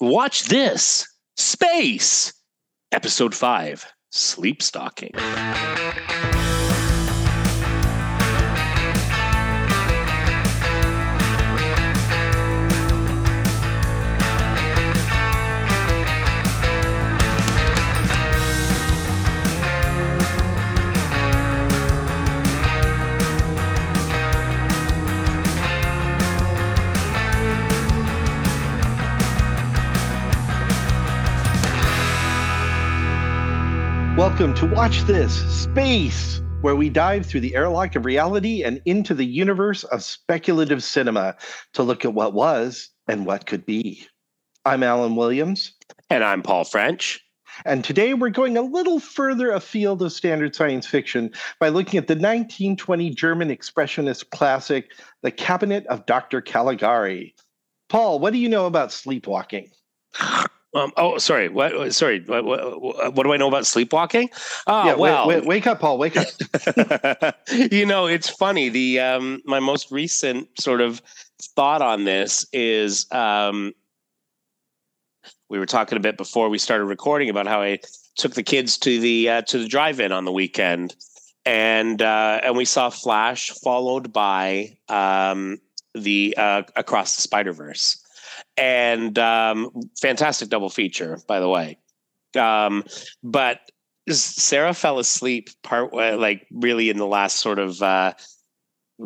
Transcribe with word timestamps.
Watch 0.00 0.44
this 0.44 1.08
Space, 1.36 2.32
Episode 2.92 3.34
5 3.34 3.84
Sleep 4.10 4.62
Stalking. 4.62 5.10
Welcome 34.38 34.68
to 34.68 34.72
Watch 34.72 35.00
This 35.00 35.34
Space, 35.64 36.40
where 36.60 36.76
we 36.76 36.90
dive 36.90 37.26
through 37.26 37.40
the 37.40 37.56
airlock 37.56 37.96
of 37.96 38.04
reality 38.04 38.62
and 38.62 38.80
into 38.84 39.12
the 39.12 39.24
universe 39.24 39.82
of 39.82 40.04
speculative 40.04 40.84
cinema 40.84 41.34
to 41.72 41.82
look 41.82 42.04
at 42.04 42.14
what 42.14 42.34
was 42.34 42.88
and 43.08 43.26
what 43.26 43.46
could 43.46 43.66
be. 43.66 44.06
I'm 44.64 44.84
Alan 44.84 45.16
Williams. 45.16 45.72
And 46.08 46.22
I'm 46.22 46.42
Paul 46.42 46.62
French. 46.62 47.20
And 47.64 47.82
today 47.82 48.14
we're 48.14 48.30
going 48.30 48.56
a 48.56 48.62
little 48.62 49.00
further 49.00 49.50
afield 49.50 50.02
of 50.02 50.12
standard 50.12 50.54
science 50.54 50.86
fiction 50.86 51.32
by 51.58 51.70
looking 51.70 51.98
at 51.98 52.06
the 52.06 52.14
1920 52.14 53.10
German 53.10 53.48
expressionist 53.48 54.30
classic, 54.30 54.92
The 55.22 55.32
Cabinet 55.32 55.84
of 55.88 56.06
Dr. 56.06 56.40
Caligari. 56.42 57.34
Paul, 57.88 58.20
what 58.20 58.32
do 58.32 58.38
you 58.38 58.48
know 58.48 58.66
about 58.66 58.92
sleepwalking? 58.92 59.72
Um, 60.74 60.92
oh, 60.96 61.18
sorry. 61.18 61.48
What? 61.48 61.94
Sorry. 61.94 62.22
What, 62.26 62.44
what, 62.44 63.14
what, 63.14 63.22
do 63.22 63.32
I 63.32 63.38
know 63.38 63.48
about 63.48 63.66
sleepwalking? 63.66 64.28
Oh, 64.66 64.84
yeah, 64.84 64.94
well, 64.94 65.26
wait, 65.26 65.36
wait, 65.36 65.46
wake 65.46 65.66
up, 65.66 65.80
Paul. 65.80 65.98
Wake 65.98 66.16
up. 66.16 66.26
you 67.52 67.86
know, 67.86 68.06
it's 68.06 68.28
funny. 68.28 68.68
The 68.68 69.00
um, 69.00 69.40
my 69.46 69.60
most 69.60 69.90
recent 69.90 70.48
sort 70.60 70.80
of 70.80 71.00
thought 71.56 71.80
on 71.80 72.04
this 72.04 72.46
is 72.52 73.10
um, 73.12 73.72
we 75.48 75.58
were 75.58 75.66
talking 75.66 75.96
a 75.96 76.00
bit 76.00 76.18
before 76.18 76.50
we 76.50 76.58
started 76.58 76.84
recording 76.84 77.30
about 77.30 77.46
how 77.46 77.62
I 77.62 77.78
took 78.16 78.34
the 78.34 78.42
kids 78.42 78.76
to 78.78 79.00
the 79.00 79.28
uh, 79.30 79.42
to 79.42 79.58
the 79.58 79.68
drive-in 79.68 80.12
on 80.12 80.26
the 80.26 80.32
weekend, 80.32 80.94
and 81.46 82.02
uh, 82.02 82.40
and 82.42 82.58
we 82.58 82.66
saw 82.66 82.90
Flash 82.90 83.50
followed 83.62 84.12
by 84.12 84.76
um, 84.90 85.60
the 85.94 86.34
uh, 86.36 86.62
Across 86.76 87.16
the 87.16 87.22
Spider 87.22 87.54
Verse 87.54 88.04
and 88.58 89.18
um, 89.18 89.70
fantastic 90.00 90.48
double 90.48 90.68
feature, 90.68 91.18
by 91.26 91.40
the 91.40 91.48
way. 91.48 91.78
Um, 92.36 92.84
but 93.22 93.60
Sarah 94.10 94.74
fell 94.74 94.98
asleep 94.98 95.50
part 95.62 95.94
like 95.94 96.46
really 96.50 96.90
in 96.90 96.98
the 96.98 97.06
last 97.06 97.36
sort 97.36 97.58
of 97.58 97.80
uh, 97.82 98.14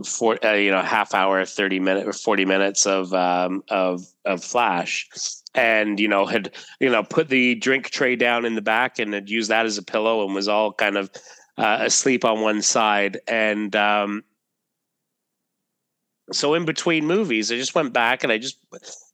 for 0.04 0.44
uh, 0.44 0.54
you 0.54 0.70
know 0.70 0.82
half 0.82 1.14
hour, 1.14 1.44
thirty 1.44 1.78
minute 1.78 2.08
or 2.08 2.12
forty 2.12 2.44
minutes 2.44 2.86
of 2.86 3.12
um, 3.12 3.62
of 3.68 4.04
of 4.24 4.42
Flash, 4.42 5.08
and 5.54 6.00
you 6.00 6.08
know 6.08 6.24
had 6.24 6.52
you 6.80 6.90
know 6.90 7.02
put 7.02 7.28
the 7.28 7.54
drink 7.56 7.90
tray 7.90 8.16
down 8.16 8.44
in 8.44 8.54
the 8.54 8.62
back 8.62 8.98
and 8.98 9.12
had 9.12 9.28
used 9.28 9.50
that 9.50 9.66
as 9.66 9.78
a 9.78 9.82
pillow 9.82 10.24
and 10.24 10.34
was 10.34 10.48
all 10.48 10.72
kind 10.72 10.96
of 10.96 11.10
uh, 11.58 11.78
asleep 11.80 12.24
on 12.24 12.40
one 12.40 12.62
side 12.62 13.20
and 13.28 13.76
um, 13.76 14.24
so 16.32 16.54
in 16.54 16.64
between 16.64 17.06
movies, 17.06 17.50
I 17.50 17.56
just 17.56 17.74
went 17.74 17.92
back 17.92 18.22
and 18.22 18.32
I 18.32 18.38
just, 18.38 18.58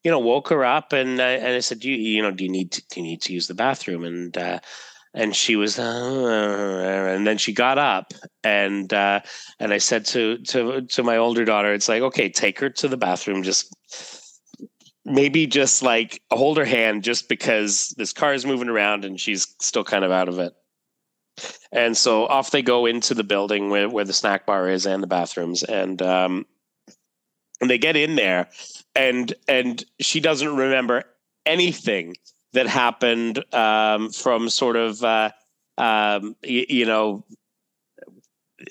you 0.05 0.11
know, 0.11 0.19
woke 0.19 0.49
her 0.49 0.65
up 0.65 0.93
and 0.93 1.21
uh, 1.21 1.23
and 1.23 1.55
I 1.55 1.61
said, 1.61 1.85
you 1.85 1.95
you 1.95 2.23
know, 2.23 2.31
do 2.31 2.45
you 2.45 2.51
need 2.51 2.73
to, 2.73 2.83
do 2.89 3.01
you 3.01 3.07
need 3.07 3.23
to 3.23 3.33
use 3.33 3.47
the 3.47 3.55
bathroom? 3.55 4.05
And 4.05 4.37
uh, 4.37 4.61
and 5.15 5.35
she 5.35 5.57
was, 5.57 5.79
uh, 5.79 7.15
and 7.15 7.27
then 7.27 7.39
she 7.39 7.53
got 7.53 7.79
up 7.79 8.13
and 8.45 8.93
uh, 8.93 9.21
and 9.59 9.73
I 9.73 9.79
said 9.79 10.05
to 10.07 10.39
to 10.39 10.83
to 10.83 11.03
my 11.03 11.17
older 11.17 11.45
daughter, 11.45 11.73
it's 11.73 11.89
like, 11.89 12.03
okay, 12.03 12.29
take 12.29 12.61
her 12.61 12.71
to 12.71 12.89
the 12.89 12.97
bathroom, 12.97 13.43
just 13.43 13.75
maybe 15.05 15.47
just 15.47 15.83
like 15.83 16.23
hold 16.31 16.59
her 16.59 16.65
hand, 16.65 17.03
just 17.03 17.29
because 17.29 17.95
this 17.97 18.13
car 18.13 18.35
is 18.35 18.47
moving 18.47 18.69
around 18.69 19.05
and 19.05 19.19
she's 19.19 19.55
still 19.61 19.85
kind 19.85 20.05
of 20.05 20.13
out 20.13 20.29
of 20.29 20.39
it. 20.39 20.53
And 21.73 21.97
so 21.97 22.27
off 22.27 22.51
they 22.51 22.63
go 22.63 22.87
into 22.87 23.15
the 23.15 23.25
building 23.25 23.71
where, 23.71 23.89
where 23.89 24.05
the 24.05 24.13
snack 24.13 24.47
bar 24.47 24.69
is 24.69 24.87
and 24.87 25.03
the 25.03 25.07
bathrooms. 25.07 25.63
And 25.63 26.01
um, 26.03 26.47
and 27.61 27.69
they 27.71 27.79
get 27.79 27.97
in 27.97 28.17
there 28.17 28.49
and 28.95 29.35
and 29.47 29.85
she 30.01 30.21
doesn't 30.21 30.55
remember 30.55 31.05
anything 31.47 32.15
that 32.53 32.67
happened 32.67 33.43
um, 33.55 34.11
from 34.11 34.49
sort 34.49 34.77
of 34.77 35.03
uh, 35.05 35.31
um, 35.77 36.35
y- 36.43 36.67
you 36.69 36.85
know 36.87 37.25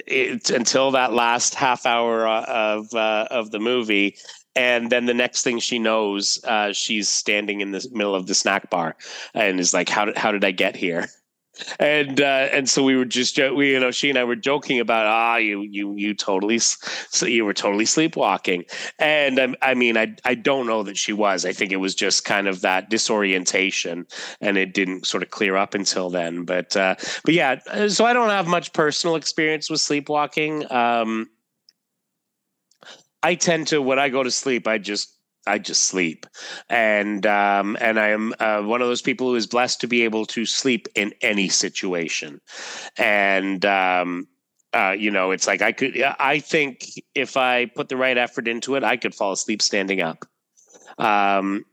it, 0.05 0.49
until 0.49 0.91
that 0.91 1.13
last 1.13 1.55
half 1.55 1.85
hour 1.85 2.27
uh, 2.27 2.45
of 2.47 2.93
uh, 2.93 3.27
of 3.31 3.51
the 3.51 3.59
movie 3.59 4.15
and 4.55 4.89
then 4.91 5.05
the 5.05 5.13
next 5.13 5.43
thing 5.43 5.59
she 5.59 5.79
knows 5.79 6.43
uh, 6.45 6.73
she's 6.73 7.07
standing 7.09 7.61
in 7.61 7.71
the 7.71 7.87
middle 7.93 8.15
of 8.15 8.27
the 8.27 8.35
snack 8.35 8.69
bar 8.69 8.95
and 9.33 9.59
is 9.59 9.73
like 9.73 9.89
how 9.89 10.05
did 10.05 10.17
how 10.17 10.31
did 10.31 10.43
i 10.43 10.51
get 10.51 10.75
here 10.75 11.07
and 11.79 12.21
uh, 12.21 12.49
and 12.51 12.69
so 12.69 12.83
we 12.83 12.95
were 12.95 13.05
just 13.05 13.37
we 13.37 13.71
you 13.71 13.79
know 13.79 13.91
she 13.91 14.09
and 14.09 14.17
I 14.17 14.23
were 14.23 14.35
joking 14.35 14.79
about 14.79 15.05
ah 15.05 15.37
you 15.37 15.61
you 15.61 15.95
you 15.95 16.13
totally 16.13 16.59
so 16.59 17.25
you 17.25 17.45
were 17.45 17.53
totally 17.53 17.85
sleepwalking. 17.85 18.65
And 18.99 19.39
I, 19.39 19.55
I 19.61 19.73
mean 19.73 19.97
I 19.97 20.15
I 20.25 20.35
don't 20.35 20.67
know 20.67 20.83
that 20.83 20.97
she 20.97 21.13
was. 21.13 21.45
I 21.45 21.53
think 21.53 21.71
it 21.71 21.77
was 21.77 21.95
just 21.95 22.25
kind 22.25 22.47
of 22.47 22.61
that 22.61 22.89
disorientation 22.89 24.05
and 24.41 24.57
it 24.57 24.73
didn't 24.73 25.05
sort 25.05 25.23
of 25.23 25.29
clear 25.29 25.55
up 25.55 25.73
until 25.73 26.09
then. 26.09 26.43
But 26.43 26.75
uh, 26.75 26.95
but 27.23 27.33
yeah 27.33 27.87
so 27.87 28.05
I 28.05 28.13
don't 28.13 28.29
have 28.29 28.47
much 28.47 28.73
personal 28.73 29.15
experience 29.15 29.69
with 29.69 29.81
sleepwalking. 29.81 30.71
Um, 30.71 31.29
I 33.23 33.35
tend 33.35 33.67
to 33.67 33.81
when 33.81 33.99
I 33.99 34.09
go 34.09 34.23
to 34.23 34.31
sleep 34.31 34.67
I 34.67 34.77
just 34.77 35.16
I 35.47 35.57
just 35.57 35.85
sleep, 35.85 36.25
and 36.69 37.25
um, 37.25 37.77
and 37.79 37.99
I 37.99 38.09
am 38.09 38.33
uh, 38.39 38.61
one 38.61 38.81
of 38.81 38.87
those 38.87 39.01
people 39.01 39.27
who 39.27 39.35
is 39.35 39.47
blessed 39.47 39.81
to 39.81 39.87
be 39.87 40.03
able 40.03 40.25
to 40.27 40.45
sleep 40.45 40.87
in 40.95 41.13
any 41.21 41.49
situation, 41.49 42.41
and 42.97 43.65
um, 43.65 44.27
uh, 44.73 44.95
you 44.97 45.11
know, 45.11 45.31
it's 45.31 45.47
like 45.47 45.61
I 45.61 45.71
could. 45.71 46.01
I 46.19 46.39
think 46.39 46.85
if 47.15 47.37
I 47.37 47.65
put 47.65 47.89
the 47.89 47.97
right 47.97 48.17
effort 48.17 48.47
into 48.47 48.75
it, 48.75 48.83
I 48.83 48.97
could 48.97 49.15
fall 49.15 49.31
asleep 49.31 49.61
standing 49.61 50.01
up, 50.01 50.25
um, 50.97 51.65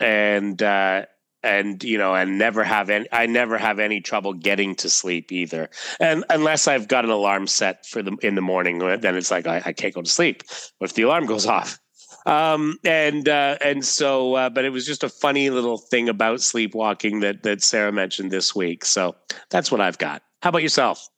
and 0.00 0.60
uh, 0.62 1.04
and 1.42 1.82
you 1.84 1.98
know, 1.98 2.14
and 2.14 2.38
never 2.38 2.64
have 2.64 2.90
any. 2.90 3.06
I 3.12 3.26
never 3.26 3.58
have 3.58 3.78
any 3.78 4.00
trouble 4.00 4.32
getting 4.32 4.74
to 4.76 4.90
sleep 4.90 5.30
either, 5.30 5.70
and 6.00 6.24
unless 6.30 6.66
I've 6.66 6.88
got 6.88 7.04
an 7.04 7.10
alarm 7.10 7.46
set 7.46 7.86
for 7.86 8.02
the 8.02 8.16
in 8.22 8.34
the 8.34 8.40
morning, 8.40 8.78
then 8.78 9.16
it's 9.16 9.30
like 9.30 9.46
I, 9.46 9.62
I 9.66 9.72
can't 9.72 9.94
go 9.94 10.02
to 10.02 10.10
sleep. 10.10 10.42
But 10.80 10.90
if 10.90 10.94
the 10.94 11.02
alarm 11.02 11.26
goes 11.26 11.46
off, 11.46 11.78
um, 12.26 12.78
and 12.84 13.28
uh, 13.28 13.56
and 13.62 13.84
so, 13.84 14.34
uh, 14.34 14.50
but 14.50 14.64
it 14.64 14.70
was 14.70 14.86
just 14.86 15.04
a 15.04 15.08
funny 15.08 15.50
little 15.50 15.78
thing 15.78 16.08
about 16.08 16.40
sleepwalking 16.40 17.20
that 17.20 17.42
that 17.42 17.62
Sarah 17.62 17.92
mentioned 17.92 18.30
this 18.30 18.54
week. 18.54 18.84
So 18.84 19.16
that's 19.50 19.70
what 19.70 19.80
I've 19.80 19.98
got. 19.98 20.22
How 20.42 20.50
about 20.50 20.62
yourself? 20.62 21.08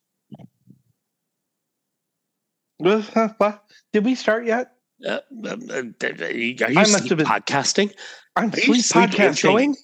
What? 2.79 3.63
Did 3.93 4.05
we 4.05 4.15
start 4.15 4.47
yet? 4.47 4.73
Uh, 5.07 5.21
um, 5.49 5.61
uh, 5.71 5.83
are 6.03 6.31
you 6.31 6.57
I 6.61 6.73
must 6.73 7.09
have 7.09 7.19
been 7.19 7.27
podcasting. 7.27 7.93
I'm 8.37 8.53
sleep 8.53 8.85
podcasting. 8.85 9.75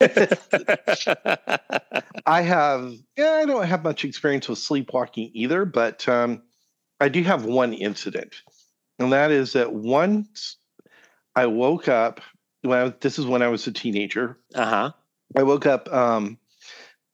I 2.26 2.40
have, 2.40 2.92
yeah, 3.16 3.32
I 3.32 3.44
don't 3.44 3.66
have 3.66 3.84
much 3.84 4.04
experience 4.04 4.48
with 4.48 4.58
sleepwalking 4.58 5.30
either, 5.34 5.64
but 5.64 6.08
um, 6.08 6.42
I 7.00 7.08
do 7.08 7.22
have 7.22 7.44
one 7.44 7.74
incident, 7.74 8.42
and 9.00 9.12
that 9.12 9.30
is 9.30 9.54
that 9.54 9.72
once 9.72 10.56
I 11.34 11.46
woke 11.46 11.88
up 11.88 12.20
when 12.62 12.78
I 12.78 12.94
this 13.00 13.18
is 13.18 13.26
when 13.26 13.42
I 13.42 13.48
was 13.48 13.66
a 13.66 13.72
teenager. 13.72 14.38
Uh 14.54 14.66
huh. 14.66 14.92
I 15.36 15.42
woke 15.42 15.66
up 15.66 15.92
um, 15.92 16.38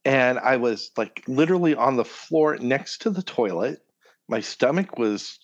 and 0.05 0.39
I 0.39 0.57
was 0.57 0.91
like 0.97 1.23
literally 1.29 1.75
on 1.75 1.97
the 1.97 2.05
floor 2.05 2.57
next 2.57 3.03
to 3.03 3.11
the 3.11 3.23
toilet. 3.23 3.81
My 4.29 4.41
stomach 4.41 4.99
was 4.99 5.39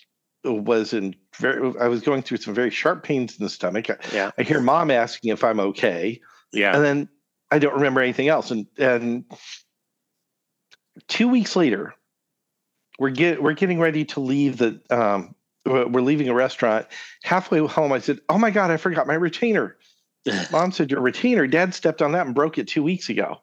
was 0.45 0.93
in 0.93 1.15
very. 1.39 1.73
I 1.81 1.87
was 1.87 2.03
going 2.03 2.23
through 2.23 2.39
some 2.39 2.55
very 2.55 2.71
sharp 2.71 3.05
pains 3.05 3.39
in 3.39 3.45
the 3.45 3.51
stomach. 3.51 3.89
Yeah. 4.13 4.33
I 4.37 4.43
hear 4.43 4.61
mom 4.61 4.91
asking 4.91 5.31
if 5.31 5.45
I'm 5.45 5.61
okay. 5.61 6.21
Yeah. 6.53 6.75
And 6.75 6.85
then 6.85 7.09
I 7.53 7.61
don't 7.61 7.75
remember 7.75 8.01
anything 8.01 8.29
else. 8.29 8.51
And 8.51 8.67
and 8.79 9.25
two 11.07 11.29
weeks 11.29 11.55
later, 11.55 11.95
we're 12.99 13.11
get 13.11 13.41
we're 13.41 13.53
getting 13.53 13.79
ready 13.79 14.05
to 14.07 14.21
leave 14.21 14.59
the 14.59 14.81
um, 14.91 15.37
we're 15.65 16.01
leaving 16.01 16.29
a 16.29 16.35
restaurant. 16.35 16.87
Halfway 17.23 17.59
home, 17.67 17.93
I 17.93 18.01
said, 18.01 18.21
"Oh 18.29 18.39
my 18.39 18.51
god, 18.51 18.71
I 18.71 18.77
forgot 18.77 19.07
my 19.07 19.15
retainer." 19.15 19.77
Mom 20.51 20.73
said, 20.73 20.91
"Your 20.91 21.01
retainer? 21.01 21.47
Dad 21.47 21.75
stepped 21.75 22.03
on 22.03 22.13
that 22.13 22.27
and 22.27 22.35
broke 22.35 22.59
it 22.59 22.69
two 22.69 22.83
weeks 22.83 23.09
ago." 23.09 23.39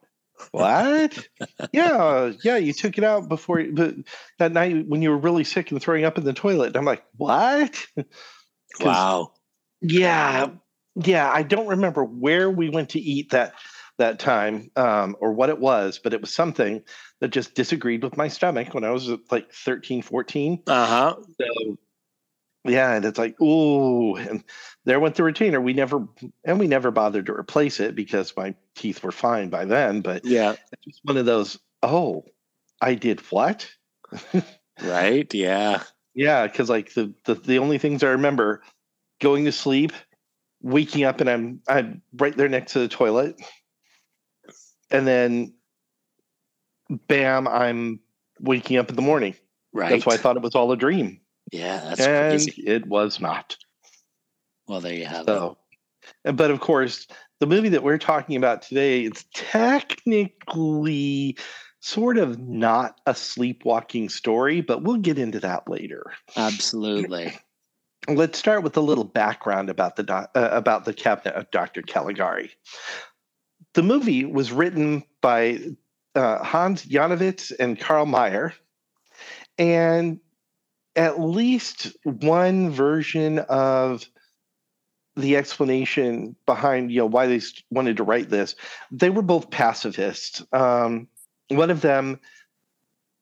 what? 0.52 1.28
yeah, 1.74 2.32
yeah, 2.44 2.58
you 2.58 2.74
took 2.74 2.98
it 2.98 3.04
out 3.04 3.30
before 3.30 3.64
but 3.72 3.96
that 4.38 4.52
night 4.52 4.88
when 4.88 5.02
you 5.02 5.10
were 5.10 5.18
really 5.18 5.44
sick 5.44 5.72
and 5.72 5.82
throwing 5.82 6.06
up 6.06 6.18
in 6.18 6.24
the 6.24 6.34
toilet. 6.34 6.68
And 6.68 6.78
I'm 6.78 6.86
like, 6.86 7.04
what? 7.18 7.86
wow. 8.80 9.34
Yeah, 9.82 10.50
yeah, 10.96 11.30
I 11.32 11.44
don't 11.44 11.68
remember 11.68 12.04
where 12.04 12.50
we 12.50 12.70
went 12.70 12.90
to 12.90 13.00
eat 13.00 13.32
that 13.32 13.54
that 13.98 14.20
time 14.20 14.72
um, 14.78 15.16
or 15.20 15.34
what 15.34 15.50
it 15.50 15.60
was, 15.60 16.00
but 16.02 16.14
it 16.14 16.22
was 16.22 16.34
something 16.34 16.82
that 17.20 17.30
just 17.30 17.54
disagreed 17.54 18.04
with 18.04 18.16
my 18.16 18.30
stomach 18.30 18.74
when 18.74 18.86
I 18.86 18.92
was 18.92 19.10
like 19.30 19.52
13, 19.54 20.02
14. 20.02 20.64
Uh 20.68 20.86
huh. 20.86 21.16
So 21.38 21.78
yeah, 22.66 22.94
and 22.94 23.06
it's 23.06 23.20
like, 23.20 23.40
ooh, 23.42 24.16
and 24.16 24.44
there 24.86 25.00
went 25.00 25.16
the 25.16 25.24
retainer. 25.24 25.62
We 25.62 25.74
never 25.74 26.08
and 26.44 26.60
we 26.60 26.68
never 26.68 26.92
bothered 26.92 27.28
to 27.28 27.34
replace 27.34 27.80
it 27.80 27.96
because 27.96 28.36
my 28.36 28.56
teeth 28.76 29.04
were 29.04 29.12
fine 29.12 29.50
by 29.50 29.66
then. 29.66 30.02
But 30.02 30.26
Yeah. 30.26 30.56
it's 30.72 30.86
just 30.86 31.00
one 31.04 31.18
of 31.18 31.26
those, 31.26 31.60
oh, 31.84 32.26
I 32.82 32.96
did 32.96 33.22
what? 33.32 33.70
Right. 34.82 35.32
Yeah. 35.34 35.84
Yeah, 36.14 36.48
because 36.48 36.70
like 36.70 36.94
the, 36.94 37.14
the 37.26 37.36
the 37.36 37.60
only 37.60 37.78
things 37.78 38.04
I 38.04 38.10
remember 38.10 38.62
going 39.20 39.46
to 39.46 39.52
sleep, 39.52 39.92
waking 40.62 41.04
up, 41.04 41.22
and 41.22 41.30
I'm 41.30 41.62
I'm 41.68 42.02
right 42.14 42.36
there 42.36 42.50
next 42.50 42.74
to 42.74 42.80
the 42.80 42.88
toilet, 42.88 43.36
and 44.90 45.06
then, 45.08 45.54
bam, 47.08 47.48
I'm 47.48 48.00
waking 48.40 48.78
up 48.78 48.90
in 48.90 48.96
the 48.96 49.02
morning. 49.02 49.36
Right. 49.72 49.90
That's 49.90 50.06
why 50.06 50.14
I 50.16 50.18
thought 50.18 50.36
it 50.36 50.42
was 50.42 50.56
all 50.56 50.72
a 50.72 50.78
dream, 50.78 51.19
Yeah. 51.52 51.80
That's 51.80 52.02
and 52.02 52.32
crazy. 52.32 52.64
it 52.66 52.88
was 52.88 53.20
not. 53.20 53.58
Well, 54.68 54.82
there 54.82 54.94
you 54.94 55.06
have 55.06 55.22
it. 55.22 55.28
So, 55.28 55.58
and- 56.26 56.38
but 56.38 56.52
of 56.52 56.60
course, 56.60 57.08
the 57.40 57.48
movie 57.48 57.70
that 57.70 57.84
we're 57.84 57.98
talking 57.98 58.36
about 58.36 58.62
today, 58.62 59.04
is 59.04 59.26
technically 59.34 61.38
sort 61.80 62.18
of 62.18 62.38
not 62.38 63.00
a 63.06 63.16
sleepwalking 63.16 64.10
story, 64.10 64.62
but 64.62 64.84
we'll 64.84 64.98
get 64.98 65.18
into 65.18 65.40
that 65.40 65.70
later. 65.70 66.12
Absolutely. 66.36 67.34
Let's 68.08 68.40
start 68.40 68.64
with 68.64 68.76
a 68.76 68.82
little 68.82 69.04
background 69.04 69.70
about 69.70 69.96
the 69.96 70.04
doc- 70.04 70.32
uh, 70.36 70.50
about 70.52 70.86
the 70.86 70.94
cabinet 70.94 71.36
of 71.36 71.50
Dr. 71.52 71.82
Caligari. 71.82 72.52
The 73.74 73.84
movie 73.84 74.26
was 74.26 74.52
written 74.52 75.04
by 75.22 75.60
uh, 76.16 76.44
Hans 76.44 76.86
Janowitz 76.86 77.52
and 77.60 77.80
Carl 77.80 78.06
Mayer, 78.06 78.54
and 79.58 80.20
at 80.96 81.20
least 81.20 81.96
one 82.04 82.70
version 82.70 83.40
of 83.40 84.06
the 85.16 85.36
explanation 85.36 86.36
behind 86.46 86.92
you 86.92 87.00
know 87.00 87.06
why 87.06 87.28
they 87.28 87.42
wanted 87.70 87.98
to 87.98 88.04
write 88.04 88.30
this. 88.30 88.56
They 88.92 89.10
were 89.10 89.22
both 89.22 89.50
pacifists. 89.50 90.44
Um, 90.54 91.08
one 91.50 91.72
of 91.72 91.82
them 91.82 92.20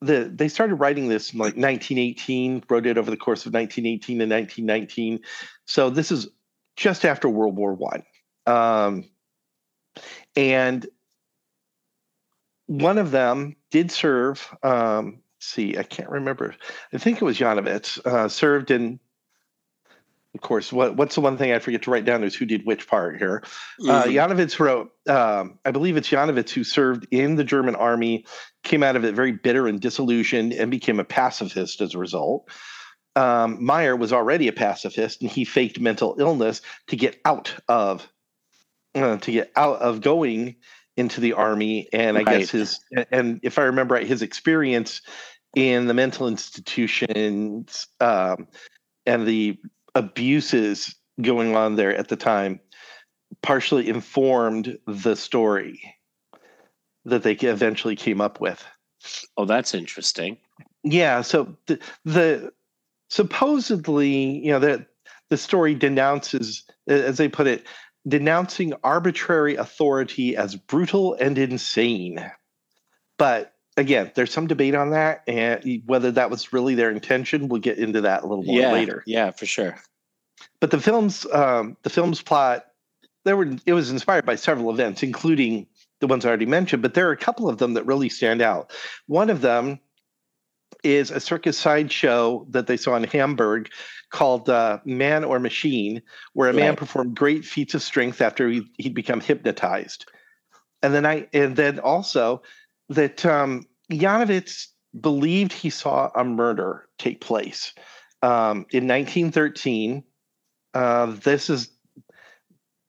the 0.00 0.30
they 0.32 0.48
started 0.48 0.76
writing 0.76 1.08
this 1.08 1.32
in 1.32 1.38
like 1.38 1.56
1918 1.56 2.64
wrote 2.68 2.86
it 2.86 2.98
over 2.98 3.10
the 3.10 3.16
course 3.16 3.46
of 3.46 3.52
1918 3.52 4.20
and 4.20 4.30
1919 4.30 5.20
so 5.66 5.90
this 5.90 6.12
is 6.12 6.28
just 6.76 7.04
after 7.04 7.28
world 7.28 7.56
war 7.56 7.74
one 7.74 8.04
um, 8.46 9.04
and 10.36 10.86
one 12.66 12.98
of 12.98 13.10
them 13.10 13.56
did 13.70 13.90
serve 13.90 14.54
um, 14.62 15.20
see 15.40 15.76
i 15.78 15.82
can't 15.82 16.10
remember 16.10 16.54
i 16.92 16.98
think 16.98 17.20
it 17.20 17.24
was 17.24 17.38
Janowitz, 17.38 18.04
uh, 18.06 18.28
served 18.28 18.70
in 18.70 18.98
of 20.34 20.40
course 20.40 20.72
what, 20.72 20.96
what's 20.96 21.14
the 21.14 21.20
one 21.20 21.36
thing 21.36 21.52
i 21.52 21.58
forget 21.58 21.82
to 21.82 21.90
write 21.90 22.04
down 22.04 22.22
is 22.24 22.34
who 22.34 22.44
did 22.44 22.66
which 22.66 22.86
part 22.88 23.18
here 23.18 23.42
uh, 23.88 24.04
Mhm. 24.04 24.12
Janowitz 24.14 24.58
wrote, 24.58 24.90
um, 25.08 25.58
I 25.64 25.70
believe 25.70 25.96
it's 25.96 26.08
Janowitz 26.08 26.50
who 26.50 26.64
served 26.64 27.06
in 27.10 27.36
the 27.36 27.44
German 27.44 27.74
army, 27.76 28.24
came 28.64 28.82
out 28.82 28.96
of 28.96 29.04
it 29.04 29.14
very 29.14 29.32
bitter 29.32 29.66
and 29.68 29.80
disillusioned, 29.80 30.52
and 30.52 30.70
became 30.70 30.98
a 31.00 31.04
pacifist 31.04 31.80
as 31.80 31.94
a 31.94 31.98
result. 31.98 32.50
Um, 33.16 33.64
Mayer 33.64 33.96
was 33.96 34.12
already 34.12 34.48
a 34.48 34.52
pacifist, 34.52 35.22
and 35.22 35.30
he 35.30 35.44
faked 35.44 35.80
mental 35.80 36.16
illness 36.18 36.60
to 36.88 36.96
get 36.96 37.20
out 37.24 37.54
of 37.68 38.08
uh, 38.94 39.16
to 39.18 39.32
get 39.32 39.52
out 39.56 39.80
of 39.80 40.00
going 40.00 40.56
into 40.98 41.20
the 41.20 41.32
army. 41.32 41.88
And 41.92 42.18
I 42.18 42.24
guess 42.24 42.50
his 42.50 42.80
and 43.12 43.38
if 43.42 43.58
I 43.58 43.62
remember 43.62 43.94
right, 43.94 44.06
his 44.06 44.20
experience 44.20 45.00
in 45.54 45.86
the 45.86 45.94
mental 45.94 46.28
institutions 46.28 47.86
um, 48.00 48.48
and 49.06 49.26
the 49.26 49.58
abuses 49.94 50.94
going 51.22 51.56
on 51.56 51.76
there 51.76 51.94
at 51.94 52.08
the 52.08 52.16
time 52.16 52.60
partially 53.42 53.88
informed 53.88 54.76
the 54.86 55.14
story 55.14 55.94
that 57.04 57.22
they 57.22 57.34
eventually 57.34 57.96
came 57.96 58.20
up 58.20 58.40
with. 58.40 58.64
oh, 59.36 59.44
that's 59.44 59.74
interesting. 59.74 60.36
Yeah, 60.82 61.22
so 61.22 61.56
the, 61.66 61.78
the 62.04 62.52
supposedly, 63.08 64.38
you 64.44 64.50
know, 64.50 64.58
that 64.58 64.86
the 65.30 65.36
story 65.36 65.74
denounces, 65.74 66.64
as 66.86 67.18
they 67.18 67.28
put 67.28 67.46
it, 67.46 67.66
denouncing 68.08 68.74
arbitrary 68.82 69.56
authority 69.56 70.36
as 70.36 70.56
brutal 70.56 71.14
and 71.14 71.36
insane. 71.38 72.30
But 73.18 73.54
again, 73.76 74.12
there's 74.14 74.32
some 74.32 74.46
debate 74.46 74.74
on 74.74 74.90
that, 74.90 75.22
and 75.26 75.82
whether 75.86 76.10
that 76.12 76.30
was 76.30 76.52
really 76.52 76.74
their 76.74 76.90
intention. 76.90 77.48
We'll 77.48 77.60
get 77.60 77.78
into 77.78 78.02
that 78.02 78.22
a 78.22 78.26
little 78.26 78.44
more 78.44 78.60
yeah. 78.60 78.72
later. 78.72 79.02
Yeah, 79.06 79.30
for 79.30 79.46
sure. 79.46 79.78
but 80.60 80.70
the 80.70 80.80
film's 80.80 81.26
um, 81.32 81.76
the 81.82 81.90
film's 81.90 82.22
plot 82.22 82.64
there 83.24 83.36
were 83.36 83.54
it 83.66 83.74
was 83.74 83.90
inspired 83.90 84.24
by 84.24 84.36
several 84.36 84.70
events 84.70 85.02
including 85.02 85.66
the 86.00 86.06
ones 86.06 86.24
i 86.24 86.28
already 86.28 86.46
mentioned 86.46 86.82
but 86.82 86.94
there 86.94 87.08
are 87.08 87.12
a 87.12 87.16
couple 87.16 87.48
of 87.48 87.58
them 87.58 87.74
that 87.74 87.84
really 87.84 88.08
stand 88.08 88.40
out 88.40 88.72
one 89.06 89.30
of 89.30 89.40
them 89.42 89.78
is 90.84 91.10
a 91.10 91.20
circus 91.20 91.58
sideshow 91.58 92.46
that 92.50 92.66
they 92.66 92.76
saw 92.76 92.96
in 92.96 93.04
hamburg 93.04 93.70
called 94.10 94.48
uh, 94.48 94.78
man 94.84 95.24
or 95.24 95.38
machine 95.38 96.00
where 96.32 96.48
a 96.48 96.54
man 96.54 96.70
Right. 96.70 96.78
performed 96.78 97.14
great 97.16 97.44
feats 97.44 97.74
of 97.74 97.82
strength 97.82 98.20
after 98.20 98.48
he, 98.48 98.66
he'd 98.78 98.94
become 98.94 99.20
hypnotized 99.20 100.06
and 100.82 100.94
then 100.94 101.04
i 101.04 101.26
and 101.32 101.56
then 101.56 101.78
also 101.78 102.42
that 102.88 103.24
um 103.26 103.66
Janowitz 103.90 104.68
believed 105.00 105.52
he 105.52 105.70
saw 105.70 106.10
a 106.14 106.24
murder 106.24 106.88
take 106.98 107.20
place 107.20 107.72
um, 108.22 108.66
in 108.70 108.86
1913 108.88 110.02
uh, 110.74 111.06
this 111.06 111.50
is, 111.50 111.70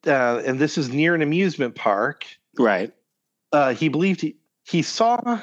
uh, 0.05 0.41
and 0.45 0.59
this 0.59 0.77
is 0.77 0.89
near 0.89 1.15
an 1.15 1.21
amusement 1.21 1.75
park. 1.75 2.25
Right. 2.57 2.93
Uh, 3.51 3.73
he 3.73 3.89
believed 3.89 4.21
he, 4.21 4.37
he 4.63 4.81
saw 4.81 5.41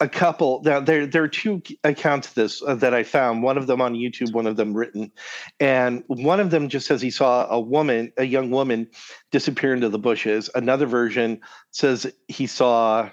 a 0.00 0.08
couple. 0.08 0.62
Now 0.64 0.80
there 0.80 1.06
there 1.06 1.22
are 1.22 1.28
two 1.28 1.62
accounts 1.84 2.28
of 2.28 2.34
this 2.34 2.62
uh, 2.62 2.74
that 2.76 2.94
I 2.94 3.02
found. 3.02 3.42
One 3.42 3.58
of 3.58 3.66
them 3.66 3.80
on 3.80 3.94
YouTube, 3.94 4.32
one 4.32 4.46
of 4.46 4.56
them 4.56 4.74
written, 4.74 5.12
and 5.60 6.02
one 6.06 6.40
of 6.40 6.50
them 6.50 6.68
just 6.68 6.86
says 6.86 7.02
he 7.02 7.10
saw 7.10 7.46
a 7.48 7.60
woman, 7.60 8.12
a 8.16 8.24
young 8.24 8.50
woman, 8.50 8.88
disappear 9.30 9.74
into 9.74 9.90
the 9.90 9.98
bushes. 9.98 10.48
Another 10.54 10.86
version 10.86 11.40
says 11.70 12.10
he 12.28 12.46
saw 12.46 13.10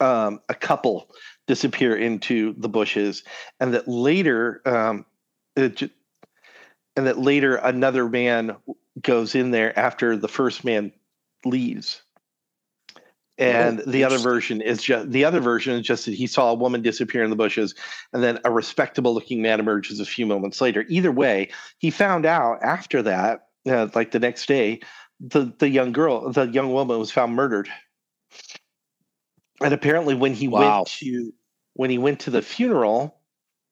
um, 0.00 0.40
a 0.48 0.54
couple 0.54 1.10
disappear 1.48 1.96
into 1.96 2.54
the 2.56 2.68
bushes, 2.68 3.24
and 3.58 3.74
that 3.74 3.88
later, 3.88 4.62
um, 4.64 5.04
it, 5.56 5.90
and 6.96 7.06
that 7.06 7.18
later 7.18 7.56
another 7.56 8.08
man 8.08 8.56
goes 9.00 9.34
in 9.34 9.50
there 9.50 9.76
after 9.76 10.16
the 10.16 10.28
first 10.28 10.64
man 10.64 10.92
leaves. 11.44 12.02
And 13.42 13.80
Oh, 13.86 13.90
the 13.90 14.04
other 14.04 14.18
version 14.20 14.60
is 14.60 14.82
just 14.82 15.10
the 15.10 15.24
other 15.24 15.40
version 15.40 15.74
is 15.74 15.84
just 15.84 16.06
that 16.06 16.14
he 16.14 16.28
saw 16.28 16.50
a 16.52 16.54
woman 16.54 16.80
disappear 16.82 17.24
in 17.24 17.30
the 17.30 17.36
bushes, 17.36 17.74
and 18.12 18.22
then 18.22 18.38
a 18.44 18.52
respectable 18.52 19.14
looking 19.14 19.42
man 19.42 19.58
emerges 19.58 19.98
a 19.98 20.04
few 20.06 20.26
moments 20.26 20.60
later. 20.60 20.84
Either 20.88 21.10
way, 21.10 21.48
he 21.78 21.90
found 21.90 22.24
out 22.24 22.62
after 22.62 23.02
that, 23.02 23.48
uh, 23.68 23.88
like 23.96 24.12
the 24.12 24.20
next 24.20 24.46
day, 24.46 24.80
the 25.20 25.52
the 25.58 25.68
young 25.68 25.90
girl, 25.92 26.30
the 26.30 26.46
young 26.46 26.72
woman 26.72 26.98
was 27.00 27.10
found 27.10 27.34
murdered. 27.34 27.68
And 29.60 29.74
apparently, 29.74 30.14
when 30.14 30.34
he 30.34 30.46
Wow. 30.46 30.84
went 30.84 30.86
to 30.98 31.32
when 31.74 31.90
he 31.90 31.98
went 31.98 32.20
to 32.20 32.30
the 32.30 32.42
funeral, 32.42 33.16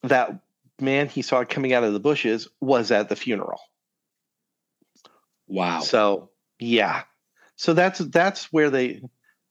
that 0.03 0.41
man 0.81 1.09
he 1.09 1.23
saw 1.23 1.45
coming 1.45 1.73
out 1.75 1.85
of 1.85 1.93
the 1.93 2.01
bushes 2.01 2.49
was 2.61 2.91
at 2.91 3.09
the 3.09 3.17
funeral. 3.17 3.61
Wow. 5.47 5.81
So 5.83 6.31
yeah, 6.59 7.05
so 7.57 7.75
that's 7.75 8.01
that's 8.01 8.53
where 8.53 8.71
they 8.71 9.03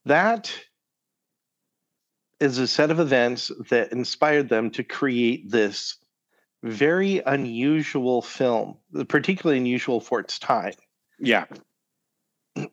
that 0.05 0.53
is 2.39 2.57
a 2.57 2.67
set 2.67 2.91
of 2.91 2.99
events 2.99 3.51
that 3.69 3.91
inspired 3.91 4.49
them 4.49 4.71
to 4.71 4.83
create 4.83 5.49
this 5.49 5.97
very 6.63 7.21
unusual 7.25 8.21
film, 8.21 8.77
particularly 9.07 9.57
unusual 9.57 9.99
for 9.99 10.19
its 10.19 10.39
time. 10.39 10.73
yeah. 11.19 11.45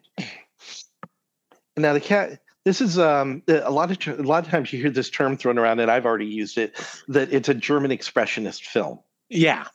Now 1.78 1.92
the 1.92 2.00
cat. 2.00 2.40
This 2.64 2.80
is 2.80 2.98
um, 2.98 3.42
a 3.48 3.70
lot 3.70 3.90
of 3.90 4.18
a 4.18 4.22
lot 4.22 4.44
of 4.44 4.50
times 4.50 4.72
you 4.72 4.80
hear 4.80 4.90
this 4.90 5.10
term 5.10 5.36
thrown 5.36 5.58
around, 5.58 5.78
and 5.78 5.90
I've 5.90 6.06
already 6.06 6.24
used 6.24 6.56
it. 6.56 6.74
That 7.08 7.30
it's 7.34 7.50
a 7.50 7.54
German 7.54 7.90
expressionist 7.90 8.62
film. 8.62 9.00
Yeah. 9.28 9.66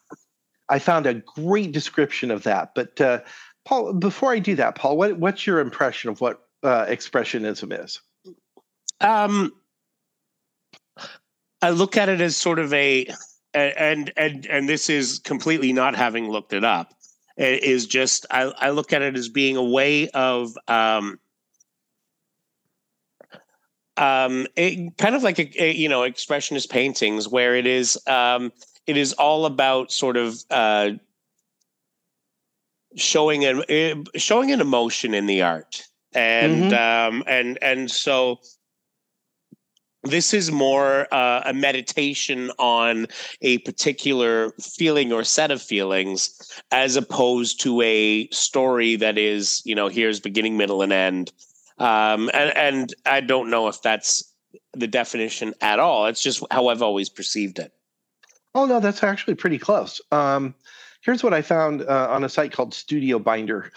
I 0.68 0.80
found 0.80 1.06
a 1.06 1.14
great 1.14 1.74
description 1.74 2.32
of 2.32 2.44
that. 2.44 2.74
But 2.74 3.00
uh, 3.00 3.20
Paul, 3.66 3.94
before 3.94 4.32
I 4.32 4.40
do 4.40 4.56
that, 4.56 4.76
Paul, 4.76 4.98
what, 4.98 5.18
what's 5.18 5.46
your 5.46 5.60
impression 5.60 6.10
of 6.10 6.22
what 6.22 6.42
uh, 6.64 6.86
expressionism 6.86 7.84
is? 7.84 8.02
Um, 9.00 9.52
I 11.62 11.70
look 11.72 11.98
at 11.98 12.10
it 12.10 12.22
as 12.22 12.36
sort 12.36 12.60
of 12.60 12.74
a, 12.74 13.08
and 13.54 14.12
and 14.18 14.46
and 14.46 14.70
this 14.70 14.90
is 14.90 15.20
completely 15.20 15.74
not 15.74 15.96
having 15.96 16.30
looked 16.30 16.54
it 16.54 16.64
up. 16.64 16.94
is 17.38 17.86
just 17.86 18.26
I, 18.32 18.54
I 18.58 18.70
look 18.72 18.94
at 18.94 19.02
it 19.02 19.16
as 19.16 19.30
being 19.30 19.58
a 19.58 19.64
way 19.64 20.10
of 20.10 20.58
um, 20.68 21.20
um, 23.98 24.48
it, 24.56 24.98
kind 24.98 25.16
of 25.16 25.24
like 25.24 25.40
a, 25.40 25.64
a, 25.64 25.74
you 25.74 25.90
know 25.90 26.02
expressionist 26.02 26.70
paintings 26.70 27.28
where 27.28 27.56
it 27.56 27.68
is 27.68 28.00
um, 28.08 28.52
it 28.88 28.98
is 28.98 29.14
all 29.14 29.46
about 29.46 29.92
sort 29.92 30.18
of 30.18 30.44
uh, 30.50 30.92
showing 32.96 33.46
an 33.46 33.64
eh, 33.70 33.96
showing 34.16 34.52
an 34.52 34.62
emotion 34.62 35.14
in 35.14 35.28
the 35.28 35.42
art 35.42 35.84
and 36.14 36.72
mm-hmm. 36.72 37.14
um, 37.14 37.24
and 37.28 37.58
and 37.62 37.90
so 37.90 38.40
this 40.04 40.34
is 40.34 40.52
more 40.52 41.08
uh, 41.14 41.44
a 41.46 41.54
meditation 41.54 42.52
on 42.58 43.08
a 43.42 43.60
particular 43.60 44.52
feeling 44.60 45.14
or 45.14 45.24
set 45.24 45.52
of 45.52 45.62
feelings 45.62 46.52
as 46.72 46.96
opposed 46.96 47.62
to 47.62 47.82
a 47.82 48.28
story 48.30 48.96
that 48.96 49.18
is 49.18 49.62
you 49.66 49.76
know 49.76 49.88
here's 49.88 50.20
beginning 50.20 50.58
middle 50.58 50.82
and 50.82 50.94
end. 50.94 51.32
Um, 51.78 52.30
and, 52.34 52.56
and 52.56 52.94
i 53.06 53.22
don't 53.22 53.50
know 53.50 53.68
if 53.68 53.82
that's 53.82 54.24
the 54.74 54.88
definition 54.88 55.54
at 55.62 55.80
all. 55.80 56.06
It's 56.08 56.22
just 56.22 56.44
how 56.52 56.68
i've 56.68 56.82
always 56.82 57.10
perceived 57.10 57.60
it. 57.60 57.72
Oh 58.56 58.66
no 58.66 58.80
that's 58.80 59.04
actually 59.04 59.36
pretty 59.36 59.58
close. 59.58 60.02
Um, 60.12 60.56
here's 61.02 61.24
what 61.24 61.34
i 61.34 61.42
found 61.42 61.84
uh, 61.84 62.08
on 62.10 62.24
a 62.24 62.30
site 62.30 62.52
called 62.52 62.74
StudioBinder 62.74 63.70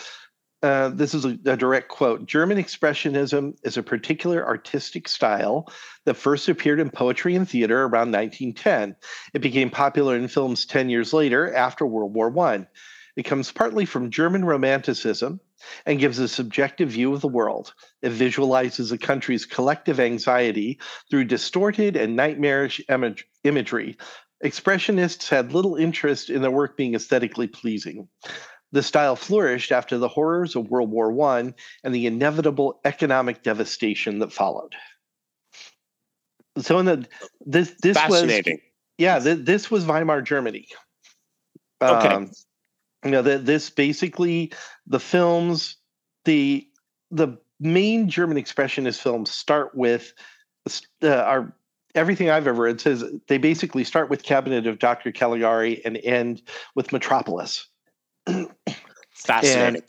uh, 0.64 0.88
this 0.88 1.12
is 1.12 1.26
a, 1.26 1.38
a, 1.44 1.58
direct 1.58 1.88
quote 1.88 2.24
German 2.24 2.56
Expressionism 2.56 3.54
is 3.64 3.76
a 3.76 3.82
particular 3.82 4.46
artistic 4.46 5.08
style 5.08 5.70
that 6.06 6.14
first 6.14 6.48
appeared 6.48 6.80
in 6.80 6.88
poetry 6.88 7.36
and 7.36 7.46
theater 7.46 7.82
around 7.82 8.12
1910. 8.12 8.96
It 9.34 9.40
became 9.40 9.68
popular 9.68 10.16
in 10.16 10.26
films 10.26 10.64
10 10.64 10.88
years 10.88 11.12
later 11.12 11.54
after 11.54 11.84
World 11.84 12.14
War 12.14 12.34
I. 12.46 12.66
It 13.14 13.24
comes 13.24 13.52
partly 13.52 13.84
from 13.84 14.10
German 14.10 14.42
Romanticism 14.42 15.38
and 15.84 16.00
gives 16.00 16.18
a 16.18 16.28
subjective 16.28 16.88
view 16.88 17.12
of 17.12 17.20
the 17.20 17.28
world. 17.28 17.74
It 18.00 18.12
visualizes 18.12 18.90
a 18.90 18.96
country's 18.96 19.44
collective 19.44 20.00
anxiety 20.00 20.80
through 21.10 21.26
distorted 21.26 21.94
and 21.94 22.16
nightmarish 22.16 22.80
image- 22.88 23.26
imagery. 23.44 23.98
Expressionists 24.42 25.28
had 25.28 25.52
little 25.52 25.76
interest 25.76 26.30
in 26.30 26.40
their 26.40 26.50
work 26.50 26.76
being 26.76 26.94
aesthetically 26.94 27.48
pleasing. 27.48 28.08
The 28.74 28.82
style 28.82 29.14
flourished 29.14 29.70
after 29.70 29.98
the 29.98 30.08
horrors 30.08 30.56
of 30.56 30.68
World 30.68 30.90
War 30.90 31.16
I 31.30 31.54
and 31.84 31.94
the 31.94 32.08
inevitable 32.08 32.80
economic 32.84 33.44
devastation 33.44 34.18
that 34.18 34.32
followed. 34.32 34.74
So, 36.58 36.80
in 36.80 36.86
the 36.86 37.06
this 37.46 37.72
this 37.80 37.96
fascinating. 37.96 38.54
Was, 38.54 38.62
yeah, 38.98 39.20
th- 39.20 39.44
this 39.44 39.70
was 39.70 39.86
Weimar 39.86 40.22
Germany. 40.22 40.66
Okay. 41.80 42.08
Um, 42.08 42.32
you 43.04 43.12
know, 43.12 43.22
the, 43.22 43.38
this 43.38 43.70
basically 43.70 44.52
the 44.88 44.98
films, 44.98 45.76
the 46.24 46.66
the 47.12 47.38
main 47.60 48.08
German 48.08 48.38
expressionist 48.38 49.00
films 49.00 49.30
start 49.30 49.76
with 49.76 50.12
uh, 51.00 51.08
are 51.08 51.54
everything 51.94 52.28
I've 52.28 52.48
ever 52.48 52.64
read 52.64 52.80
says 52.80 53.04
they 53.28 53.38
basically 53.38 53.84
start 53.84 54.10
with 54.10 54.24
Cabinet 54.24 54.66
of 54.66 54.80
Dr. 54.80 55.12
Caligari 55.12 55.80
and 55.84 55.96
end 55.98 56.42
with 56.74 56.92
Metropolis. 56.92 57.68
Fascinating. 59.24 59.82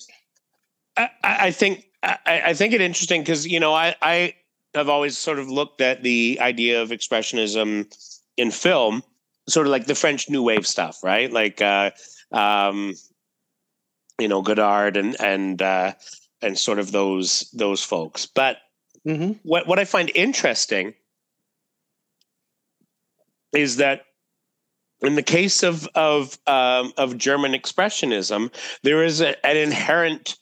I, 0.98 1.10
I, 1.24 1.52
think 1.52 1.86
I, 2.02 2.18
I 2.46 2.54
think 2.54 2.74
it 2.74 2.82
interesting 2.82 3.22
because 3.22 3.46
you 3.46 3.60
know 3.60 3.74
I 3.74 3.96
I 4.02 4.36
have 4.74 4.90
always 4.90 5.18
sort 5.18 5.40
of 5.40 5.50
looked 5.50 5.82
at 5.82 6.04
the 6.04 6.38
idea 6.42 6.82
of 6.82 6.90
expressionism 6.90 7.94
in 8.38 8.52
film, 8.52 9.04
sort 9.48 9.68
of 9.68 9.72
like 9.72 9.86
the 9.86 9.96
French 9.96 10.30
New 10.30 10.44
Wave 10.44 10.66
stuff, 10.66 11.04
right? 11.04 11.32
Like 11.32 11.62
uh, 11.62 11.92
um, 12.32 12.96
you 14.20 14.28
know 14.28 14.42
Godard 14.42 14.98
and 14.98 15.20
and 15.20 15.62
uh, 15.62 15.94
and 16.42 16.58
sort 16.58 16.80
of 16.80 16.92
those 16.92 17.50
those 17.52 17.84
folks. 17.84 18.26
But 18.26 18.58
mm-hmm. 19.06 19.34
what 19.44 19.68
what 19.68 19.80
I 19.80 19.86
find 19.86 20.12
interesting 20.16 20.94
is 23.54 23.78
that 23.78 24.06
in 25.02 25.16
the 25.16 25.24
case 25.24 25.64
of 25.64 25.88
of 25.96 26.38
um, 26.48 26.94
of 26.98 27.18
German 27.18 27.54
expressionism, 27.54 28.54
there 28.84 29.04
is 29.04 29.22
a, 29.22 29.46
an 29.46 29.58
inherent 29.58 30.38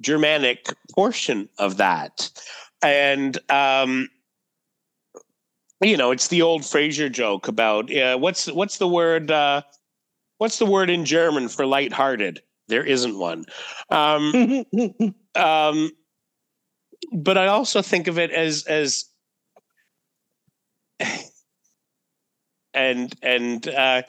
Germanic 0.00 0.66
portion 0.94 1.48
of 1.58 1.76
that, 1.76 2.30
and 2.82 3.38
um, 3.50 4.08
you 5.82 5.96
know, 5.96 6.10
it's 6.10 6.28
the 6.28 6.42
old 6.42 6.64
Fraser 6.64 7.08
joke 7.08 7.48
about 7.48 7.94
uh, 7.94 8.16
what's 8.16 8.46
what's 8.46 8.78
the 8.78 8.88
word 8.88 9.30
uh, 9.30 9.62
what's 10.38 10.58
the 10.58 10.66
word 10.66 10.90
in 10.90 11.04
German 11.04 11.48
for 11.48 11.66
lighthearted? 11.66 12.42
There 12.68 12.84
isn't 12.84 13.18
one. 13.18 13.44
Um, 13.90 14.64
um, 15.34 15.90
but 17.12 17.36
I 17.36 17.48
also 17.48 17.82
think 17.82 18.06
of 18.06 18.18
it 18.18 18.30
as 18.30 18.64
as 18.66 19.06
and 22.74 23.14
and 23.22 23.68
uh, 23.68 24.02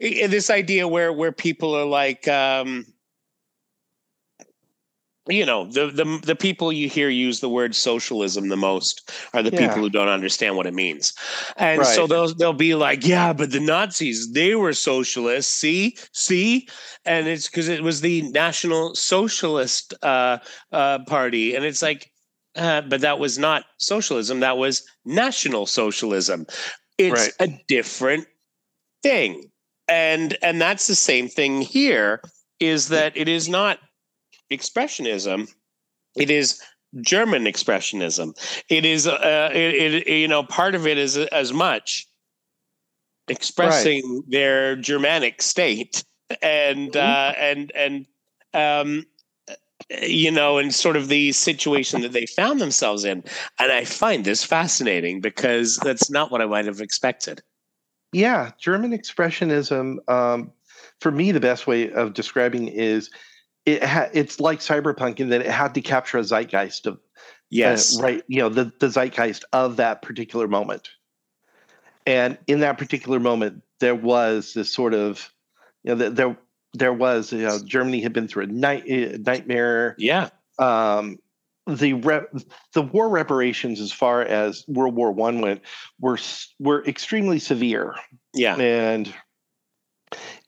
this 0.00 0.50
idea 0.50 0.86
where 0.88 1.12
where 1.12 1.32
people 1.32 1.74
are 1.74 1.86
like 1.86 2.28
um, 2.28 2.84
you 5.28 5.44
know 5.44 5.64
the 5.66 5.88
the 5.88 6.20
the 6.24 6.36
people 6.36 6.72
you 6.72 6.88
hear 6.88 7.08
use 7.08 7.40
the 7.40 7.48
word 7.48 7.74
socialism 7.74 8.48
the 8.48 8.56
most 8.56 9.10
are 9.34 9.42
the 9.42 9.50
yeah. 9.50 9.66
people 9.66 9.82
who 9.82 9.90
don't 9.90 10.08
understand 10.08 10.56
what 10.56 10.66
it 10.66 10.74
means 10.74 11.14
and 11.56 11.80
right. 11.80 11.86
so 11.86 12.06
they'll 12.06 12.32
they'll 12.34 12.52
be 12.52 12.74
like 12.74 13.04
yeah 13.04 13.32
but 13.32 13.50
the 13.50 13.60
nazis 13.60 14.32
they 14.32 14.54
were 14.54 14.72
socialists 14.72 15.52
see 15.52 15.96
see 16.12 16.68
and 17.04 17.26
it's 17.26 17.48
because 17.48 17.68
it 17.68 17.82
was 17.82 18.00
the 18.00 18.22
national 18.30 18.94
socialist 18.94 19.94
uh, 20.02 20.38
uh, 20.72 20.98
party 21.06 21.54
and 21.54 21.64
it's 21.64 21.82
like 21.82 22.10
uh, 22.56 22.80
but 22.82 23.00
that 23.00 23.18
was 23.18 23.38
not 23.38 23.64
socialism 23.78 24.40
that 24.40 24.58
was 24.58 24.86
national 25.04 25.66
socialism 25.66 26.46
it's 26.98 27.20
right. 27.38 27.48
a 27.48 27.62
different 27.68 28.26
thing. 29.02 29.50
And 29.88 30.36
and 30.42 30.60
that's 30.60 30.86
the 30.86 30.94
same 30.94 31.28
thing 31.28 31.62
here 31.62 32.20
is 32.58 32.88
that 32.88 33.16
it 33.16 33.28
is 33.28 33.48
not 33.48 33.78
expressionism. 34.50 35.52
It 36.16 36.30
is 36.30 36.60
German 37.00 37.44
expressionism. 37.44 38.34
It 38.68 38.84
is 38.84 39.06
uh, 39.06 39.50
it, 39.52 40.06
it, 40.06 40.08
you 40.08 40.28
know 40.28 40.42
part 40.42 40.74
of 40.74 40.86
it 40.86 40.98
is 40.98 41.16
as 41.16 41.52
much 41.52 42.06
expressing 43.28 44.02
right. 44.02 44.30
their 44.30 44.76
Germanic 44.76 45.42
state 45.42 46.04
and 46.42 46.92
mm-hmm. 46.92 46.98
uh, 46.98 47.32
and 47.38 47.72
and 47.74 48.06
um, 48.54 49.06
you 49.90 50.30
know, 50.30 50.58
and 50.58 50.74
sort 50.74 50.96
of 50.96 51.08
the 51.08 51.32
situation 51.32 52.00
that 52.02 52.12
they 52.12 52.26
found 52.26 52.60
themselves 52.60 53.04
in. 53.04 53.22
And 53.58 53.72
I 53.72 53.84
find 53.84 54.24
this 54.24 54.44
fascinating 54.44 55.20
because 55.20 55.76
that's 55.76 56.10
not 56.10 56.30
what 56.30 56.40
I 56.40 56.46
might 56.46 56.66
have 56.66 56.80
expected. 56.80 57.42
Yeah, 58.12 58.50
German 58.58 58.92
expressionism. 58.92 59.96
Um, 60.08 60.52
for 61.00 61.10
me, 61.10 61.32
the 61.32 61.40
best 61.40 61.66
way 61.66 61.90
of 61.92 62.14
describing 62.14 62.68
is 62.68 63.10
it 63.64 63.82
ha- 63.82 64.08
it's 64.12 64.40
like 64.40 64.60
cyberpunk 64.60 65.20
in 65.20 65.28
that 65.30 65.42
it 65.42 65.50
had 65.50 65.74
to 65.74 65.80
capture 65.80 66.18
a 66.18 66.22
zeitgeist 66.22 66.86
of 66.86 66.94
uh, 66.94 66.98
yes, 67.50 67.98
uh, 67.98 68.02
right. 68.02 68.22
You 68.28 68.40
know, 68.40 68.48
the 68.48 68.72
the 68.80 68.88
zeitgeist 68.88 69.44
of 69.52 69.76
that 69.76 70.02
particular 70.02 70.48
moment. 70.48 70.88
And 72.06 72.38
in 72.46 72.60
that 72.60 72.78
particular 72.78 73.18
moment, 73.18 73.62
there 73.80 73.94
was 73.94 74.54
this 74.54 74.72
sort 74.72 74.94
of, 74.94 75.32
you 75.82 75.94
know, 75.94 76.08
there 76.08 76.36
there 76.74 76.92
was 76.92 77.32
you 77.32 77.42
know, 77.42 77.58
Germany 77.64 78.00
had 78.00 78.12
been 78.12 78.28
through 78.28 78.44
a 78.44 78.48
night 78.48 78.86
a 78.88 79.18
nightmare. 79.18 79.94
Yeah. 79.98 80.30
Um, 80.58 81.18
the 81.66 81.94
rep, 81.94 82.32
the 82.74 82.82
war 82.82 83.08
reparations 83.08 83.80
as 83.80 83.92
far 83.92 84.22
as 84.22 84.64
World 84.68 84.94
War 84.94 85.10
One 85.10 85.40
went 85.40 85.62
were 86.00 86.18
were 86.58 86.84
extremely 86.86 87.38
severe. 87.38 87.94
Yeah. 88.34 88.56
And 88.56 89.12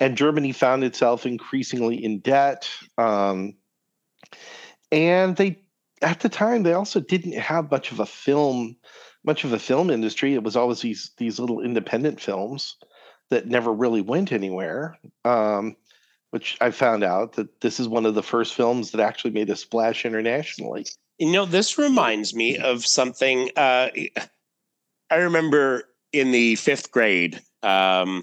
and 0.00 0.16
Germany 0.16 0.52
found 0.52 0.84
itself 0.84 1.26
increasingly 1.26 2.02
in 2.02 2.20
debt. 2.20 2.68
Um, 2.96 3.54
and 4.92 5.36
they 5.36 5.62
at 6.02 6.20
the 6.20 6.28
time 6.28 6.62
they 6.62 6.74
also 6.74 7.00
didn't 7.00 7.32
have 7.32 7.70
much 7.70 7.90
of 7.90 8.00
a 8.00 8.06
film 8.06 8.76
much 9.24 9.44
of 9.44 9.52
a 9.52 9.58
film 9.58 9.90
industry. 9.90 10.34
It 10.34 10.44
was 10.44 10.56
always 10.56 10.80
these 10.80 11.10
these 11.16 11.40
little 11.40 11.60
independent 11.60 12.20
films 12.20 12.76
that 13.30 13.46
never 13.46 13.72
really 13.72 14.00
went 14.00 14.32
anywhere. 14.32 14.98
Um, 15.24 15.76
which 16.30 16.56
I 16.60 16.70
found 16.70 17.04
out 17.04 17.34
that 17.34 17.60
this 17.60 17.80
is 17.80 17.88
one 17.88 18.06
of 18.06 18.14
the 18.14 18.22
first 18.22 18.54
films 18.54 18.90
that 18.90 19.00
actually 19.00 19.30
made 19.30 19.50
a 19.50 19.56
splash 19.56 20.04
internationally. 20.04 20.86
You 21.18 21.32
know, 21.32 21.46
this 21.46 21.78
reminds 21.78 22.34
me 22.34 22.58
of 22.58 22.86
something. 22.86 23.50
Uh, 23.56 23.88
I 25.10 25.16
remember 25.16 25.84
in 26.12 26.30
the 26.32 26.56
fifth 26.56 26.92
grade, 26.92 27.40
um, 27.62 28.22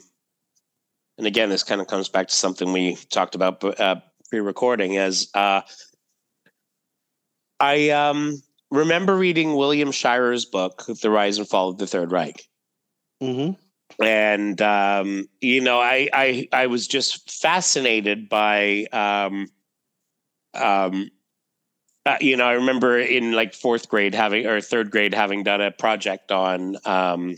and 1.18 1.28
again, 1.28 1.50
this 1.50 1.64
kind 1.64 1.82
of 1.82 1.88
comes 1.88 2.10
back 2.10 2.28
to 2.28 2.34
something 2.34 2.72
we 2.72 2.96
talked 3.10 3.36
about 3.36 3.64
uh, 3.80 3.96
pre-recording. 4.30 4.98
As 4.98 5.30
uh, 5.34 5.62
I 7.60 7.90
um, 7.90 8.42
remember 8.70 9.16
reading 9.16 9.56
William 9.56 9.92
Shirer's 9.92 10.46
book, 10.46 10.86
"The 11.02 11.10
Rise 11.10 11.38
and 11.38 11.48
Fall 11.48 11.70
of 11.70 11.78
the 11.78 11.88
Third 11.88 12.12
Reich," 12.12 12.48
mm-hmm. 13.22 13.60
And 14.02 14.62
um, 14.62 15.28
you 15.42 15.62
know, 15.62 15.80
I, 15.80 16.10
I 16.14 16.48
I 16.52 16.68
was 16.68 16.88
just 16.88 17.30
fascinated 17.32 18.30
by 18.30 18.86
um, 18.92 19.48
um, 20.54 21.10
uh, 22.06 22.18
you 22.22 22.38
know, 22.38 22.46
I 22.46 22.54
remember 22.54 23.00
in 23.00 23.32
like 23.32 23.54
fourth 23.54 23.90
grade 23.90 24.14
having 24.14 24.46
or 24.46 24.62
third 24.62 24.92
grade 24.92 25.14
having 25.14 25.44
done 25.44 25.62
a 25.62 25.72
project 25.72 26.32
on 26.32 26.78
um, 26.86 27.36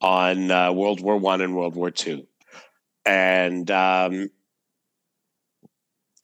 on 0.00 0.50
uh, 0.50 0.72
World 0.72 1.00
War 1.00 1.16
One 1.16 1.40
and 1.40 1.54
World 1.54 1.76
War 1.76 1.90
Two, 1.90 2.26
and 3.06 3.70
um, 3.70 4.30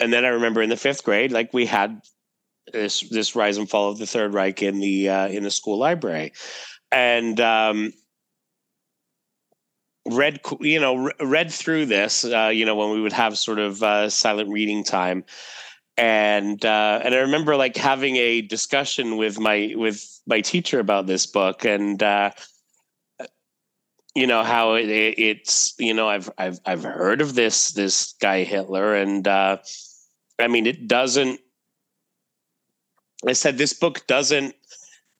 and 0.01 0.13
then 0.13 0.25
I 0.25 0.29
remember 0.29 0.63
in 0.63 0.71
the 0.71 0.77
fifth 0.77 1.05
grade, 1.05 1.33
like 1.33 1.53
we 1.53 1.67
had 1.67 2.01
this 2.73 3.01
this 3.09 3.37
rise 3.37 3.57
and 3.57 3.69
fall 3.69 3.91
of 3.91 3.99
the 3.99 4.07
Third 4.07 4.35
Reich 4.35 4.63
in 4.63 4.81
the 4.81 5.09
uh, 5.09 5.29
in 5.29 5.43
the 5.45 5.51
school 5.51 5.79
library, 5.79 6.33
and 6.91 7.41
um, 7.41 7.93
read 10.11 10.41
you 10.61 10.81
know 10.81 11.11
read 11.21 11.51
through 11.51 11.87
this 11.87 12.25
uh, 12.25 12.51
you 12.53 12.65
know 12.65 12.75
when 12.75 12.91
we 12.91 13.01
would 13.01 13.13
have 13.13 13.39
sort 13.39 13.59
of 13.59 13.83
uh, 13.83 14.11
silent 14.11 14.49
reading 14.51 14.85
time. 14.85 15.25
And 15.97 16.65
uh, 16.65 17.01
and 17.05 17.15
I 17.15 17.19
remember 17.19 17.57
like 17.57 17.77
having 17.77 18.17
a 18.17 18.41
discussion 18.41 19.17
with 19.17 19.39
my 19.41 19.75
with 19.77 20.21
my 20.27 20.41
teacher 20.41 20.79
about 20.79 21.07
this 21.07 21.27
book 21.27 21.65
and 21.65 22.01
uh, 22.03 22.31
you 24.15 24.27
know 24.27 24.43
how 24.43 24.75
it, 24.75 24.89
it's 24.89 25.75
you 25.79 25.95
know 25.95 26.09
I've 26.09 26.31
I've 26.39 26.61
I've 26.65 26.85
heard 26.85 27.21
of 27.21 27.35
this 27.35 27.73
this 27.73 28.15
guy 28.21 28.45
Hitler 28.45 28.95
and 28.95 29.27
uh, 29.27 29.59
I 30.39 30.47
mean 30.49 30.67
it 30.67 30.87
doesn't 30.87 31.41
I 33.27 33.33
said 33.33 33.59
this 33.59 33.75
book 33.75 34.07
doesn't 34.07 34.55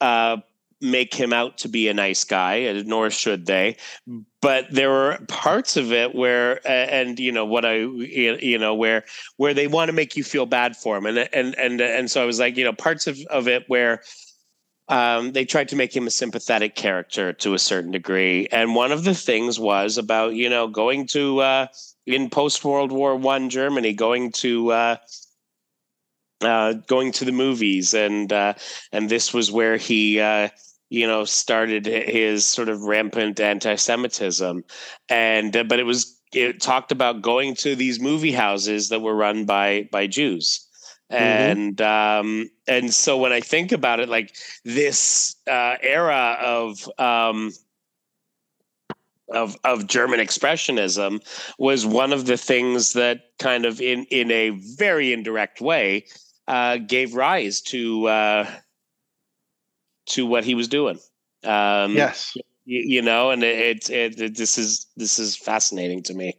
uh, 0.01 0.37
make 0.81 1.13
him 1.13 1.33
out 1.33 1.57
to 1.59 1.67
be 1.69 1.87
a 1.87 1.93
nice 1.93 2.23
guy, 2.23 2.81
nor 2.85 3.09
should 3.09 3.45
they. 3.45 3.77
But 4.41 4.67
there 4.71 4.89
were 4.89 5.19
parts 5.27 5.77
of 5.77 5.91
it 5.91 6.15
where, 6.15 6.65
and 6.67 7.19
you 7.19 7.31
know 7.31 7.45
what 7.45 7.65
I, 7.65 7.77
you 7.77 8.57
know 8.57 8.73
where 8.75 9.03
where 9.37 9.53
they 9.53 9.67
want 9.67 9.89
to 9.89 9.93
make 9.93 10.15
you 10.15 10.23
feel 10.23 10.45
bad 10.45 10.75
for 10.75 10.97
him, 10.97 11.05
and 11.05 11.17
and 11.33 11.57
and 11.57 11.81
and 11.81 12.09
so 12.09 12.21
I 12.21 12.25
was 12.25 12.39
like, 12.39 12.57
you 12.57 12.63
know, 12.63 12.73
parts 12.73 13.07
of 13.07 13.19
of 13.29 13.47
it 13.47 13.65
where. 13.67 14.01
Um, 14.91 15.33
they 15.33 15.45
tried 15.45 15.67
to 15.67 15.75
make 15.75 15.95
him 15.95 16.07
a 16.07 16.09
sympathetic 16.09 16.73
character 16.73 17.31
to 17.31 17.53
a 17.53 17.59
certain 17.59 17.91
degree, 17.91 18.47
and 18.51 18.73
one 18.73 18.91
of 18.91 19.03
the 19.03 19.13
things 19.13 19.59
was 19.59 19.99
about 19.99 20.33
you 20.33 20.49
know 20.49 20.67
going 20.67 21.05
to 21.09 21.41
uh, 21.41 21.67
in 22.07 22.31
post 22.31 22.65
World 22.65 22.91
War 22.91 23.15
One 23.15 23.51
Germany, 23.51 23.93
going 23.93 24.31
to 24.31 24.71
uh, 24.71 24.95
uh, 26.41 26.73
going 26.87 27.11
to 27.13 27.25
the 27.25 27.31
movies, 27.31 27.93
and 27.93 28.31
uh, 28.31 28.53
and 28.91 29.09
this 29.09 29.33
was 29.33 29.51
where 29.51 29.77
he 29.77 30.19
uh, 30.19 30.49
you 30.89 31.07
know 31.07 31.23
started 31.23 31.85
his 31.85 32.45
sort 32.45 32.69
of 32.69 32.81
rampant 32.83 33.39
anti-Semitism, 33.39 34.63
and 35.09 35.55
uh, 35.55 35.63
but 35.63 35.79
it 35.79 35.83
was 35.85 36.19
it 36.33 36.61
talked 36.61 36.91
about 36.91 37.21
going 37.21 37.55
to 37.55 37.75
these 37.75 37.99
movie 37.99 38.31
houses 38.31 38.89
that 38.89 39.01
were 39.01 39.15
run 39.15 39.45
by 39.45 39.87
by 39.91 40.07
Jews. 40.07 40.65
Mm-hmm. 41.11 41.23
And 41.23 41.81
um, 41.81 42.51
and 42.67 42.93
so 42.93 43.17
when 43.17 43.31
I 43.31 43.41
think 43.41 43.71
about 43.71 43.99
it, 43.99 44.09
like 44.09 44.35
this 44.63 45.35
uh, 45.47 45.75
era 45.81 46.37
of 46.39 46.87
um, 46.99 47.51
of 49.29 49.57
of 49.63 49.87
German 49.87 50.19
expressionism 50.19 51.21
was 51.57 51.85
one 51.85 52.13
of 52.13 52.25
the 52.25 52.37
things 52.37 52.93
that 52.93 53.21
kind 53.39 53.65
of 53.65 53.81
in 53.81 54.05
in 54.05 54.29
a 54.29 54.51
very 54.51 55.11
indirect 55.11 55.61
way 55.61 56.05
uh, 56.47 56.77
gave 56.77 57.15
rise 57.15 57.61
to 57.61 58.07
uh, 58.07 58.51
to 60.09 60.25
what 60.25 60.43
he 60.43 60.55
was 60.55 60.67
doing. 60.67 60.99
Um, 61.43 61.95
yes, 61.95 62.35
you, 62.65 62.83
you, 62.85 63.01
know, 63.01 63.31
and 63.31 63.43
it, 63.43 63.89
it, 63.89 64.19
it 64.19 64.37
this 64.37 64.57
is 64.57 64.87
this 64.97 65.19
is 65.19 65.35
fascinating 65.35 66.03
to 66.03 66.13
me. 66.13 66.35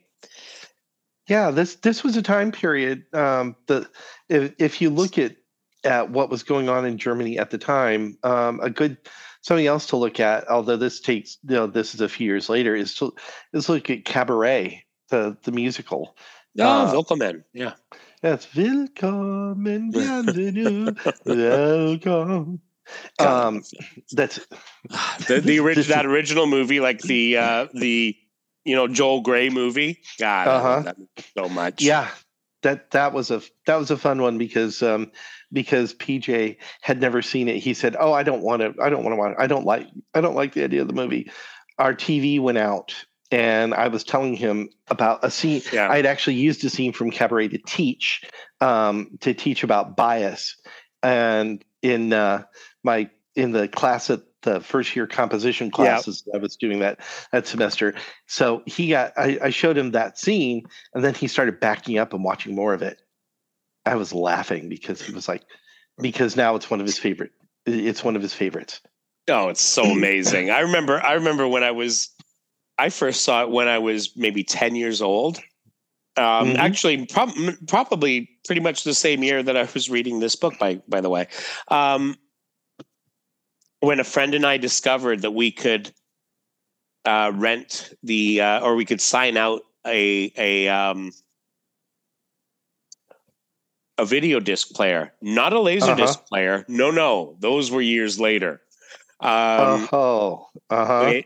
Yeah, 1.26 1.50
this 1.50 1.76
this 1.76 2.04
was 2.04 2.16
a 2.16 2.22
time 2.22 2.52
period. 2.52 3.04
Um, 3.14 3.56
the 3.66 3.88
if 4.28 4.52
if 4.58 4.80
you 4.80 4.90
look 4.90 5.18
at 5.18 5.36
at 5.84 6.10
what 6.10 6.30
was 6.30 6.42
going 6.42 6.68
on 6.68 6.84
in 6.84 6.98
Germany 6.98 7.38
at 7.38 7.50
the 7.50 7.58
time, 7.58 8.18
um, 8.22 8.60
a 8.60 8.70
good 8.70 8.98
something 9.42 9.66
else 9.66 9.86
to 9.86 9.96
look 9.96 10.20
at, 10.20 10.48
although 10.48 10.76
this 10.76 11.00
takes 11.00 11.38
you 11.48 11.54
know 11.54 11.66
this 11.66 11.94
is 11.94 12.00
a 12.00 12.08
few 12.08 12.26
years 12.26 12.48
later, 12.48 12.74
is 12.74 12.94
to 12.96 13.14
is 13.52 13.68
look 13.68 13.88
at 13.90 14.04
Cabaret, 14.04 14.84
the 15.08 15.36
the 15.44 15.52
musical. 15.52 16.16
Oh, 16.58 16.64
uh, 16.64 16.92
Willkommen, 16.92 17.44
yeah. 17.52 17.74
That's 18.22 18.52
Willkommen, 18.54 19.92
bienvenue, 19.92 20.94
welcome. 21.24 22.60
Um, 23.18 23.62
that's 24.12 24.40
the, 25.28 25.40
the 25.44 25.58
original 25.60 25.84
that 25.96 26.06
original 26.06 26.46
movie, 26.46 26.80
like 26.80 27.00
the 27.00 27.36
uh, 27.36 27.66
the 27.74 28.16
you 28.64 28.76
know 28.76 28.88
Joel 28.88 29.20
Grey 29.20 29.50
movie. 29.50 30.00
God, 30.18 30.48
uh-huh. 30.48 30.92
so 31.36 31.48
much. 31.48 31.82
Yeah, 31.82 32.08
that 32.62 32.90
that 32.92 33.12
was 33.12 33.30
a 33.30 33.42
that 33.66 33.76
was 33.76 33.90
a 33.90 33.96
fun 33.96 34.22
one 34.22 34.38
because 34.38 34.82
um, 34.82 35.10
because 35.52 35.94
PJ 35.94 36.56
had 36.80 37.00
never 37.00 37.22
seen 37.22 37.48
it. 37.48 37.56
He 37.56 37.74
said, 37.74 37.96
"Oh, 37.98 38.12
I 38.12 38.22
don't 38.22 38.42
want 38.42 38.62
to. 38.62 38.74
I 38.82 38.90
don't 38.90 39.04
want 39.04 39.12
to 39.12 39.16
watch. 39.16 39.34
I 39.38 39.46
don't 39.46 39.64
like. 39.64 39.86
I 40.14 40.20
don't 40.20 40.36
like 40.36 40.54
the 40.54 40.64
idea 40.64 40.82
of 40.82 40.88
the 40.88 40.94
movie." 40.94 41.30
Our 41.78 41.94
TV 41.94 42.38
went 42.38 42.58
out 42.58 42.94
and 43.30 43.74
I 43.74 43.88
was 43.88 44.04
telling 44.04 44.34
him 44.34 44.70
about 44.88 45.24
a 45.24 45.30
scene. 45.30 45.62
Yeah. 45.72 45.90
I 45.90 45.96
had 45.96 46.06
actually 46.06 46.34
used 46.34 46.64
a 46.64 46.70
scene 46.70 46.92
from 46.92 47.10
Cabaret 47.10 47.48
to 47.48 47.58
teach, 47.58 48.22
um, 48.60 49.18
to 49.20 49.34
teach 49.34 49.62
about 49.62 49.96
bias, 49.96 50.56
and 51.02 51.64
in 51.82 52.12
uh, 52.12 52.42
my 52.82 53.10
in 53.36 53.52
the 53.52 53.68
class 53.68 54.10
at 54.10 54.20
the 54.42 54.60
first 54.60 54.96
year 54.96 55.06
composition 55.06 55.70
classes, 55.70 56.26
I 56.34 56.38
was 56.38 56.56
doing 56.56 56.80
that 56.80 57.00
that 57.32 57.46
semester. 57.46 57.94
So 58.26 58.62
he 58.66 58.88
got, 58.88 59.12
I, 59.16 59.38
I 59.42 59.50
showed 59.50 59.76
him 59.76 59.92
that 59.92 60.18
scene, 60.18 60.64
and 60.94 61.04
then 61.04 61.14
he 61.14 61.28
started 61.28 61.60
backing 61.60 61.98
up 61.98 62.12
and 62.12 62.24
watching 62.24 62.54
more 62.54 62.74
of 62.74 62.82
it. 62.82 63.00
I 63.86 63.96
was 63.96 64.12
laughing 64.12 64.68
because 64.68 65.00
he 65.00 65.12
was 65.12 65.28
like, 65.28 65.42
because 66.00 66.36
now 66.36 66.54
it's 66.54 66.70
one 66.70 66.80
of 66.80 66.86
his 66.86 66.98
favorite. 66.98 67.32
It's 67.66 68.02
one 68.02 68.16
of 68.16 68.22
his 68.22 68.34
favorites. 68.34 68.80
Oh, 69.28 69.48
it's 69.48 69.62
so 69.62 69.84
amazing! 69.84 70.50
I 70.50 70.60
remember. 70.60 71.00
I 71.02 71.14
remember 71.14 71.46
when 71.46 71.62
I 71.62 71.70
was 71.70 72.10
I 72.80 72.88
first 72.88 73.24
saw 73.24 73.42
it 73.42 73.50
when 73.50 73.68
I 73.68 73.78
was 73.78 74.16
maybe 74.16 74.42
10 74.42 74.74
years 74.74 75.02
old. 75.02 75.36
Um, 76.16 76.24
mm-hmm. 76.24 76.56
Actually, 76.56 77.06
prob- 77.06 77.34
probably 77.68 78.30
pretty 78.46 78.62
much 78.62 78.84
the 78.84 78.94
same 78.94 79.22
year 79.22 79.42
that 79.42 79.54
I 79.54 79.68
was 79.74 79.90
reading 79.90 80.18
this 80.18 80.34
book, 80.34 80.58
by, 80.58 80.80
by 80.88 81.02
the 81.02 81.10
way. 81.10 81.28
Um, 81.68 82.16
when 83.80 84.00
a 84.00 84.04
friend 84.04 84.34
and 84.34 84.46
I 84.46 84.56
discovered 84.56 85.22
that 85.22 85.32
we 85.32 85.50
could 85.50 85.90
uh, 87.04 87.32
rent 87.34 87.92
the, 88.02 88.40
uh, 88.40 88.60
or 88.60 88.74
we 88.76 88.84
could 88.84 89.00
sign 89.00 89.36
out 89.36 89.62
a, 89.86 90.32
a, 90.36 90.68
um, 90.68 91.12
a 93.98 94.04
video 94.04 94.40
disc 94.40 94.70
player, 94.70 95.12
not 95.20 95.52
a 95.52 95.60
laser 95.60 95.92
uh-huh. 95.92 95.94
disc 95.94 96.26
player. 96.26 96.64
No, 96.68 96.90
no, 96.90 97.36
those 97.40 97.70
were 97.70 97.82
years 97.82 98.18
later. 98.18 98.60
Um, 99.20 99.88
oh, 99.92 100.48
uh 100.70 100.86
huh 100.86 101.20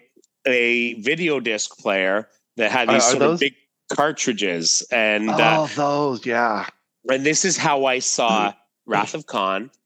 a 0.47 0.95
video 0.95 1.41
disc 1.41 1.77
player 1.79 2.29
that 2.57 2.71
had 2.71 2.89
these 2.89 3.05
sort 3.05 3.19
those? 3.21 3.35
of 3.35 3.41
big 3.41 3.55
cartridges 3.93 4.87
and 4.91 5.31
uh, 5.31 5.37
oh 5.37 5.65
uh, 5.65 5.69
those 5.75 6.27
yeah 6.27 6.67
and 7.11 7.25
this 7.25 7.45
is 7.45 7.57
how 7.57 7.85
i 7.85 7.99
saw 7.99 8.53
wrath 8.87 9.15
of 9.15 9.27
khan 9.27 9.65
uh-huh. 9.65 9.79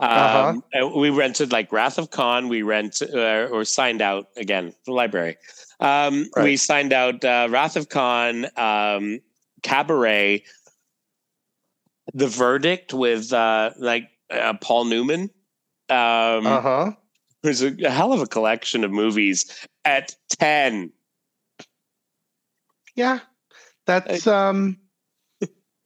Um, 0.00 0.62
uh-huh. 0.72 0.90
we 0.96 1.10
rented 1.10 1.52
like 1.52 1.72
wrath 1.72 1.98
of 1.98 2.10
khan 2.10 2.48
we 2.48 2.62
rent 2.62 3.02
uh, 3.02 3.48
or 3.50 3.64
signed 3.64 4.00
out 4.00 4.28
again 4.36 4.72
the 4.86 4.92
library 4.92 5.36
um, 5.80 6.28
right. 6.36 6.44
we 6.44 6.56
signed 6.56 6.92
out 6.92 7.24
uh, 7.24 7.48
wrath 7.50 7.76
of 7.76 7.88
khan 7.88 8.46
um, 8.56 9.20
cabaret 9.62 10.44
the 12.14 12.28
verdict 12.28 12.94
with 12.94 13.32
uh, 13.32 13.70
like 13.78 14.08
uh, 14.30 14.54
paul 14.60 14.84
newman 14.84 15.22
um, 15.90 16.46
uh-huh 16.46 16.92
there's 17.42 17.62
a, 17.62 17.74
a 17.84 17.90
hell 17.90 18.12
of 18.12 18.20
a 18.20 18.26
collection 18.26 18.84
of 18.84 18.90
movies 18.90 19.66
at 19.84 20.14
10. 20.38 20.92
Yeah. 22.94 23.20
That's 23.86 24.26
um 24.26 24.78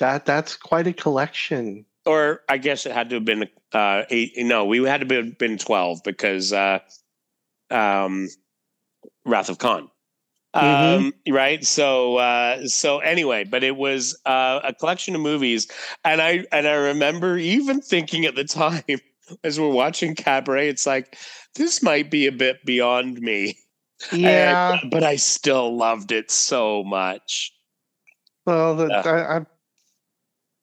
that 0.00 0.26
that's 0.26 0.56
quite 0.56 0.88
a 0.88 0.92
collection. 0.92 1.84
Or 2.04 2.40
I 2.48 2.58
guess 2.58 2.84
it 2.84 2.92
had 2.92 3.10
to 3.10 3.16
have 3.16 3.24
been 3.24 3.48
uh 3.72 4.04
eight 4.10 4.32
no, 4.38 4.64
we 4.64 4.82
had 4.84 5.00
to 5.00 5.06
be 5.06 5.22
been 5.38 5.58
12 5.58 6.02
because 6.04 6.52
uh 6.52 6.78
um 7.70 8.28
Wrath 9.24 9.48
of 9.48 9.58
Khan. 9.58 9.88
Mm-hmm. 10.54 11.06
Um, 11.06 11.14
right. 11.30 11.64
So, 11.64 12.16
uh, 12.16 12.66
so 12.66 12.98
anyway, 12.98 13.44
but 13.44 13.64
it 13.64 13.76
was, 13.76 14.18
uh, 14.26 14.60
a 14.62 14.74
collection 14.74 15.14
of 15.14 15.20
movies. 15.20 15.66
And 16.04 16.20
I, 16.20 16.44
and 16.52 16.66
I 16.66 16.74
remember 16.74 17.38
even 17.38 17.80
thinking 17.80 18.26
at 18.26 18.34
the 18.34 18.44
time 18.62 18.82
as 19.44 19.58
we're 19.58 19.70
watching 19.70 20.14
Cabaret, 20.14 20.68
it's 20.68 20.86
like, 20.86 21.16
this 21.54 21.82
might 21.82 22.10
be 22.10 22.26
a 22.26 22.32
bit 22.32 22.64
beyond 22.64 23.20
me. 23.20 23.58
Yeah, 24.10 24.80
and, 24.82 24.90
but 24.90 25.04
I 25.04 25.16
still 25.16 25.76
loved 25.76 26.12
it 26.12 26.30
so 26.30 26.82
much. 26.82 27.52
Well, 28.44 28.74
the, 28.74 28.86
uh, 28.86 29.02
I, 29.04 29.36
I, 29.36 29.46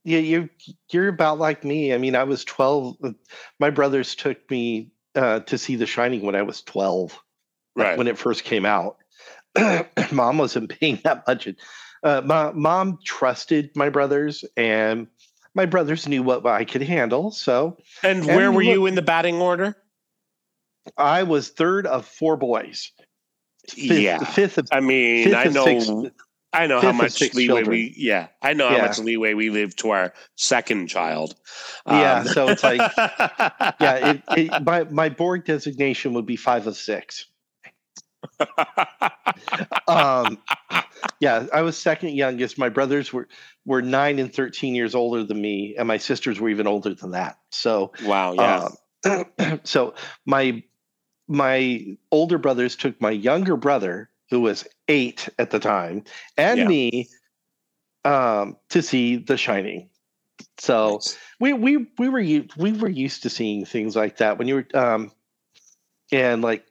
yeah, 0.03 0.19
you 0.19 0.49
you're 0.91 1.07
about 1.07 1.39
like 1.39 1.63
me. 1.63 1.93
I 1.93 1.97
mean, 1.97 2.15
I 2.15 2.23
was 2.23 2.43
twelve. 2.45 2.97
My 3.59 3.69
brothers 3.69 4.15
took 4.15 4.49
me 4.49 4.91
uh, 5.15 5.41
to 5.41 5.57
see 5.57 5.75
The 5.75 5.85
Shining 5.85 6.21
when 6.23 6.35
I 6.35 6.41
was 6.41 6.61
twelve. 6.61 7.19
Right. 7.75 7.97
when 7.97 8.07
it 8.07 8.17
first 8.17 8.43
came 8.43 8.65
out. 8.65 8.97
mom 10.11 10.37
wasn't 10.37 10.69
paying 10.79 10.99
that 11.03 11.23
much. 11.27 11.47
Uh, 12.03 12.21
my 12.25 12.51
mom 12.51 12.99
trusted 13.05 13.69
my 13.75 13.89
brothers, 13.89 14.43
and 14.57 15.07
my 15.55 15.65
brothers 15.65 16.07
knew 16.07 16.21
what 16.23 16.45
I 16.45 16.65
could 16.65 16.81
handle. 16.81 17.31
So 17.31 17.77
And 18.03 18.25
where 18.25 18.47
And 18.47 18.55
were 18.55 18.63
look- 18.63 18.73
you 18.73 18.85
in 18.85 18.95
the 18.95 19.01
batting 19.01 19.35
order? 19.41 19.75
I 20.97 21.23
was 21.23 21.49
third 21.49 21.85
of 21.87 22.05
four 22.05 22.35
boys. 22.37 22.91
Fifth, 23.69 23.99
yeah. 23.99 24.23
fifth 24.23 24.57
of 24.57 24.67
I 24.71 24.79
mean, 24.79 25.33
I 25.35 25.45
know 25.45 25.65
six- 25.65 25.89
I 26.51 26.65
know 26.67 26.81
how 26.81 26.91
much 26.91 27.21
leeway 27.21 27.45
children. 27.45 27.69
we 27.69 27.93
yeah, 27.95 28.27
I 28.41 28.53
know 28.53 28.69
how 28.69 28.77
much 28.87 28.99
leeway 28.99 29.33
we 29.35 29.49
live 29.51 29.75
to 29.77 29.91
our 29.91 30.13
second 30.35 30.87
child. 30.87 31.35
Yeah, 31.85 32.19
Um, 32.21 32.27
so 32.27 32.47
it's 32.47 32.63
like- 32.63 32.79
yeah. 33.79 34.11
It, 34.11 34.23
it, 34.35 34.63
my 34.63 34.83
my 34.85 35.09
board 35.09 35.45
designation 35.45 36.13
would 36.13 36.25
be 36.25 36.35
five 36.35 36.65
of 36.67 36.75
six. 36.75 37.25
um, 39.87 40.37
yeah, 41.19 41.45
I 41.53 41.61
was 41.61 41.77
second 41.77 42.09
youngest. 42.15 42.57
My 42.57 42.69
brothers 42.69 43.13
were 43.13 43.27
were 43.65 43.81
nine 43.81 44.19
and 44.19 44.33
thirteen 44.33 44.75
years 44.75 44.95
older 44.95 45.23
than 45.23 45.39
me, 45.41 45.75
and 45.77 45.87
my 45.87 45.97
sisters 45.97 46.39
were 46.39 46.49
even 46.49 46.67
older 46.67 46.93
than 46.93 47.11
that. 47.11 47.37
So, 47.51 47.91
wow, 48.03 48.33
yeah. 48.33 48.69
um, 49.39 49.61
so 49.63 49.93
my 50.25 50.63
my 51.27 51.85
older 52.11 52.37
brothers 52.37 52.75
took 52.75 52.99
my 52.99 53.11
younger 53.11 53.55
brother, 53.55 54.09
who 54.29 54.41
was 54.41 54.65
eight 54.87 55.27
at 55.39 55.51
the 55.51 55.59
time, 55.59 56.03
and 56.37 56.59
Yeah. 56.59 56.67
me 56.67 57.07
um, 58.05 58.55
to 58.69 58.81
see 58.81 59.17
The 59.17 59.37
Shining. 59.37 59.89
So 60.57 60.93
Nice. 60.93 61.17
we 61.39 61.53
we 61.53 61.87
we 61.97 62.09
were 62.09 62.21
we 62.57 62.71
were 62.71 62.89
used 62.89 63.23
to 63.23 63.29
seeing 63.29 63.65
things 63.65 63.95
like 63.95 64.17
that 64.17 64.37
when 64.37 64.47
you 64.47 64.55
were 64.55 64.67
um, 64.73 65.11
and 66.11 66.41
like 66.41 66.65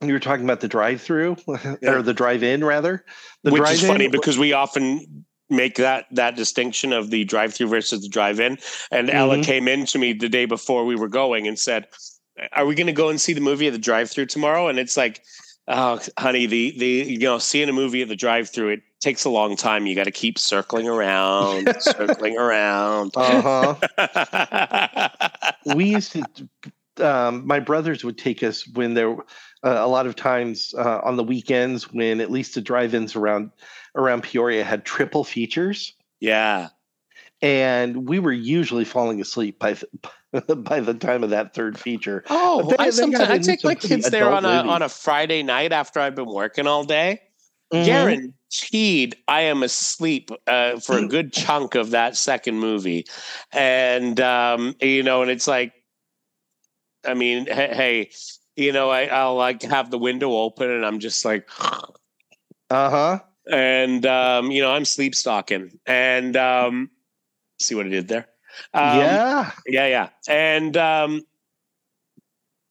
you 0.00 0.12
were 0.12 0.20
talking 0.20 0.44
about 0.44 0.60
the 0.60 0.68
drive-through 0.68 1.36
Yeah. 1.48 1.76
or 1.92 2.02
the 2.02 2.14
drive-in 2.14 2.62
rather. 2.64 3.04
The 3.42 3.50
Which 3.50 3.62
is 3.62 3.80
drive-in- 3.80 3.88
funny 3.88 4.08
because 4.08 4.38
we 4.38 4.52
often 4.52 5.24
make 5.50 5.74
that 5.76 6.06
that 6.12 6.36
distinction 6.36 6.92
of 6.92 7.10
the 7.10 7.24
drive-through 7.24 7.66
versus 7.68 8.02
the 8.02 8.08
drive-in. 8.08 8.58
And 8.92 9.10
Ella 9.10 9.38
Mhm. 9.38 9.44
came 9.44 9.66
in 9.66 9.86
to 9.86 9.98
me 9.98 10.12
the 10.12 10.28
day 10.28 10.44
before 10.44 10.84
we 10.84 10.94
were 10.94 11.08
going 11.08 11.48
and 11.48 11.58
said, 11.58 11.88
"Are 12.52 12.64
we 12.66 12.76
going 12.76 12.86
to 12.86 12.92
go 12.92 13.08
and 13.08 13.20
see 13.20 13.32
the 13.32 13.40
movie 13.40 13.66
at 13.66 13.72
the 13.72 13.78
drive-through 13.78 14.26
tomorrow?" 14.26 14.68
And 14.68 14.78
it's 14.78 14.96
like, 14.96 15.24
"Oh, 15.68 16.00
honey, 16.18 16.46
the 16.46 16.74
the 16.78 16.86
you 16.86 17.18
know, 17.18 17.38
seeing 17.38 17.68
a 17.68 17.72
movie 17.72 18.02
at 18.02 18.08
the 18.08 18.16
drive-through 18.16 18.70
it 18.70 18.82
takes 19.00 19.24
a 19.24 19.30
long 19.30 19.56
time. 19.56 19.86
You 19.86 19.94
got 19.94 20.04
to 20.04 20.10
keep 20.10 20.38
circling 20.38 20.88
around, 20.88 21.68
circling 21.80 22.38
around." 22.38 23.12
uh-huh. 23.16 23.74
we 25.74 25.86
used 25.86 26.12
to 26.12 26.48
um, 27.04 27.46
my 27.46 27.60
brothers 27.60 28.04
would 28.04 28.18
take 28.18 28.42
us 28.42 28.66
when 28.66 28.94
there 28.94 29.12
uh, 29.12 29.22
a 29.62 29.86
lot 29.86 30.06
of 30.06 30.16
times 30.16 30.74
uh, 30.76 31.00
on 31.04 31.16
the 31.16 31.24
weekends 31.24 31.92
when 31.92 32.20
at 32.20 32.30
least 32.30 32.54
the 32.54 32.60
drive-ins 32.60 33.14
around 33.14 33.52
around 33.94 34.24
Peoria 34.24 34.64
had 34.64 34.84
triple 34.84 35.22
features 35.22 35.94
yeah. 36.20 36.68
And 37.40 38.08
we 38.08 38.18
were 38.18 38.32
usually 38.32 38.84
falling 38.84 39.20
asleep 39.20 39.58
by 39.58 39.74
the, 39.74 40.56
by 40.56 40.80
the 40.80 40.94
time 40.94 41.22
of 41.22 41.30
that 41.30 41.54
third 41.54 41.78
feature 41.78 42.24
Oh, 42.28 42.68
they- 42.70 42.76
I, 42.78 42.90
sometimes, 42.90 43.28
I 43.30 43.38
take 43.38 43.64
my 43.64 43.74
kids 43.74 44.10
there 44.10 44.30
on 44.30 44.44
a 44.44 44.48
on 44.48 44.82
a. 44.82 44.88
Friday 44.88 45.42
night 45.42 45.72
after 45.72 46.00
I've 46.00 46.14
been 46.14 46.32
working 46.32 46.66
all 46.66 46.84
day. 46.84 47.20
Mhm. 47.72 47.84
Guaranteed, 47.84 49.16
I 49.28 49.42
am 49.42 49.62
asleep 49.62 50.30
uh, 50.46 50.80
for 50.80 50.98
a 50.98 51.06
good 51.06 51.32
chunk 51.34 51.74
of 51.74 51.90
that 51.90 52.16
second 52.16 52.58
movie, 52.58 53.04
and 53.52 54.18
um, 54.20 54.74
you 54.80 55.02
know, 55.02 55.20
and 55.20 55.30
it's 55.30 55.46
like, 55.46 55.74
I 57.06 57.12
mean, 57.12 57.44
hey, 57.46 57.74
hey 57.74 58.10
you 58.56 58.72
know, 58.72 58.90
I, 58.90 59.04
I'll 59.04 59.36
like 59.36 59.62
have 59.62 59.90
the 59.90 59.98
window 59.98 60.32
open, 60.32 60.70
and 60.70 60.84
I'm 60.84 60.98
just 60.98 61.24
like, 61.26 61.48
uh-huh 62.70 63.20
and 63.50 64.04
um, 64.06 64.50
you 64.50 64.62
know, 64.62 64.72
I'm 64.72 64.84
sleep 64.84 65.14
stalking, 65.14 65.78
and 65.86 66.36
um, 66.36 66.90
see 67.58 67.74
what 67.74 67.86
I 67.86 67.90
did 67.90 68.08
there. 68.08 68.26
Um, 68.74 68.98
yeah 68.98 69.50
yeah, 69.66 69.86
yeah, 69.86 70.08
and 70.28 70.76
um, 70.76 71.22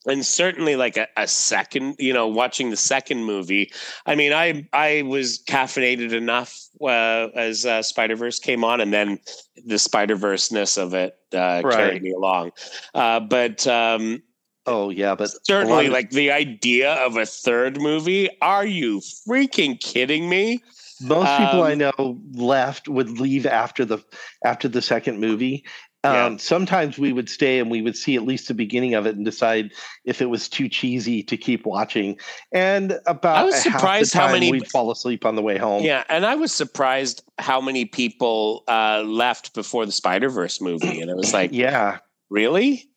and 0.06 0.26
certainly 0.26 0.76
like 0.76 0.96
a, 0.98 1.08
a 1.18 1.28
second, 1.28 1.96
you 2.00 2.14
know, 2.14 2.28
watching 2.28 2.70
the 2.70 2.78
second 2.78 3.24
movie. 3.26 3.72
I 4.06 4.16
mean, 4.16 4.34
I 4.34 4.68
I 4.74 5.04
was 5.04 5.44
caffeinated 5.48 6.14
enough 6.14 6.58
uh, 6.82 7.28
as 7.36 7.66
uh, 7.66 7.82
Spider 7.82 8.16
Verse 8.16 8.40
came 8.40 8.64
on, 8.64 8.82
and 8.82 8.94
then 8.94 9.20
the 9.66 9.78
Spider 9.78 10.16
Verse 10.16 10.52
ness 10.52 10.78
of 10.78 10.94
it 10.94 11.16
uh, 11.34 11.62
Right. 11.64 11.72
carried 11.76 12.02
me 12.04 12.12
along. 12.12 12.52
Uh, 12.94 13.20
but 13.20 13.68
um, 13.68 14.22
oh 14.66 14.90
yeah 14.90 15.16
but 15.16 15.30
certainly, 15.46 15.88
of- 15.88 15.94
like 15.94 16.10
the 16.12 16.32
idea 16.32 16.94
of 16.96 17.18
a 17.18 17.26
third 17.26 17.80
movie. 17.82 18.30
Are 18.42 18.66
you 18.66 19.02
freaking 19.28 19.80
kidding 19.80 20.30
me? 20.30 20.64
Most 21.02 21.38
people 21.38 21.64
i 21.64 21.74
um, 21.74 21.78
know 21.80 22.20
left 22.34 22.88
would 22.88 23.20
leave 23.20 23.46
after 23.46 23.86
the 23.86 23.98
after 24.44 24.68
the 24.68 24.82
second 24.82 25.20
movie 25.20 25.64
Yeah. 26.04 26.26
um, 26.26 26.40
sometimes 26.40 26.98
we 26.98 27.12
would 27.12 27.28
stay 27.30 27.60
and 27.60 27.70
we 27.70 27.82
would 27.82 27.98
see 27.98 28.16
at 28.16 28.24
least 28.24 28.48
the 28.48 28.54
beginning 28.54 28.94
of 28.94 29.06
it 29.06 29.16
and 29.16 29.26
decide 29.26 29.72
if 30.06 30.22
it 30.22 30.28
was 30.28 30.48
too 30.48 30.70
cheesy 30.70 31.22
to 31.24 31.36
keep 31.38 31.66
watching 31.66 32.18
and 32.54 33.00
about 33.08 33.38
I 33.38 33.44
was 33.44 33.56
surprised 33.62 34.14
how 34.14 34.32
many- 34.32 34.52
we'd 34.52 34.68
fall 34.70 34.90
asleep 34.92 35.26
on 35.26 35.36
the 35.36 35.42
way 35.42 35.58
home 35.58 35.84
Yeah, 35.84 36.04
and 36.10 36.26
I 36.26 36.36
was 36.36 36.52
surprised 36.54 37.24
how 37.40 37.60
many 37.62 37.86
people 37.86 38.64
uh, 38.68 39.04
left 39.06 39.54
before 39.54 39.86
the 39.86 39.92
Spider 39.92 40.30
Verse 40.30 40.62
movie, 40.62 41.02
and 41.02 41.10
it 41.10 41.16
was 41.18 41.34
like, 41.34 41.52
yeah 41.66 41.98
really? 42.30 42.90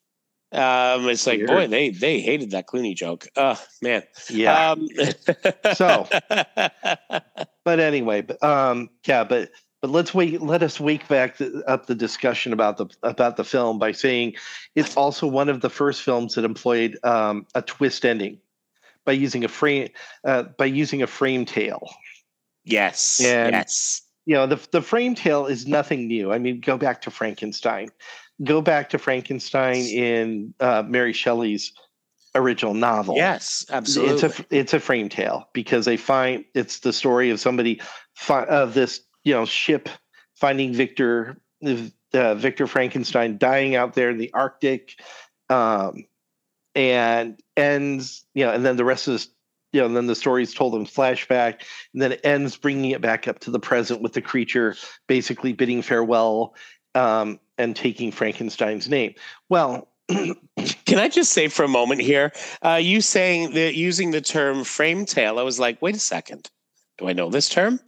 Um, 0.52 1.08
it's 1.08 1.24
like, 1.28 1.38
Weird. 1.38 1.48
boy, 1.48 1.66
they 1.68 1.90
they 1.90 2.20
hated 2.20 2.50
that 2.50 2.66
Clooney 2.66 2.94
joke. 2.96 3.28
Oh 3.36 3.60
man. 3.82 4.02
yeah 4.28 4.72
Um, 4.72 4.88
So- 5.74 6.08
but 7.70 7.78
anyway 7.78 8.20
but 8.20 8.42
um 8.42 8.90
yeah 9.06 9.22
but 9.22 9.48
but 9.80 9.90
let's 9.90 10.12
wait 10.12 10.42
let 10.42 10.60
us 10.60 10.80
wake 10.80 11.06
back 11.06 11.36
the, 11.36 11.62
up 11.68 11.86
the 11.86 11.94
discussion 11.94 12.52
about 12.52 12.78
the 12.78 12.86
about 13.04 13.36
the 13.36 13.44
film 13.44 13.78
by 13.78 13.92
saying 13.92 14.34
it's 14.74 14.96
also 14.96 15.24
one 15.24 15.48
of 15.48 15.60
the 15.60 15.70
first 15.70 16.02
films 16.02 16.34
that 16.34 16.44
employed 16.44 16.98
um, 17.04 17.46
a 17.54 17.62
twist 17.62 18.04
ending 18.04 18.40
by 19.04 19.12
using 19.12 19.44
a 19.44 19.48
frame 19.48 19.88
uh, 20.24 20.42
by 20.58 20.64
using 20.64 21.00
a 21.00 21.06
frame 21.06 21.44
tale 21.44 21.88
yes, 22.64 23.20
And- 23.24 23.52
yes, 23.52 24.02
you 24.26 24.34
know 24.34 24.48
the 24.48 24.58
the 24.72 24.82
frame 24.82 25.14
tale 25.14 25.46
is 25.46 25.68
nothing 25.68 26.08
new. 26.08 26.32
I 26.32 26.38
mean 26.38 26.58
go 26.58 26.76
back 26.76 27.02
to 27.02 27.10
frankenstein. 27.12 27.90
Go 28.42 28.60
back 28.60 28.90
to 28.90 28.98
frankenstein 28.98 29.84
in 29.84 30.54
uh, 30.58 30.82
mary 30.84 31.12
shelley's 31.12 31.72
original 32.34 32.74
novel 32.74 33.16
yes, 33.16 33.66
absolutely. 33.70 34.14
it's 34.14 34.40
a 34.40 34.46
it's 34.50 34.74
a 34.74 34.80
frame 34.80 35.08
tale 35.08 35.48
because 35.52 35.84
they 35.84 35.96
find 35.96 36.44
it's 36.54 36.80
the 36.80 36.92
story 36.92 37.30
of 37.30 37.40
somebody 37.40 37.80
fi- 38.14 38.44
of 38.44 38.74
this 38.74 39.00
you 39.24 39.34
know 39.34 39.44
ship 39.44 39.88
finding 40.36 40.72
Victor 40.72 41.40
uh, 42.14 42.34
Victor 42.34 42.66
Frankenstein 42.66 43.38
dying 43.38 43.74
out 43.74 43.94
there 43.94 44.10
in 44.10 44.18
the 44.18 44.32
Arctic, 44.32 45.00
um, 45.48 46.04
and 46.74 47.40
ends 47.56 48.24
you 48.34 48.44
know 48.44 48.52
and 48.52 48.64
then 48.64 48.76
the 48.76 48.84
rest 48.84 49.08
of 49.08 49.14
this 49.14 49.28
you 49.72 49.80
know 49.80 49.86
and 49.86 49.96
then 49.96 50.06
the 50.06 50.14
story 50.14 50.42
is 50.42 50.54
told 50.54 50.74
in 50.74 50.84
flashback 50.84 51.62
and 51.92 52.02
then 52.02 52.12
it 52.12 52.20
ends 52.24 52.56
bringing 52.56 52.90
it 52.92 53.00
back 53.00 53.28
up 53.28 53.40
to 53.40 53.50
the 53.50 53.60
present 53.60 54.02
with 54.02 54.12
the 54.12 54.22
creature 54.22 54.74
basically 55.06 55.52
bidding 55.52 55.82
farewell 55.82 56.54
um, 56.94 57.38
and 57.58 57.76
taking 57.76 58.10
Frankenstein's 58.12 58.88
name. 58.88 59.14
Well. 59.48 59.88
Can 60.86 60.98
I 60.98 61.08
just 61.08 61.32
say 61.32 61.48
for 61.48 61.64
a 61.64 61.68
moment 61.68 62.00
here, 62.00 62.32
uh, 62.64 62.74
you 62.74 63.00
saying 63.00 63.54
that 63.54 63.74
using 63.74 64.10
the 64.10 64.20
term 64.20 64.64
frame 64.64 65.06
tale, 65.06 65.38
I 65.38 65.42
was 65.42 65.58
like, 65.58 65.80
wait 65.80 65.96
a 65.96 66.00
second. 66.00 66.50
Do 66.98 67.08
I 67.08 67.12
know 67.14 67.30
this 67.30 67.48
term? 67.48 67.80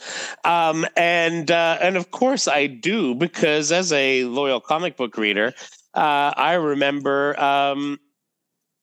Um, 0.45 0.87
and 0.97 1.51
uh, 1.51 1.79
and 1.83 1.99
of 1.99 2.11
course 2.13 2.49
I 2.49 2.67
do 2.67 3.15
because 3.15 3.71
as 3.71 3.93
a 3.93 4.25
loyal 4.25 4.61
comic 4.61 4.97
book 4.97 5.19
reader, 5.19 5.53
uh, 5.93 6.33
I 6.35 6.55
remember 6.55 7.39
um, 7.39 8.01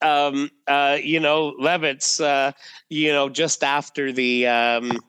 um, 0.03 0.51
uh, 0.67 0.97
you 1.01 1.19
know 1.19 1.55
Levitz, 1.59 2.21
uh, 2.21 2.51
you 2.89 3.11
know 3.11 3.29
just 3.29 3.63
after 3.63 4.11
the 4.11 4.45
um, 4.45 4.99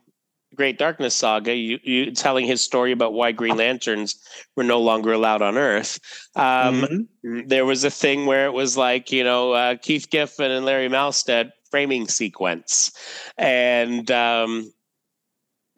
Great 0.56 0.78
Darkness 0.78 1.14
saga, 1.14 1.54
you, 1.54 1.78
you 1.84 2.10
telling 2.10 2.44
his 2.46 2.62
story 2.64 2.90
about 2.92 3.12
why 3.12 3.30
Green 3.32 3.56
Lanterns 3.56 4.20
were 4.56 4.64
no 4.64 4.80
longer 4.80 5.12
allowed 5.12 5.42
on 5.42 5.56
Earth. 5.56 6.00
Um, 6.34 7.06
mhm. 7.24 7.48
there 7.48 7.64
was 7.64 7.84
a 7.84 7.90
thing 7.90 8.26
where 8.26 8.46
it 8.46 8.52
was 8.52 8.76
like 8.76 9.12
you 9.12 9.22
know 9.24 9.52
uh, 9.52 9.76
Keith 9.76 10.10
Giffen 10.10 10.50
and 10.50 10.66
Larry 10.66 10.88
Mahlstedt 10.88 11.50
framing 11.70 12.08
sequence, 12.08 12.90
and 13.38 14.10
um, 14.10 14.72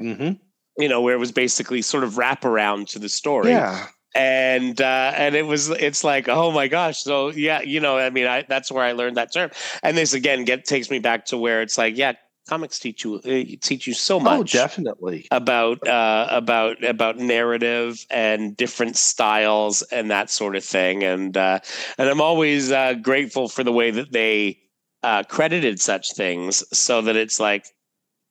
Mhm. 0.00 0.38
you 0.78 0.88
know 0.88 1.00
where 1.02 1.14
it 1.14 1.18
was 1.20 1.32
basically 1.32 1.82
sort 1.82 2.02
of 2.04 2.14
wraparound 2.14 2.88
to 2.88 2.98
the 2.98 3.08
story, 3.10 3.50
Yeah. 3.50 3.86
and 4.14 4.80
uh, 4.80 5.12
and 5.14 5.34
it 5.34 5.46
was 5.46 5.68
it's 5.68 6.02
like 6.02 6.28
oh 6.28 6.50
my 6.50 6.66
gosh, 6.66 7.02
so 7.02 7.28
yeah, 7.28 7.60
you 7.60 7.78
know 7.78 7.98
I 7.98 8.08
mean 8.10 8.26
I 8.26 8.44
that's 8.48 8.72
where 8.72 8.84
I 8.84 8.92
learned 8.92 9.16
that 9.18 9.32
term, 9.34 9.50
and 9.82 9.96
this 9.98 10.14
again 10.14 10.44
get 10.44 10.64
takes 10.64 10.90
me 10.90 10.98
back 10.98 11.26
to 11.26 11.36
where 11.36 11.60
it's 11.60 11.76
like 11.76 11.96
yeah 11.96 12.14
comics 12.48 12.78
teach 12.78 13.04
you 13.04 13.16
uh, 13.16 13.56
teach 13.60 13.86
you 13.86 13.94
so 13.94 14.20
much 14.20 14.38
Oh, 14.38 14.44
definitely. 14.44 15.28
about 15.30 15.86
uh, 15.86 16.26
about 16.30 16.84
about 16.84 17.18
narrative 17.18 18.06
and 18.10 18.56
different 18.56 18.96
styles 18.96 19.82
and 19.82 20.10
that 20.10 20.30
sort 20.30 20.56
of 20.56 20.64
thing. 20.64 21.02
And 21.04 21.36
uh, 21.36 21.60
and 21.98 22.08
I'm 22.08 22.20
always 22.20 22.70
uh, 22.72 22.94
grateful 22.94 23.48
for 23.48 23.64
the 23.64 23.72
way 23.72 23.90
that 23.90 24.12
they 24.12 24.60
uh, 25.02 25.24
credited 25.24 25.80
such 25.80 26.12
things 26.14 26.64
so 26.76 27.02
that 27.02 27.16
it's 27.16 27.40
like, 27.40 27.66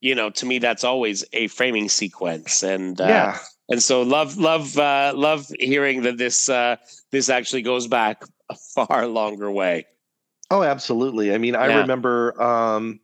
you 0.02 0.16
know, 0.16 0.30
to 0.32 0.46
me 0.46 0.60
that's 0.60 0.84
always 0.86 1.26
a 1.34 1.48
framing 1.48 1.90
sequence, 1.90 2.64
and 2.64 3.02
uh, 3.02 3.08
yeah. 3.10 3.40
and 3.70 3.84
so 3.84 4.02
love 4.04 4.38
love 4.38 4.78
uh, 4.78 5.14
love 5.16 5.48
hearing 5.60 6.04
that 6.04 6.18
this 6.18 6.50
uh, 6.50 6.78
this 7.12 7.30
actually 7.30 7.64
goes 7.64 7.88
back 7.88 8.24
a 8.50 8.56
far 8.56 9.08
longer 9.08 9.52
way. 9.52 9.86
Oh, 10.50 10.64
absolutely. 10.64 11.34
I 11.34 11.38
mean, 11.38 11.56
I 11.56 11.68
Yeah. 11.68 11.78
remember 11.82 12.42
um, 12.42 13.01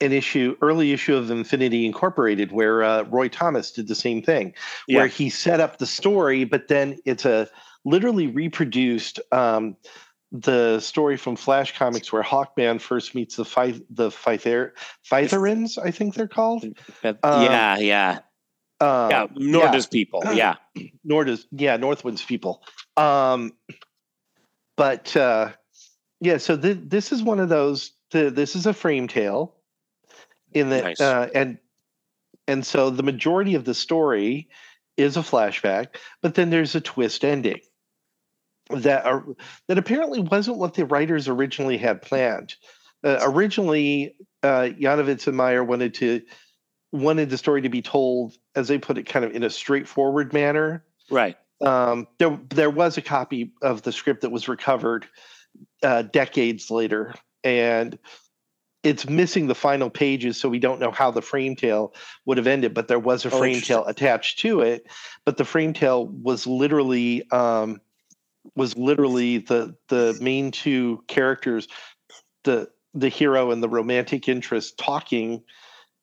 an 0.00 0.12
issue, 0.12 0.56
early 0.60 0.92
issue 0.92 1.14
of 1.16 1.30
Infinity 1.30 1.86
Incorporated, 1.86 2.52
where 2.52 2.82
uh, 2.82 3.02
Roy 3.04 3.28
Thomas 3.28 3.70
did 3.70 3.88
the 3.88 3.94
same 3.94 4.22
thing, 4.22 4.52
where 4.96 5.06
he 5.06 5.30
set 5.30 5.60
up 5.60 5.78
the 5.78 5.86
story, 5.86 6.44
but 6.44 6.68
then 6.68 6.98
it's 7.04 7.24
a 7.24 7.48
literally 7.84 8.26
reproduced 8.26 9.20
um, 9.32 9.76
the 10.32 10.80
story 10.80 11.16
from 11.16 11.36
Flash 11.36 11.76
Comics, 11.76 12.12
where 12.12 12.22
Hawkman 12.22 12.80
first 12.80 13.14
meets 13.14 13.36
the 13.36 13.44
Phi- 13.44 13.80
the 13.90 14.10
Phyther- 14.10 14.72
Feitherans, 15.08 15.78
I 15.82 15.90
think 15.90 16.14
they're 16.14 16.26
called. 16.28 16.64
Um, 16.64 17.42
yeah, 17.42 17.78
yeah, 17.78 18.18
Um, 18.80 19.10
yeah. 19.10 19.26
Nor 19.36 19.64
yeah. 19.64 19.80
people. 19.90 20.22
Yeah, 20.34 20.56
nor 21.04 21.24
does 21.24 21.46
yeah 21.52 21.76
northwind's 21.76 22.24
people 22.24 22.62
um 22.96 23.52
but 24.76 25.16
uh 25.16 25.50
yeah 26.20 26.38
so 26.38 26.56
th- 26.56 26.78
this 26.82 27.12
is 27.12 27.22
one 27.22 27.38
of 27.38 27.48
those 27.48 27.92
th- 28.10 28.34
this 28.34 28.56
is 28.56 28.66
a 28.66 28.72
frame 28.72 29.06
tale 29.06 29.53
in 30.54 30.70
that 30.70 30.84
Nice. 30.84 31.00
uh 31.00 31.28
and 31.34 31.58
and 32.46 32.64
so 32.64 32.90
the 32.90 33.02
majority 33.02 33.54
of 33.54 33.64
the 33.64 33.74
story 33.74 34.48
is 34.96 35.16
a 35.16 35.20
flashback 35.20 35.88
but 36.22 36.34
then 36.34 36.50
there's 36.50 36.74
a 36.74 36.80
twist 36.80 37.24
ending 37.24 37.60
that 38.70 39.04
are 39.04 39.24
that 39.68 39.78
apparently 39.78 40.20
wasn't 40.20 40.56
what 40.56 40.74
the 40.74 40.86
writers 40.86 41.28
originally 41.28 41.76
had 41.76 42.00
planned 42.00 42.54
uh, 43.04 43.18
originally 43.22 44.16
uh 44.42 44.68
Yanovitz 44.78 45.26
and 45.26 45.36
Mayer 45.36 45.62
wanted 45.64 45.94
to 45.94 46.22
wanted 46.92 47.28
the 47.28 47.38
story 47.38 47.62
to 47.62 47.68
be 47.68 47.82
told 47.82 48.36
as 48.54 48.68
they 48.68 48.78
put 48.78 48.96
it 48.98 49.02
kind 49.04 49.24
of 49.24 49.32
in 49.34 49.42
a 49.42 49.50
straightforward 49.50 50.32
manner 50.32 50.84
right. 51.10 51.36
um, 51.60 52.06
there 52.18 52.38
there 52.50 52.70
was 52.70 52.96
a 52.96 53.02
copy 53.02 53.52
of 53.62 53.82
the 53.82 53.92
script 53.92 54.22
that 54.22 54.30
was 54.30 54.48
recovered 54.48 55.06
uh, 55.82 56.02
decades 56.02 56.70
later, 56.70 57.14
and 57.42 57.98
it's 58.84 59.08
missing 59.08 59.46
the 59.46 59.54
final 59.54 59.90
pages, 59.90 60.38
so 60.38 60.48
we 60.48 60.58
don't 60.60 60.80
know 60.80 60.90
how 60.92 61.10
the 61.10 61.22
frame 61.22 61.56
tale 61.56 61.94
would 62.26 62.38
have 62.38 62.46
ended. 62.46 62.74
But 62.74 62.88
there 62.88 62.98
was 62.98 63.24
a 63.24 63.30
Oh, 63.30 63.38
frame 63.38 63.60
tale 63.60 63.84
attached 63.86 64.40
to 64.40 64.60
it. 64.60 64.86
But 65.24 65.36
the 65.38 65.44
frame 65.44 65.72
tale 65.72 66.06
was 66.06 66.46
literally 66.46 67.28
um, 67.30 67.80
was 68.54 68.76
literally 68.76 69.38
the 69.38 69.76
the 69.88 70.16
main 70.20 70.50
two 70.50 71.02
characters, 71.08 71.68
the 72.44 72.68
the 72.94 73.08
hero 73.08 73.50
and 73.50 73.62
the 73.62 73.68
romantic 73.68 74.28
interest 74.28 74.78
talking 74.78 75.42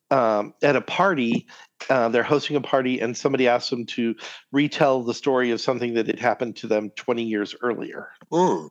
um, 0.10 0.54
at 0.62 0.76
a 0.76 0.82
party. 0.82 1.48
Uh, 1.90 2.10
they're 2.10 2.24
hosting 2.24 2.56
a 2.56 2.62
party, 2.62 3.00
and 3.00 3.16
somebody 3.16 3.48
asks 3.48 3.70
them 3.70 3.86
to 3.86 4.16
retell 4.52 5.04
the 5.04 5.14
story 5.14 5.52
of 5.52 5.62
something 5.62 5.94
that 5.96 6.08
had 6.08 6.20
happened 6.20 6.58
to 6.58 6.68
them 6.68 6.90
20 6.92 7.24
years 7.24 7.56
earlier. 7.62 8.10
Mm. 8.32 8.70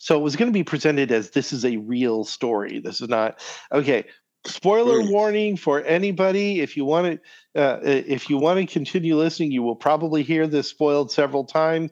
So 0.00 0.18
it 0.18 0.22
was 0.22 0.34
going 0.34 0.48
to 0.48 0.58
be 0.58 0.64
presented 0.64 1.12
as 1.12 1.30
this 1.30 1.52
is 1.52 1.64
a 1.66 1.76
real 1.76 2.24
story. 2.24 2.80
This 2.80 3.02
is 3.02 3.08
not 3.10 3.38
okay. 3.70 4.06
Spoiler 4.46 5.00
Mm. 5.00 5.10
warning 5.10 5.56
for 5.58 5.82
anybody. 5.84 6.60
If 6.60 6.74
you 6.78 6.86
want 6.86 7.20
to, 7.54 7.60
uh, 7.62 7.80
if 7.84 8.30
you 8.30 8.38
want 8.38 8.58
to 8.60 8.66
continue 8.72 9.16
listening, 9.18 9.52
you 9.52 9.62
will 9.62 9.76
probably 9.76 10.22
hear 10.22 10.46
this 10.46 10.68
spoiled 10.68 11.12
several 11.12 11.44
times. 11.44 11.90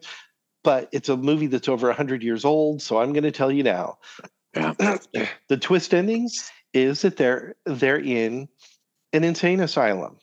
But 0.63 0.89
it's 0.91 1.09
a 1.09 1.15
movie 1.17 1.45
that's 1.47 1.69
over 1.69 1.87
100 1.87 2.23
years 2.23 2.45
old, 2.45 2.81
so 2.81 2.97
I'm 2.97 3.13
going 3.13 3.23
to 3.23 3.31
tell 3.31 3.51
you 3.51 3.63
now. 3.63 3.99
Yeah. 4.55 4.73
the 5.47 5.57
twist 5.57 5.93
ending 5.93 6.29
is 6.73 7.03
that 7.03 7.17
they're 7.17 7.55
they're 7.65 7.99
in 7.99 8.49
an 9.13 9.23
insane 9.23 9.59
asylum, 9.59 10.17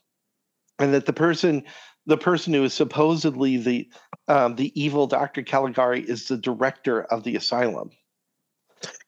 and 0.80 0.92
that 0.92 1.06
the 1.06 1.12
person 1.12 1.62
the 2.06 2.18
person 2.18 2.52
who 2.52 2.64
is 2.64 2.74
supposedly 2.74 3.56
the 3.56 3.88
um, 4.28 4.56
the 4.56 4.72
evil 4.80 5.06
Dr. 5.06 5.42
Caligari 5.42 6.00
is 6.00 6.28
the 6.28 6.36
director 6.36 7.02
of 7.02 7.22
the 7.24 7.36
asylum. 7.36 7.90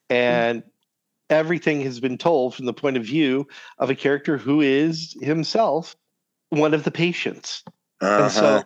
And 0.09 0.63
everything 1.29 1.81
has 1.81 1.99
been 1.99 2.17
told 2.17 2.55
from 2.55 2.65
the 2.65 2.73
point 2.73 2.97
of 2.97 3.03
view 3.03 3.47
of 3.77 3.89
a 3.89 3.95
character 3.95 4.37
who 4.37 4.61
is 4.61 5.15
himself 5.21 5.95
one 6.49 6.73
of 6.73 6.83
the 6.83 6.91
patients. 6.91 7.63
And 8.01 8.31
so 8.31 8.45
Uh-huh. 8.45 8.63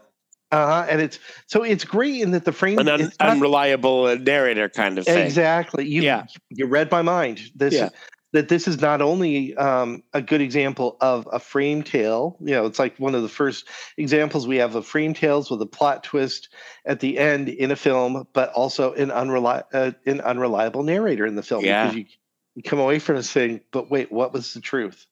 uh, 0.51 0.85
and 0.89 1.01
it's 1.01 1.19
so 1.47 1.63
it's 1.63 1.83
great 1.83 2.21
in 2.21 2.31
that 2.31 2.45
the 2.45 2.51
frame 2.53 2.77
an 2.79 2.87
un- 2.87 2.99
not- 3.01 3.13
unreliable 3.19 4.15
narrator 4.19 4.69
kind 4.69 4.97
of 4.99 5.05
thing. 5.05 5.25
exactly 5.25 5.85
you 5.87 6.03
Yeah. 6.03 6.25
you 6.49 6.67
read 6.67 6.91
my 6.91 7.01
mind 7.01 7.41
this 7.55 7.73
Yeah. 7.73 7.89
That 8.33 8.49
this 8.49 8.67
is 8.67 8.81
not 8.81 9.01
only 9.01 9.55
um, 9.55 10.03
a 10.13 10.21
good 10.21 10.41
example 10.41 10.97
of 10.99 11.27
a 11.31 11.39
frame 11.39 11.81
tale 11.83 12.35
you 12.41 12.51
know 12.53 12.65
it's 12.65 12.79
like 12.79 12.97
one 12.99 13.15
of 13.15 13.21
the 13.21 13.29
first 13.29 13.67
examples 13.97 14.45
we 14.47 14.57
have 14.57 14.75
of 14.75 14.85
frame 14.85 15.13
tales 15.13 15.49
with 15.49 15.61
a 15.61 15.65
plot 15.65 16.03
twist 16.03 16.49
at 16.85 16.99
the 16.99 17.17
end 17.17 17.47
in 17.47 17.71
a 17.71 17.75
film 17.75 18.27
but 18.33 18.51
also 18.51 18.93
an 18.93 19.09
unreli- 19.09 19.63
uh, 19.73 19.91
an 20.05 20.19
unreliable 20.21 20.83
narrator 20.83 21.25
in 21.25 21.35
the 21.35 21.43
film 21.43 21.63
Yeah. 21.63 21.85
because 21.85 21.95
you, 21.97 22.05
you 22.55 22.63
come 22.63 22.79
away 22.79 22.99
from 22.99 23.15
it 23.15 23.23
saying 23.23 23.61
but 23.71 23.89
wait 23.89 24.11
what 24.11 24.33
was 24.33 24.53
the 24.53 24.61
truth 24.61 25.05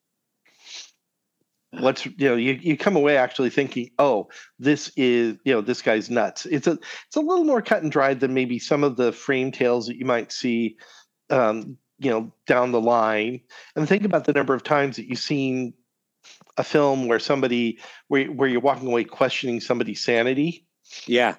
what's 1.79 2.05
you 2.05 2.27
know 2.27 2.35
you, 2.35 2.53
you 2.61 2.75
come 2.75 2.97
away 2.97 3.15
actually 3.15 3.49
thinking 3.49 3.89
oh 3.97 4.27
this 4.59 4.91
is 4.97 5.37
you 5.45 5.53
know 5.53 5.61
this 5.61 5.81
guy's 5.81 6.09
nuts 6.09 6.45
it's 6.45 6.67
a 6.67 6.71
it's 7.07 7.15
a 7.15 7.21
little 7.21 7.45
more 7.45 7.61
cut 7.61 7.81
and 7.81 7.93
dried 7.93 8.19
than 8.19 8.33
maybe 8.33 8.59
some 8.59 8.83
of 8.83 8.97
the 8.97 9.13
frame 9.13 9.51
tales 9.51 9.87
that 9.87 9.95
you 9.95 10.03
might 10.05 10.33
see 10.33 10.75
um 11.29 11.77
you 12.01 12.09
know 12.09 12.31
down 12.47 12.71
the 12.71 12.81
line 12.81 13.39
and 13.75 13.87
think 13.87 14.03
about 14.03 14.25
the 14.25 14.33
number 14.33 14.53
of 14.53 14.63
times 14.63 14.95
that 14.97 15.07
you've 15.07 15.19
seen 15.19 15.73
a 16.57 16.63
film 16.63 17.07
where 17.07 17.19
somebody 17.19 17.77
where, 18.07 18.25
where 18.25 18.49
you're 18.49 18.59
walking 18.59 18.87
away 18.87 19.03
questioning 19.03 19.61
somebody's 19.61 20.03
sanity 20.03 20.65
Yeah. 21.05 21.35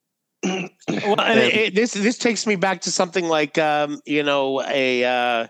well, 0.44 0.68
and 0.88 1.20
And- 1.20 1.38
it, 1.40 1.54
it- 1.56 1.74
this 1.74 1.92
this 1.92 2.16
takes 2.18 2.46
me 2.46 2.56
back 2.56 2.80
to 2.82 2.90
something 2.92 3.26
like 3.28 3.58
um, 3.58 4.00
you 4.06 4.22
know 4.22 4.62
a 4.62 5.04
uh, 5.04 5.46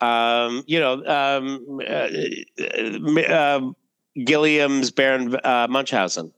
um, 0.00 0.62
you 0.66 0.78
know 0.80 0.94
um, 1.06 1.80
uh, 1.86 2.08
uh, 3.32 3.60
Gilliam's 4.24 4.90
Baron 4.90 5.34
uh, 5.36 5.66
Munchausen, 5.70 6.32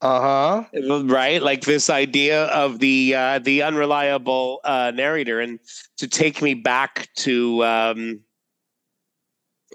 uh-huh 0.00 0.64
right? 1.04 1.42
Like 1.42 1.62
this 1.62 1.88
idea 1.90 2.44
of 2.46 2.78
the 2.78 3.14
uh, 3.14 3.38
the 3.38 3.62
unreliable 3.62 4.60
uh, 4.64 4.92
narrator, 4.94 5.40
and 5.40 5.58
to 5.98 6.06
take 6.06 6.42
me 6.42 6.54
back 6.54 7.08
to 7.16 7.64
um, 7.64 8.20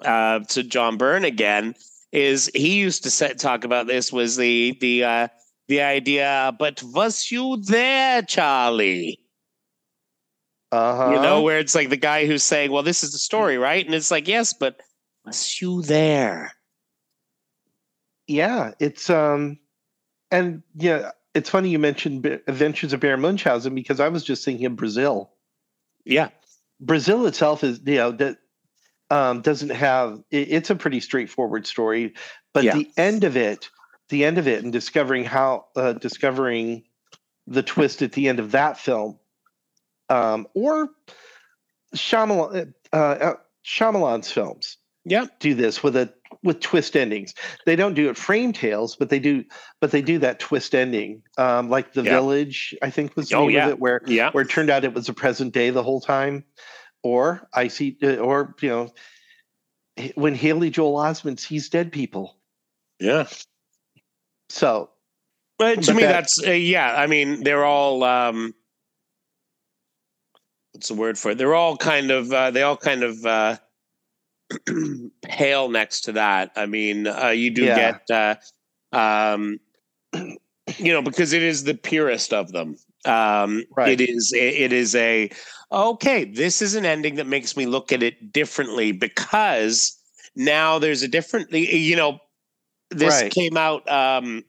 uh, 0.03 0.39
to 0.49 0.63
John 0.63 0.97
Byrne 0.97 1.25
again 1.25 1.75
is 2.11 2.51
he 2.53 2.77
used 2.77 3.03
to 3.03 3.09
say, 3.09 3.33
talk 3.33 3.63
about 3.63 3.87
this 3.87 4.11
was 4.11 4.35
the 4.35 4.77
the 4.79 5.03
uh, 5.03 5.27
the 5.67 5.81
idea, 5.81 6.55
but 6.59 6.83
was 6.83 7.31
you 7.31 7.57
there, 7.57 8.21
Charlie? 8.21 9.19
uh-huh 10.71 11.11
You 11.13 11.19
know, 11.21 11.41
where 11.41 11.59
it's 11.59 11.75
like 11.75 11.89
the 11.89 11.97
guy 11.97 12.25
who's 12.25 12.43
saying, 12.43 12.71
"Well, 12.71 12.83
this 12.83 13.03
is 13.03 13.11
the 13.11 13.19
story, 13.19 13.57
right?" 13.57 13.85
And 13.85 13.95
it's 13.95 14.11
like, 14.11 14.27
"Yes, 14.27 14.53
but 14.53 14.79
was 15.25 15.61
you 15.61 15.81
there?" 15.81 16.51
yeah 18.27 18.71
it's 18.79 19.09
um 19.09 19.57
and 20.31 20.63
yeah 20.75 21.11
it's 21.33 21.49
funny 21.49 21.69
you 21.69 21.79
mentioned 21.79 22.25
adventures 22.47 22.93
of 22.93 22.99
baron 22.99 23.21
munchausen 23.21 23.75
because 23.75 23.99
i 23.99 24.07
was 24.07 24.23
just 24.23 24.43
thinking 24.45 24.65
of 24.65 24.75
brazil. 24.75 25.31
Yeah, 26.03 26.29
Brazil 26.79 27.27
itself 27.27 27.63
is 27.63 27.79
you 27.85 27.95
know 27.95 28.11
that 28.13 28.37
um, 29.11 29.41
doesn't 29.41 29.69
have 29.69 30.23
it, 30.31 30.47
it's 30.51 30.69
a 30.71 30.75
pretty 30.75 30.99
straightforward 30.99 31.67
story, 31.67 32.15
but 32.53 32.63
Yeah. 32.63 32.73
the 32.73 32.89
end 32.97 33.23
of 33.23 33.37
it, 33.37 33.69
the 34.09 34.25
end 34.25 34.39
of 34.39 34.47
it, 34.47 34.63
and 34.63 34.73
discovering 34.73 35.23
how 35.23 35.65
uh, 35.75 35.93
discovering 35.93 36.83
the 37.45 37.61
twist 37.61 38.01
at 38.01 38.13
the 38.13 38.29
end 38.29 38.39
of 38.39 38.51
that 38.53 38.79
film, 38.79 39.19
um, 40.09 40.47
or 40.55 40.89
Shyamalan, 41.95 42.73
uh, 42.91 42.95
uh, 42.95 43.33
Shyamalan's 43.63 44.31
films 44.31 44.77
yeah, 45.05 45.25
do 45.39 45.53
this 45.53 45.83
with 45.83 45.95
a 45.95 46.11
with 46.43 46.59
twist 46.59 46.95
endings. 46.95 47.33
They 47.65 47.75
don't 47.75 47.93
do 47.93 48.09
it 48.09 48.17
frame 48.17 48.51
tales, 48.53 48.95
but 48.95 49.09
they 49.09 49.19
do 49.19 49.43
but 49.79 49.91
they 49.91 50.01
do 50.01 50.17
that 50.19 50.39
twist 50.39 50.73
ending, 50.73 51.21
um, 51.37 51.69
like 51.69 51.93
The 51.93 52.03
Yeah. 52.03 52.15
Village. 52.15 52.75
I 52.81 52.89
think 52.89 53.15
was 53.15 53.29
the 53.29 53.35
Oh, 53.35 53.41
name 53.47 53.51
yeah. 53.57 53.65
of 53.65 53.71
it, 53.71 53.79
where 53.79 54.01
yeah. 54.07 54.31
where 54.31 54.43
it 54.43 54.49
turned 54.49 54.69
out 54.69 54.83
it 54.83 54.93
was 54.93 55.05
the 55.07 55.13
present 55.13 55.53
day 55.53 55.69
the 55.69 55.83
whole 55.83 56.01
time, 56.01 56.43
or 57.03 57.47
I 57.53 57.67
see, 57.67 57.97
uh, 58.03 58.15
or 58.15 58.55
you 58.61 58.69
know, 58.69 58.93
when 60.15 60.33
Haley 60.35 60.69
Joel 60.71 60.97
Osment 60.99 61.39
sees 61.39 61.69
dead 61.69 61.91
people. 61.91 62.37
Yeah. 62.99 63.27
So 64.49 64.89
But 65.59 65.81
to 65.83 65.91
But 65.91 65.95
me, 65.95 66.01
that- 66.03 66.11
that's 66.11 66.43
uh, 66.47 66.51
yeah. 66.51 66.95
I 66.95 67.05
mean, 67.07 67.43
they're 67.43 67.65
all 67.65 68.03
um, 68.03 68.55
what's 70.71 70.87
the 70.87 70.95
word 70.95 71.17
for 71.19 71.31
it? 71.31 71.37
They're 71.37 71.53
all 71.53 71.77
kind 71.77 72.09
of 72.09 72.31
uh, 72.33 72.49
they 72.51 72.63
all 72.63 72.77
kind 72.77 73.03
of 73.03 73.23
uh, 73.25 73.57
pale 75.21 75.69
next 75.69 76.01
to 76.01 76.13
that. 76.13 76.51
I 76.55 76.65
mean, 76.65 77.07
uh, 77.07 77.29
you 77.29 77.51
do 77.51 77.67
Yeah. 77.67 77.97
get 78.07 78.09
uh, 78.09 78.35
um, 78.95 79.59
you 80.13 80.91
know, 80.93 81.01
because 81.01 81.33
it 81.33 81.41
is 81.43 81.63
the 81.63 81.73
purest 81.73 82.33
of 82.33 82.51
them. 82.51 82.77
Um, 83.05 83.63
Right. 83.75 83.99
It 83.99 84.01
is. 84.01 84.31
It 84.33 84.71
is 84.71 84.95
a 84.95 85.29
okay. 85.71 86.25
This 86.25 86.61
is 86.61 86.75
an 86.75 86.85
ending 86.85 87.15
that 87.15 87.27
makes 87.27 87.57
me 87.57 87.65
look 87.65 87.91
at 87.91 88.03
it 88.03 88.31
differently 88.31 88.91
because 88.91 89.97
now 90.35 90.77
there's 90.79 91.01
a 91.01 91.07
different. 91.07 91.51
You 91.51 91.95
know, 91.95 92.19
this 92.91 93.23
Right. 93.23 93.31
came 93.31 93.57
out 93.57 93.89
um, 93.89 94.43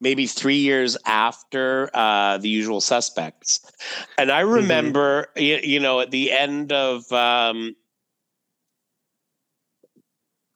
maybe 0.00 0.26
three 0.26 0.56
years 0.58 0.96
after 1.06 1.90
uh, 1.94 2.38
the 2.38 2.48
Usual 2.48 2.80
Suspects, 2.80 3.60
and 4.18 4.30
I 4.30 4.40
remember, 4.40 5.28
you, 5.36 5.58
you 5.62 5.80
know, 5.80 6.00
at 6.00 6.10
the 6.10 6.32
end 6.32 6.72
of. 6.72 7.10
Um, 7.12 7.74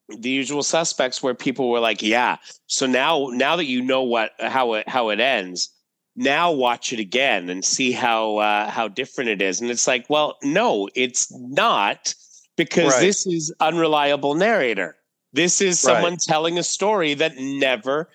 the 0.09 0.31
usual 0.31 0.63
suspects 0.63 1.23
where 1.23 1.35
people 1.35 1.71
were 1.71 1.81
like 1.81 2.01
yeah 2.03 2.37
so 2.67 2.87
now 2.87 3.29
now 3.33 3.57
that 3.57 3.65
you 3.67 3.83
know 3.83 4.03
what 4.03 4.33
how 4.39 4.75
it 4.75 4.89
how 4.89 5.09
it 5.09 5.19
ends 5.21 5.73
now 6.15 6.51
watch 6.53 6.93
it 6.93 7.01
again 7.01 7.51
and 7.51 7.65
see 7.65 7.93
how 7.93 8.37
uh, 8.37 8.71
how 8.71 8.89
different 8.89 9.31
it 9.31 9.43
is 9.43 9.61
and 9.61 9.71
it's 9.71 9.87
like 9.87 10.07
well 10.09 10.37
no 10.43 10.89
it's 10.95 11.27
not 11.33 12.15
because 12.57 12.95
Right. 12.95 13.01
this 13.01 13.27
is 13.27 13.53
unreliable 13.61 14.35
narrator 14.35 14.97
this 15.33 15.61
is 15.61 15.83
Right. 15.83 15.95
someone 15.95 16.17
telling 16.19 16.59
a 16.59 16.63
story 16.63 17.15
that 17.15 17.37
never 17.37 18.09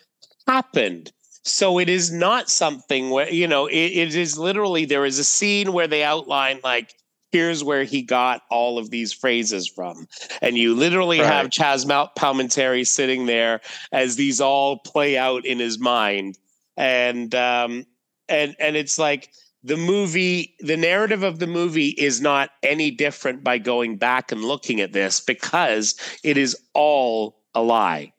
happened 0.47 1.11
so 1.43 1.77
it 1.79 1.89
is 1.89 2.11
not 2.11 2.49
something 2.49 3.09
where 3.09 3.29
you 3.29 3.47
know 3.47 3.65
it, 3.67 3.75
it 3.75 4.15
is 4.15 4.37
literally 4.37 4.85
there 4.85 5.05
is 5.05 5.19
a 5.19 5.23
scene 5.23 5.73
where 5.73 5.87
they 5.87 6.03
outline 6.03 6.59
like 6.63 6.93
here's 7.31 7.63
where 7.63 7.83
he 7.83 8.01
got 8.01 8.41
all 8.49 8.77
of 8.77 8.89
these 8.89 9.13
phrases 9.13 9.67
from 9.67 10.07
and 10.41 10.57
you 10.57 10.73
literally 10.75 11.17
have 11.17 11.45
Right. 11.45 11.51
Chazz 11.51 11.85
Mal- 11.85 12.11
Palminteri 12.17 12.85
sitting 12.85 13.25
there 13.25 13.61
as 13.91 14.15
these 14.15 14.41
all 14.41 14.77
play 14.77 15.17
out 15.17 15.45
in 15.45 15.59
his 15.59 15.79
mind, 15.79 16.37
and 16.77 17.33
um, 17.35 17.85
and 18.27 18.55
and 18.59 18.75
it's 18.75 18.99
like 18.99 19.29
the 19.63 19.77
movie, 19.77 20.55
the 20.59 20.77
narrative 20.77 21.23
of 21.23 21.39
the 21.39 21.47
movie 21.47 21.89
is 21.89 22.21
not 22.21 22.49
any 22.63 22.91
different 22.91 23.43
by 23.43 23.57
going 23.59 23.97
back 23.97 24.31
and 24.31 24.43
looking 24.43 24.81
at 24.81 24.93
this 24.93 25.19
because 25.19 25.95
it 26.23 26.37
is 26.37 26.57
all 26.73 27.43
a 27.53 27.61
lie. 27.61 28.13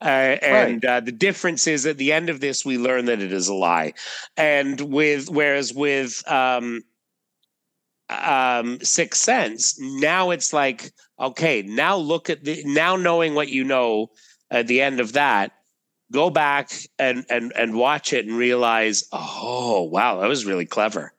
Uh, 0.00 0.36
and 0.42 0.84
uh, 0.84 1.00
the 1.00 1.12
difference 1.12 1.66
is 1.66 1.86
at 1.86 1.96
the 1.96 2.12
end 2.12 2.28
of 2.28 2.40
this, 2.40 2.64
we 2.64 2.76
learn 2.76 3.06
that 3.06 3.20
it 3.20 3.32
is 3.32 3.48
a 3.48 3.54
lie. 3.54 3.94
And 4.36 4.78
with 4.80 5.30
whereas 5.30 5.72
with 5.72 6.22
um, 6.30 6.82
um 8.10 8.78
sixth 8.80 9.22
sense 9.22 9.78
now 9.80 10.30
it's 10.30 10.52
like 10.52 10.92
okay 11.18 11.62
now 11.62 11.96
look 11.96 12.28
at 12.28 12.44
the 12.44 12.62
now 12.66 12.96
knowing 12.96 13.34
what 13.34 13.48
you 13.48 13.64
know 13.64 14.10
at 14.50 14.66
the 14.66 14.80
end 14.80 15.00
of 15.00 15.12
that 15.14 15.52
go 16.12 16.28
back 16.28 16.70
and 16.98 17.24
and 17.30 17.52
and 17.56 17.74
watch 17.74 18.12
it 18.12 18.26
and 18.26 18.36
realize 18.36 19.04
oh 19.12 19.82
wow 19.84 20.20
that 20.20 20.28
was 20.28 20.44
really 20.44 20.66
clever 20.66 21.12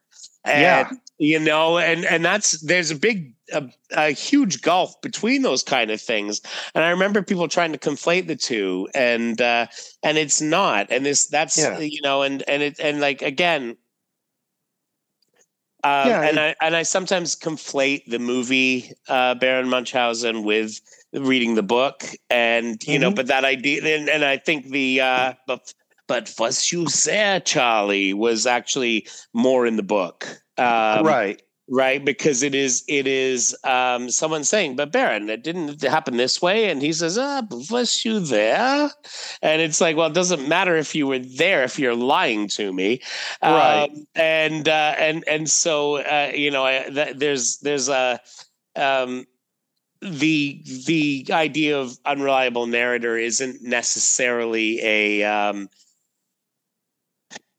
and, 0.44 0.60
Yeah. 0.62 0.90
you 1.18 1.40
know 1.40 1.76
and 1.78 2.04
and 2.04 2.24
that's 2.24 2.60
there's 2.60 2.92
a 2.92 2.96
big 2.96 3.34
a, 3.52 3.68
a 3.92 4.10
huge 4.10 4.62
gulf 4.62 5.00
between 5.02 5.42
those 5.42 5.62
kind 5.64 5.90
of 5.90 6.00
things 6.00 6.40
and 6.74 6.84
i 6.84 6.90
remember 6.90 7.20
people 7.22 7.48
trying 7.48 7.72
to 7.72 7.78
conflate 7.78 8.28
the 8.28 8.36
two 8.36 8.88
and 8.94 9.40
uh 9.40 9.66
and 10.04 10.18
it's 10.18 10.40
not 10.40 10.86
and 10.90 11.04
this 11.04 11.26
that's 11.26 11.58
Yeah. 11.58 11.78
you 11.78 12.00
know 12.02 12.22
and 12.22 12.42
and 12.48 12.62
it 12.62 12.78
and 12.78 13.00
like 13.00 13.22
again 13.22 13.76
um, 15.86 16.08
Yeah, 16.08 16.28
and 16.28 16.38
I 16.40 16.54
and 16.60 16.76
I 16.76 16.82
sometimes 16.84 17.36
conflate 17.36 18.04
the 18.06 18.18
movie 18.18 18.90
uh, 19.08 19.34
Baron 19.34 19.68
Munchausen 19.68 20.42
with 20.42 20.80
reading 21.12 21.54
the 21.54 21.62
book, 21.62 22.04
and 22.30 22.82
you 22.86 22.98
know, 22.98 23.10
Mhm. 23.10 23.16
but 23.16 23.26
that 23.28 23.44
idea, 23.44 23.96
and, 23.96 24.08
and 24.08 24.24
I 24.24 24.36
think 24.36 24.70
the 24.70 25.00
uh, 25.00 25.32
but 25.46 25.72
but 26.08 26.32
was 26.38 26.70
you 26.72 26.86
there, 27.04 27.40
Charlie, 27.40 28.14
was 28.14 28.46
actually 28.46 29.06
more 29.32 29.66
in 29.66 29.76
the 29.76 29.82
book, 29.82 30.26
um, 30.58 31.04
right. 31.06 31.40
Right? 31.68 32.04
Because 32.04 32.42
it 32.42 32.54
is 32.54 32.84
it 32.88 33.06
is 33.06 33.56
um, 33.64 34.10
someone 34.10 34.44
saying, 34.44 34.76
"But 34.76 34.92
Baron, 34.92 35.28
it 35.28 35.42
didn't 35.42 35.82
happen 35.82 36.16
this 36.16 36.40
way," 36.40 36.70
and 36.70 36.80
he 36.80 36.92
says, 36.92 37.18
"Ah, 37.18 37.42
bless 37.42 38.04
you 38.04 38.20
there?" 38.20 38.90
And 39.42 39.62
it's 39.62 39.80
like, 39.80 39.96
well, 39.96 40.08
it 40.08 40.14
doesn't 40.14 40.48
matter 40.48 40.76
if 40.76 40.94
you 40.94 41.06
were 41.06 41.18
there 41.18 41.64
if 41.64 41.78
you're 41.78 41.96
lying 41.96 42.48
to 42.48 42.72
me, 42.72 43.00
Right. 43.42 43.88
Um, 43.90 44.06
and 44.14 44.68
uh, 44.68 44.94
and 44.98 45.24
and 45.28 45.50
so 45.50 45.96
uh, 45.96 46.32
you 46.34 46.50
know, 46.50 46.64
I, 46.64 46.84
th- 46.84 47.16
there's 47.16 47.58
there's 47.58 47.88
a 47.88 48.20
um, 48.76 49.26
the 50.00 50.62
the 50.86 51.26
idea 51.30 51.78
of 51.78 51.98
unreliable 52.04 52.66
narrator 52.66 53.16
isn't 53.16 53.62
necessarily 53.62 54.80
a 54.82 55.24
um, 55.24 55.68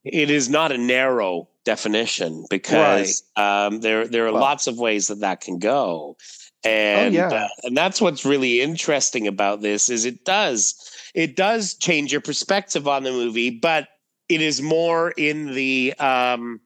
it 0.03 0.29
is 0.29 0.49
not 0.49 0.71
a 0.71 0.77
narrow 0.77 1.49
definition 1.67 2.45
because 2.49 3.23
um, 3.35 3.81
there 3.81 4.07
there 4.07 4.25
are 4.25 4.31
Well- 4.31 4.41
lots 4.41 4.67
of 4.67 4.79
ways 4.79 5.07
that 5.07 5.19
that 5.19 5.41
can 5.41 5.59
go 5.59 6.15
and 6.63 7.13
yeah. 7.13 7.27
uh, 7.27 7.47
and 7.63 7.75
that's 7.75 7.99
what's 8.01 8.23
really 8.25 8.61
interesting 8.61 9.27
about 9.27 9.61
this 9.61 9.89
is 9.89 10.05
it 10.05 10.23
does 10.23 10.73
it 11.13 11.35
does 11.35 11.73
change 11.75 12.11
your 12.13 12.21
perspective 12.21 12.87
on 12.87 13.03
the 13.03 13.11
movie 13.11 13.49
but 13.51 13.89
it 14.29 14.41
is 14.41 14.61
more 14.61 15.11
in 15.17 15.53
the 15.53 15.93
um 15.99 16.61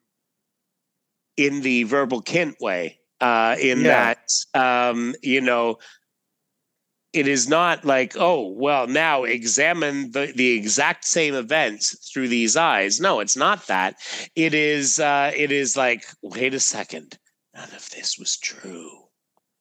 in 1.35 1.61
the 1.61 1.83
Verbal 1.83 2.21
Kint 2.21 2.55
way 2.61 2.99
uh 3.21 3.55
in 3.59 3.81
Yeah. 3.81 4.13
that 4.13 4.29
um 4.53 5.15
you 5.23 5.41
know 5.41 5.77
it 7.13 7.27
is 7.27 7.47
not 7.49 7.83
like 7.85 8.15
oh 8.17 8.47
well 8.49 8.87
now 8.87 9.23
examine 9.23 10.11
the 10.11 10.31
the 10.35 10.51
exact 10.51 11.05
same 11.05 11.33
events 11.35 12.09
through 12.11 12.27
these 12.27 12.55
eyes 12.55 12.99
no 12.99 13.19
it's 13.19 13.35
not 13.35 13.67
that 13.67 13.95
it 14.35 14.53
is 14.53 14.99
uh 14.99 15.31
it 15.35 15.51
is 15.51 15.75
like 15.75 16.05
wait 16.21 16.53
a 16.53 16.59
second 16.59 17.17
none 17.53 17.69
of 17.75 17.89
this 17.91 18.17
was 18.17 18.37
true 18.37 18.89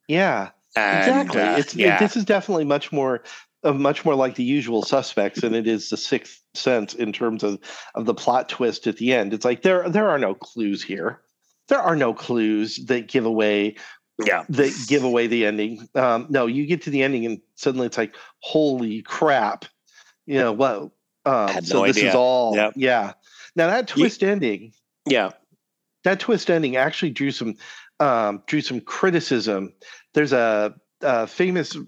Yeah. 0.08 0.50
And, 0.76 1.00
Exactly. 1.00 1.40
uh, 1.42 1.56
it's 1.58 1.74
yeah 1.74 1.98
this 1.98 2.16
is 2.16 2.24
definitely 2.24 2.64
much 2.64 2.92
more 2.92 3.24
uh, 3.64 3.72
much 3.72 4.04
more 4.04 4.14
like 4.14 4.36
the 4.36 4.44
usual 4.44 4.82
suspects 4.82 5.40
than 5.40 5.54
it 5.54 5.66
is 5.66 5.90
the 5.90 5.96
sixth 5.96 6.40
sense 6.54 6.94
in 6.94 7.12
terms 7.12 7.42
of 7.42 7.58
of 7.96 8.06
the 8.06 8.14
plot 8.14 8.48
twist 8.48 8.86
at 8.86 8.96
the 8.96 9.12
end. 9.12 9.34
It's 9.34 9.44
like 9.44 9.62
there 9.62 9.88
there 9.90 10.08
are 10.08 10.18
no 10.18 10.34
clues 10.34 10.82
here. 10.82 11.20
There 11.68 11.80
are 11.80 11.96
no 11.96 12.14
clues 12.14 12.76
that 12.86 13.08
give 13.08 13.26
away 13.26 13.76
yeah 14.26 14.44
that 14.48 14.72
give 14.88 15.04
away 15.04 15.26
the 15.26 15.46
ending. 15.46 15.88
Um, 15.94 16.26
no, 16.30 16.46
you 16.46 16.66
get 16.66 16.82
to 16.82 16.90
the 16.90 17.02
ending 17.02 17.26
and 17.26 17.40
suddenly 17.54 17.86
it's 17.86 17.98
like, 17.98 18.16
holy 18.40 19.02
crap! 19.02 19.64
You 20.26 20.38
know 20.38 20.52
what? 20.52 20.90
Um, 21.26 21.64
so 21.64 21.80
no 21.80 21.86
this 21.86 21.96
idea. 21.96 22.08
is 22.10 22.14
all. 22.14 22.56
Yep. 22.56 22.72
Yeah. 22.76 23.12
Now 23.56 23.66
that 23.68 23.88
twist 23.88 24.22
ending, 24.22 24.72
yeah 25.06 25.30
that 26.04 26.20
twist 26.20 26.50
ending 26.50 26.76
actually 26.76 27.10
drew 27.10 27.30
some 27.30 27.56
um, 27.98 28.42
drew 28.46 28.60
some 28.60 28.80
criticism. 28.80 29.72
There's 30.14 30.32
a, 30.32 30.74
a 31.02 31.26
famous 31.26 31.76
uh, 31.76 31.82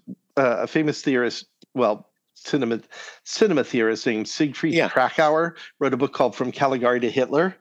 a 0.61 0.67
famous 0.67 1.03
theorist, 1.03 1.47
well, 1.75 2.11
cinema 2.35 2.81
cinema 3.25 3.65
theorist 3.65 4.07
named 4.07 4.29
Siegfried 4.29 4.75
Yeah. 4.75 4.89
Kracauer 4.89 5.53
wrote 5.79 5.95
a 5.95 5.97
book 5.97 6.13
called 6.13 6.37
From 6.37 6.53
Caligari 6.53 7.01
to 7.01 7.11
Hitler. 7.11 7.57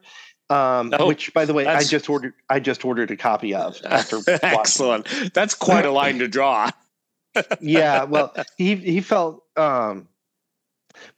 Um, 0.52 0.92
Oh, 0.98 1.06
which, 1.06 1.32
by 1.32 1.44
the 1.44 1.54
way, 1.54 1.66
I 1.66 1.82
just 1.82 2.10
ordered. 2.10 2.34
I 2.50 2.60
just 2.60 2.84
ordered 2.84 3.10
a 3.10 3.16
copy 3.16 3.54
of 3.54 3.80
after 3.84 4.18
watching 4.18 4.38
excellent. 4.42 5.32
That's 5.34 5.54
quite 5.54 5.86
a 5.86 5.90
line 6.00 6.18
to 6.18 6.28
draw. 6.28 6.70
Yeah 7.60 8.04
well 8.12 8.34
he 8.58 8.74
he 8.76 9.00
felt 9.00 9.42
um 9.56 10.08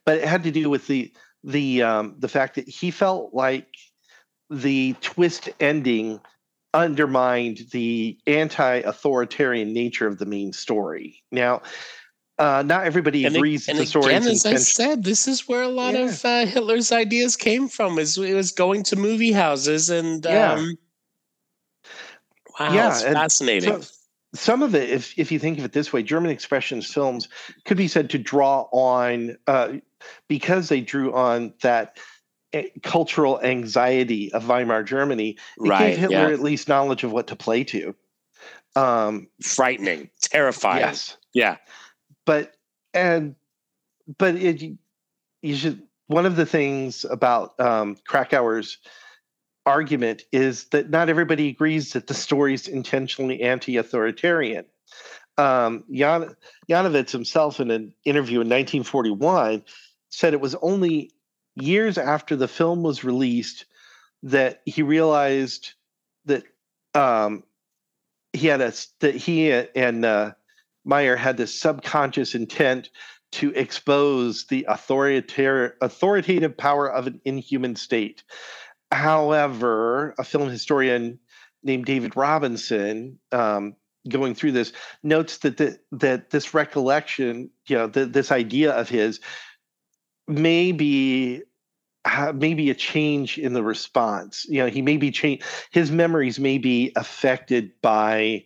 but 0.05 0.19
it 0.19 0.25
had 0.25 0.43
to 0.43 0.51
do 0.51 0.69
with 0.69 0.87
the 0.87 1.11
the 1.43 1.83
um 1.83 2.15
the 2.19 2.29
fact 2.29 2.55
that 2.55 2.69
he 2.69 2.89
felt 2.89 3.33
like 3.33 3.67
the 4.49 4.95
twist 5.01 5.49
ending 5.59 6.21
undermined 6.73 7.59
the 7.71 8.17
anti-authoritarian 8.27 9.73
nature 9.73 10.07
of 10.07 10.17
the 10.17 10.25
main 10.25 10.53
story. 10.53 11.23
Now 11.31 11.61
uh 12.37 12.63
not 12.65 12.85
everybody 12.85 13.25
and, 13.25 13.35
agrees 13.35 13.67
and 13.69 13.77
that 13.77 13.83
the 13.83 13.87
story 13.87 14.13
And 14.13 14.23
again, 14.25 14.33
as 14.33 14.45
I 14.45 14.55
said, 14.55 15.03
this 15.03 15.27
is 15.27 15.47
where 15.47 15.61
a 15.63 15.67
lot 15.69 15.93
Yeah. 15.93 16.01
of 16.05 16.25
uh, 16.25 16.45
Hitler's 16.45 16.91
ideas 16.91 17.37
came 17.37 17.67
from. 17.67 17.97
Is 17.99 18.17
it 18.17 18.33
was 18.33 18.51
going 18.51 18.83
to 18.83 18.95
movie 18.95 19.31
houses 19.31 19.89
and 19.89 20.23
Yeah. 20.25 20.53
um, 20.53 20.77
wow, 22.59 22.73
Yeah, 22.73 23.01
and 23.05 23.15
fascinating. 23.15 23.81
so- 23.81 23.87
some 24.33 24.61
of 24.63 24.75
it, 24.75 24.89
if 24.89 25.17
if 25.17 25.31
you 25.31 25.39
think 25.39 25.57
of 25.59 25.63
it 25.63 25.71
this 25.71 25.93
way, 25.93 26.03
German 26.03 26.35
expressionist 26.35 26.91
films 26.91 27.29
could 27.63 27.77
be 27.77 27.87
said 27.87 28.09
to 28.09 28.17
draw 28.17 28.63
on 28.73 29.37
uh, 29.47 29.75
because 30.27 30.67
they 30.67 30.81
drew 30.81 31.13
on 31.13 31.53
that 31.61 31.97
eh, 32.51 32.65
cultural 32.83 33.39
anxiety 33.41 34.33
of 34.33 34.45
Weimar 34.49 34.83
Germany. 34.83 35.29
It 35.57 35.69
right? 35.69 35.87
gave 35.91 35.97
Hitler 35.99 36.27
yeah. 36.27 36.33
at 36.33 36.41
least 36.41 36.67
knowledge 36.67 37.05
of 37.05 37.13
what 37.13 37.27
to 37.27 37.37
play 37.37 37.63
to. 37.63 37.95
Um, 38.75 39.27
Frightening, 39.41 40.09
terrifying. 40.21 40.79
yes, 40.81 41.15
Yeah. 41.31 41.55
But 42.25 42.53
and 42.93 43.35
but 44.17 44.35
it 44.35 44.77
you 45.41 45.55
should 45.55 45.83
one 46.07 46.25
of 46.25 46.35
the 46.35 46.45
things 46.45 47.05
about 47.05 47.59
um, 47.59 47.97
Kracauer's 48.07 48.77
argument 49.65 50.23
is 50.31 50.65
that 50.65 50.89
not 50.89 51.09
everybody 51.09 51.49
agrees 51.49 51.93
that 51.93 52.07
the 52.07 52.13
story's 52.13 52.67
intentionally 52.67 53.41
anti-authoritarian. 53.41 54.65
Um, 55.37 55.83
Jan, 55.91 56.35
Janowitz 56.69 57.11
himself, 57.11 57.59
in 57.59 57.71
an 57.71 57.93
interview 58.05 58.41
in 58.41 58.47
1941, 58.47 59.63
said 60.09 60.33
it 60.33 60.39
was 60.39 60.55
only 60.61 61.11
years 61.55 61.97
after 61.97 62.35
the 62.35 62.47
film 62.47 62.83
was 62.83 63.03
released 63.03 63.65
that 64.23 64.61
he 64.65 64.81
realized 64.81 65.73
that 66.25 66.43
um, 66.93 67.43
he 68.33 68.47
had 68.47 68.61
a 68.61 68.73
that 68.99 69.15
he 69.15 69.51
and 69.51 70.05
uh, 70.05 70.31
Mayer 70.85 71.15
had 71.15 71.37
this 71.37 71.59
subconscious 71.59 72.35
intent 72.35 72.89
to 73.33 73.51
expose 73.51 74.45
the 74.45 74.65
authoritative 74.69 76.57
power 76.57 76.87
of 76.91 77.07
an 77.07 77.19
inhuman 77.25 77.75
state. 77.75 78.23
However, 78.91 80.15
a 80.17 80.23
film 80.23 80.49
historian 80.49 81.19
named 81.63 81.85
David 81.85 82.15
Robinson, 82.15 83.19
um, 83.31 83.75
going 84.07 84.35
through 84.35 84.51
this, 84.51 84.71
notes 85.03 85.39
that 85.39 85.57
the, 85.57 85.79
that 85.91 86.29
this 86.29 86.53
recollection, 86.53 87.49
you 87.67 87.75
know, 87.75 87.87
the, 87.87 88.05
this 88.05 88.31
idea 88.31 88.71
of 88.71 88.87
his, 88.87 89.19
may 90.27 90.71
be 90.71 91.41
maybe 92.35 92.69
a 92.69 92.75
change 92.75 93.37
in 93.39 93.53
the 93.53 93.63
response. 93.63 94.45
You 94.47 94.59
know, 94.59 94.67
he 94.67 94.81
may 94.81 94.97
be 94.97 95.11
change. 95.11 95.41
His 95.71 95.89
memories 95.91 96.39
may 96.39 96.59
be 96.59 96.93
affected 96.95 97.71
by 97.81 98.45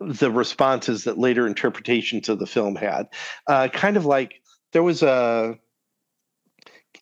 the 0.00 0.30
responses 0.30 1.04
that 1.04 1.18
later 1.18 1.46
interpretations 1.46 2.28
of 2.28 2.38
the 2.38 2.46
film 2.46 2.76
had. 2.76 3.08
Uh, 3.46 3.68
kind 3.68 3.96
of 3.96 4.06
like 4.06 4.40
there 4.72 4.82
was 4.82 5.02
a 5.02 5.58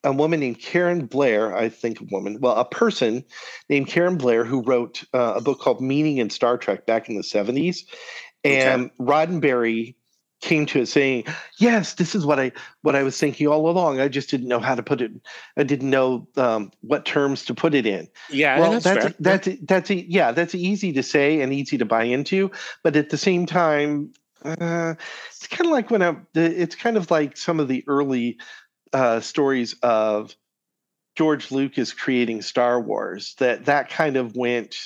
a 0.04 0.12
woman 0.12 0.40
named 0.40 0.60
Karin 0.60 1.06
Blair, 1.06 1.56
I 1.56 1.68
think 1.68 2.00
a 2.00 2.04
woman, 2.04 2.38
well, 2.40 2.56
a 2.56 2.64
person 2.64 3.24
named 3.68 3.88
Karin 3.88 4.16
Blair 4.16 4.44
who 4.44 4.62
wrote 4.62 5.02
uh, 5.12 5.34
a 5.36 5.40
book 5.40 5.58
called 5.58 5.80
Meaning 5.80 6.18
in 6.18 6.30
Star 6.30 6.56
Trek 6.58 6.86
back 6.86 7.08
in 7.08 7.16
the 7.16 7.22
70s. 7.22 7.78
And 8.44 8.84
okay. 8.84 8.94
Roddenberry 9.00 9.96
came 10.46 10.64
to 10.66 10.80
it 10.80 10.86
saying, 10.86 11.24
"Yes, 11.58 11.94
this 11.94 12.14
is 12.14 12.24
what 12.24 12.38
I 12.38 12.52
what 12.82 12.94
I 12.94 13.02
was 13.02 13.18
thinking 13.18 13.46
all 13.48 13.68
along. 13.68 14.00
I 14.00 14.08
just 14.08 14.30
didn't 14.30 14.48
know 14.48 14.60
how 14.60 14.74
to 14.74 14.82
put 14.82 15.00
it. 15.00 15.10
I 15.56 15.64
didn't 15.64 15.90
know 15.90 16.26
um, 16.36 16.70
what 16.80 17.04
terms 17.04 17.44
to 17.46 17.54
put 17.54 17.74
it 17.74 17.84
in." 17.84 18.08
Yeah, 18.30 18.60
well, 18.60 18.70
that's 18.70 18.84
that's 18.84 19.04
fair. 19.04 19.14
that's 19.20 19.46
that's, 19.46 19.60
that's 19.62 19.90
a, 19.90 20.08
yeah, 20.08 20.32
that's 20.32 20.54
easy 20.54 20.92
to 20.92 21.02
say 21.02 21.40
and 21.40 21.52
easy 21.52 21.76
to 21.78 21.84
buy 21.84 22.04
into, 22.04 22.50
but 22.82 22.96
at 22.96 23.10
the 23.10 23.18
same 23.18 23.44
time, 23.44 24.12
uh, 24.44 24.94
it's 25.28 25.48
kind 25.48 25.66
of 25.66 25.72
like 25.72 25.90
when 25.90 26.02
I. 26.02 26.16
It's 26.34 26.76
kind 26.76 26.96
of 26.96 27.10
like 27.10 27.36
some 27.36 27.60
of 27.60 27.68
the 27.68 27.84
early 27.88 28.38
uh, 28.92 29.20
stories 29.20 29.74
of 29.82 30.34
George 31.16 31.50
Lucas 31.50 31.92
creating 31.92 32.42
Star 32.42 32.80
Wars. 32.80 33.34
That 33.38 33.64
that 33.64 33.90
kind 33.90 34.16
of 34.16 34.36
went. 34.36 34.76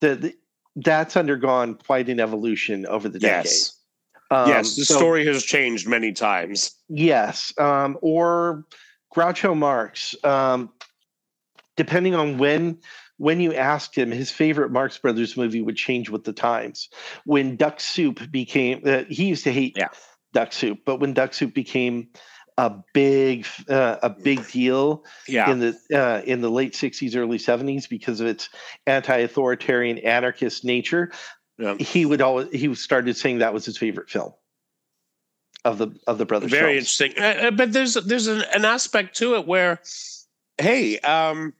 That 0.00 0.34
that's 0.76 1.16
undergone 1.16 1.76
quite 1.76 2.08
an 2.08 2.18
evolution 2.18 2.84
over 2.86 3.08
the 3.08 3.20
decades. 3.20 3.73
Yes 4.34 4.44
um, 4.44 4.48
yes, 4.48 4.76
the 4.76 4.84
so, 4.84 4.96
story 4.96 5.26
has 5.26 5.44
changed 5.44 5.88
many 5.88 6.12
times. 6.12 6.74
Yes, 6.88 7.52
um, 7.58 7.96
or 8.02 8.64
Groucho 9.14 9.56
Marx. 9.56 10.14
Um, 10.24 10.70
depending 11.76 12.14
on 12.14 12.38
when 12.38 12.78
when 13.18 13.40
you 13.40 13.54
asked 13.54 13.96
him, 13.96 14.10
his 14.10 14.30
favorite 14.30 14.72
Marx 14.72 14.98
Brothers 14.98 15.36
movie 15.36 15.62
would 15.62 15.76
change 15.76 16.10
with 16.10 16.24
the 16.24 16.32
times. 16.32 16.88
When 17.24 17.56
Duck 17.56 17.78
Soup 17.78 18.20
became, 18.30 18.82
uh, 18.84 19.04
he 19.08 19.26
used 19.26 19.44
to 19.44 19.52
hate 19.52 19.76
yeah. 19.76 19.88
Duck 20.32 20.52
Soup, 20.52 20.78
but 20.84 20.98
when 20.98 21.14
Duck 21.14 21.32
Soup 21.32 21.54
became 21.54 22.08
a 22.58 22.72
big 22.92 23.46
uh, 23.68 23.96
a 24.02 24.10
big 24.10 24.46
deal 24.48 25.04
yeah. 25.28 25.50
in 25.50 25.60
the 25.60 25.78
uh, 25.92 26.22
in 26.24 26.40
the 26.40 26.50
late 26.50 26.72
60s 26.72 27.16
early 27.16 27.38
70s 27.38 27.88
because 27.88 28.20
of 28.20 28.28
its 28.28 28.48
anti-authoritarian 28.86 29.98
anarchist 29.98 30.64
nature 30.64 31.10
yeah. 31.58 31.74
he 31.76 32.06
would 32.06 32.20
always 32.20 32.48
he 32.50 32.74
started 32.74 33.16
saying 33.16 33.38
that 33.38 33.54
was 33.54 33.64
his 33.64 33.78
favorite 33.78 34.10
film 34.10 34.32
of 35.64 35.78
the 35.78 35.88
of 36.06 36.18
the 36.18 36.26
brothers. 36.26 36.50
Very 36.50 36.74
films. 36.74 37.00
interesting, 37.00 37.22
uh, 37.22 37.48
uh, 37.48 37.50
but 37.50 37.72
there's 37.72 37.94
there's 37.94 38.26
an, 38.26 38.42
an, 38.54 38.64
aspect 38.64 39.16
to 39.16 39.36
it 39.36 39.46
where, 39.46 39.80
hey, 40.58 40.98
um, 41.00 41.54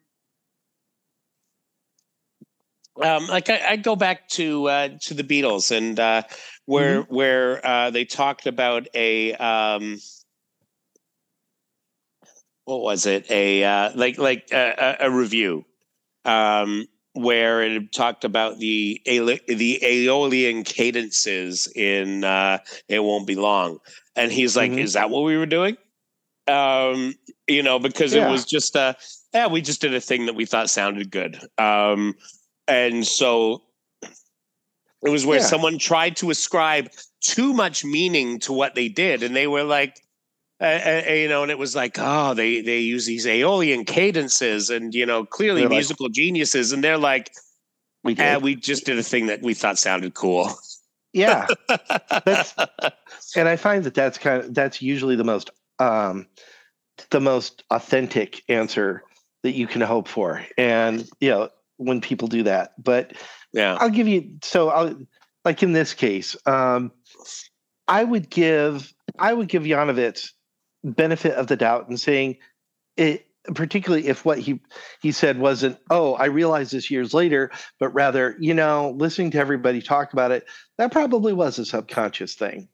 um, 3.02 3.26
like 3.28 3.48
I, 3.48 3.70
I 3.70 3.76
go 3.76 3.96
back 3.96 4.28
to 4.30 4.68
uh, 4.68 4.88
to 5.02 5.14
the 5.14 5.24
Beatles 5.24 5.74
and 5.76 5.98
uh, 5.98 6.22
where 6.66 7.02
mm-hmm. 7.02 7.14
where 7.14 7.66
uh, 7.66 7.90
they 7.90 8.04
talked 8.04 8.46
about 8.46 8.86
a 8.94 9.34
um, 9.34 10.00
what 12.64 12.82
was 12.82 13.06
it 13.06 13.30
a 13.30 13.64
uh, 13.64 13.90
like 13.94 14.18
like 14.18 14.48
a, 14.52 14.96
a 15.00 15.10
review 15.10 15.64
um, 16.24 16.86
where 17.14 17.62
it 17.62 17.92
talked 17.92 18.24
about 18.24 18.58
the 18.58 19.00
the 19.06 19.78
Aeolian 19.82 20.64
cadences 20.64 21.66
in 21.74 22.24
uh, 22.24 22.58
"It 22.88 23.02
Won't 23.02 23.26
Be 23.26 23.36
Long," 23.36 23.78
and 24.16 24.30
he's 24.30 24.56
like, 24.56 24.70
mm-hmm. 24.70 24.80
"Is 24.80 24.92
that 24.94 25.10
what 25.10 25.22
we 25.24 25.38
were 25.38 25.46
doing?" 25.46 25.76
Um, 26.46 27.14
you 27.46 27.62
know, 27.62 27.78
because 27.78 28.14
yeah. 28.14 28.28
it 28.28 28.30
was 28.30 28.44
just 28.44 28.76
a 28.76 28.96
yeah, 29.32 29.46
we 29.46 29.62
just 29.62 29.80
did 29.80 29.94
a 29.94 30.00
thing 30.00 30.26
that 30.26 30.34
we 30.34 30.44
thought 30.44 30.68
sounded 30.68 31.10
good, 31.10 31.40
um, 31.56 32.14
and 32.68 33.06
so 33.06 33.62
it 35.04 35.10
was 35.10 35.24
where 35.24 35.38
yeah. 35.38 35.46
someone 35.46 35.78
tried 35.78 36.16
to 36.16 36.30
ascribe 36.30 36.88
too 37.20 37.52
much 37.52 37.84
meaning 37.84 38.40
to 38.40 38.52
what 38.52 38.74
they 38.74 38.88
did, 38.88 39.22
and 39.22 39.36
they 39.36 39.46
were 39.46 39.64
like, 39.64 40.00
uh, 40.60 41.02
you 41.08 41.28
know, 41.28 41.42
and 41.42 41.50
it 41.50 41.58
was 41.58 41.74
like, 41.74 41.96
oh, 41.98 42.34
they 42.34 42.60
they 42.60 42.78
use 42.78 43.06
these 43.06 43.26
Aeolian 43.26 43.84
cadences, 43.84 44.70
and 44.70 44.94
you 44.94 45.04
know, 45.04 45.24
clearly 45.24 45.62
they're 45.62 45.70
musical 45.70 46.06
like, 46.06 46.12
geniuses, 46.12 46.72
and 46.72 46.82
they're 46.82 46.98
like, 46.98 47.32
we 48.04 48.14
did. 48.14 48.24
Eh, 48.24 48.36
we 48.38 48.54
just 48.54 48.86
did 48.86 48.98
a 48.98 49.02
thing 49.02 49.26
that 49.26 49.42
we 49.42 49.54
thought 49.54 49.78
sounded 49.78 50.14
cool. 50.14 50.50
Yeah, 51.12 51.46
and 53.36 53.48
I 53.48 53.56
find 53.56 53.84
that 53.84 53.94
that's 53.94 54.18
kind 54.18 54.44
of 54.44 54.54
that's 54.54 54.80
usually 54.80 55.16
the 55.16 55.24
most 55.24 55.50
um, 55.80 56.26
the 57.10 57.20
most 57.20 57.64
authentic 57.70 58.42
answer 58.48 59.02
that 59.42 59.52
you 59.52 59.66
can 59.66 59.80
hope 59.80 60.06
for, 60.06 60.44
and 60.56 61.08
you 61.20 61.30
know 61.30 61.48
when 61.78 62.00
people 62.00 62.28
do 62.28 62.44
that. 62.44 62.72
But 62.82 63.14
yeah, 63.52 63.76
I'll 63.80 63.90
give 63.90 64.06
you 64.06 64.38
so 64.42 64.68
I'll 64.68 64.96
like 65.44 65.62
in 65.62 65.72
this 65.72 65.94
case, 65.94 66.36
um, 66.46 66.92
I 67.88 68.04
would 68.04 68.30
give 68.30 68.92
I 69.18 69.32
would 69.32 69.48
give 69.48 69.64
Janowitz 69.64 70.30
benefit 70.84 71.34
of 71.34 71.46
the 71.46 71.56
doubt 71.56 71.88
and 71.88 71.98
saying 71.98 72.36
it 72.96 73.26
particularly 73.54 74.06
if 74.06 74.24
what 74.24 74.38
he 74.38 74.60
he 75.02 75.12
said 75.12 75.38
wasn't 75.38 75.78
oh 75.90 76.14
i 76.14 76.24
realized 76.24 76.72
this 76.72 76.90
years 76.90 77.12
later 77.12 77.50
but 77.78 77.88
rather 77.90 78.36
you 78.38 78.54
know 78.54 78.94
listening 78.96 79.30
to 79.30 79.38
everybody 79.38 79.82
talk 79.82 80.12
about 80.12 80.30
it 80.30 80.46
that 80.78 80.92
probably 80.92 81.32
was 81.32 81.58
a 81.58 81.64
subconscious 81.64 82.34
thing. 82.34 82.68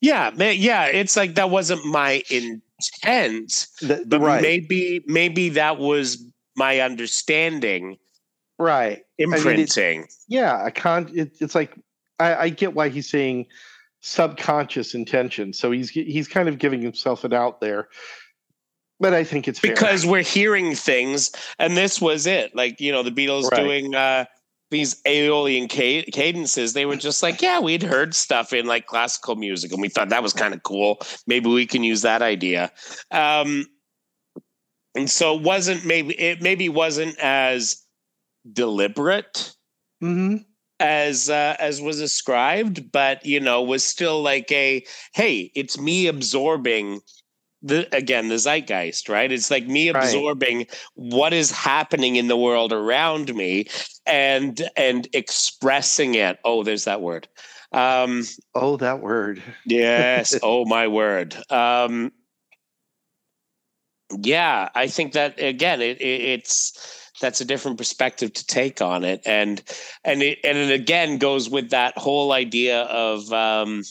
Yeah 0.00 0.30
man 0.34 0.56
yeah 0.58 0.86
it's 0.86 1.16
like 1.16 1.34
that 1.34 1.50
wasn't 1.50 1.84
my 1.84 2.22
intent 2.30 3.66
the, 3.80 4.02
but 4.06 4.20
right. 4.20 4.40
maybe 4.40 5.04
maybe 5.06 5.50
that 5.50 5.78
was 5.78 6.24
my 6.56 6.80
understanding 6.80 7.98
right. 8.58 9.04
Imprinting 9.18 9.98
I 9.98 9.98
mean, 9.98 10.08
yeah 10.28 10.62
i 10.64 10.70
can't 10.70 11.10
it, 11.14 11.36
it's 11.40 11.54
like 11.54 11.74
I, 12.20 12.34
I 12.34 12.48
get 12.48 12.74
why 12.74 12.88
he's 12.88 13.08
saying 13.08 13.46
subconscious 14.00 14.94
intention. 14.94 15.52
So 15.52 15.70
he's 15.70 15.90
he's 15.90 16.28
kind 16.28 16.48
of 16.48 16.58
giving 16.58 16.82
himself 16.82 17.24
an 17.24 17.32
out 17.32 17.60
there. 17.60 17.88
But 19.00 19.14
I 19.14 19.22
think 19.22 19.46
it's 19.46 19.60
because 19.60 20.02
fair. 20.02 20.10
we're 20.10 20.22
hearing 20.22 20.74
things, 20.74 21.30
and 21.58 21.76
this 21.76 22.00
was 22.00 22.26
it. 22.26 22.54
Like 22.54 22.80
you 22.80 22.92
know, 22.92 23.02
the 23.02 23.10
Beatles 23.10 23.50
right. 23.50 23.62
doing 23.62 23.94
uh, 23.94 24.24
these 24.70 25.00
Aeolian 25.06 25.68
cadences. 25.68 26.72
They 26.72 26.84
were 26.84 26.96
just 26.96 27.22
like, 27.22 27.40
yeah, 27.40 27.60
we'd 27.60 27.82
heard 27.82 28.14
stuff 28.14 28.52
in 28.52 28.66
like 28.66 28.86
classical 28.86 29.36
music, 29.36 29.72
and 29.72 29.80
we 29.80 29.88
thought 29.88 30.08
that 30.08 30.22
was 30.22 30.32
kind 30.32 30.52
of 30.52 30.62
cool. 30.64 30.98
Maybe 31.26 31.48
we 31.48 31.66
can 31.66 31.84
use 31.84 32.02
that 32.02 32.22
idea. 32.22 32.72
Um, 33.12 33.66
and 34.96 35.08
so 35.08 35.36
it 35.36 35.42
wasn't 35.42 35.84
maybe 35.84 36.18
it 36.18 36.42
maybe 36.42 36.68
wasn't 36.68 37.16
as 37.18 37.80
deliberate. 38.52 39.54
Mm-hmm 40.02 40.47
as 40.80 41.28
uh, 41.30 41.56
as 41.58 41.80
was 41.80 42.00
ascribed, 42.00 42.90
but 42.92 43.24
you 43.24 43.40
know 43.40 43.62
was 43.62 43.84
still 43.84 44.22
like 44.22 44.50
a 44.52 44.84
hey, 45.14 45.50
it's 45.54 45.78
me 45.78 46.06
absorbing 46.06 47.00
the 47.62 47.88
again 47.94 48.28
the 48.28 48.38
zeitgeist, 48.38 49.08
right? 49.08 49.30
It's 49.30 49.50
like 49.50 49.66
me 49.66 49.88
absorbing 49.88 50.58
right. 50.58 50.78
what 50.94 51.32
is 51.32 51.50
happening 51.50 52.16
in 52.16 52.28
the 52.28 52.36
world 52.36 52.72
around 52.72 53.34
me 53.34 53.66
and 54.06 54.60
and 54.76 55.08
expressing 55.12 56.14
it. 56.14 56.38
Oh, 56.44 56.62
there's 56.62 56.84
that 56.84 57.00
word. 57.00 57.28
Um, 57.72 58.24
oh, 58.54 58.76
that 58.78 59.00
word. 59.00 59.42
yes. 59.66 60.38
Oh, 60.42 60.64
my 60.64 60.88
word. 60.88 61.36
Um, 61.50 62.12
yeah, 64.20 64.70
I 64.74 64.86
think 64.86 65.12
that 65.12 65.38
again, 65.38 65.82
it, 65.82 66.00
it 66.00 66.20
it's 66.22 66.97
that's 67.20 67.40
a 67.40 67.44
different 67.44 67.78
perspective 67.78 68.32
to 68.32 68.46
take 68.46 68.80
on 68.80 69.04
it. 69.04 69.22
And 69.26 69.62
and 70.04 70.22
it 70.22 70.38
and 70.44 70.56
it 70.58 70.70
again 70.70 71.18
goes 71.18 71.48
with 71.48 71.70
that 71.70 71.96
whole 71.96 72.32
idea 72.32 72.82
of 72.82 73.32
um 73.32 73.84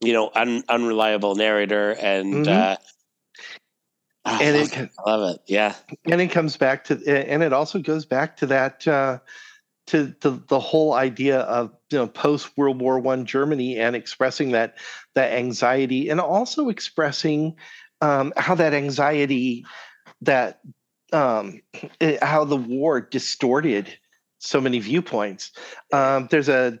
you 0.00 0.12
know 0.12 0.30
un, 0.34 0.62
unreliable 0.68 1.34
narrator 1.34 1.92
and 1.92 2.46
mm-hmm. 2.46 2.48
uh 2.48 2.76
oh, 4.26 4.38
and 4.40 4.56
it 4.56 4.90
I 4.98 5.10
love 5.10 5.34
it. 5.34 5.42
Yeah. 5.46 5.74
And 6.04 6.20
it 6.20 6.28
comes 6.28 6.56
back 6.56 6.84
to 6.84 6.94
and 7.06 7.42
it 7.42 7.52
also 7.52 7.78
goes 7.78 8.04
back 8.04 8.36
to 8.38 8.46
that 8.46 8.86
uh 8.86 9.18
to, 9.88 10.12
to 10.20 10.42
the 10.48 10.60
whole 10.60 10.92
idea 10.92 11.40
of 11.40 11.72
you 11.90 11.98
know 11.98 12.06
post 12.06 12.56
World 12.58 12.80
War 12.80 12.98
One 12.98 13.24
Germany 13.24 13.78
and 13.78 13.96
expressing 13.96 14.52
that 14.52 14.76
that 15.14 15.32
anxiety 15.32 16.10
and 16.10 16.20
also 16.20 16.68
expressing 16.68 17.56
um, 18.00 18.32
how 18.36 18.54
that 18.54 18.74
anxiety, 18.74 19.64
that 20.22 20.60
um, 21.12 21.60
it, 22.00 22.22
how 22.22 22.44
the 22.44 22.56
war 22.56 23.00
distorted 23.00 23.98
so 24.38 24.60
many 24.60 24.78
viewpoints. 24.78 25.52
Um, 25.92 26.28
there's 26.30 26.48
a 26.48 26.78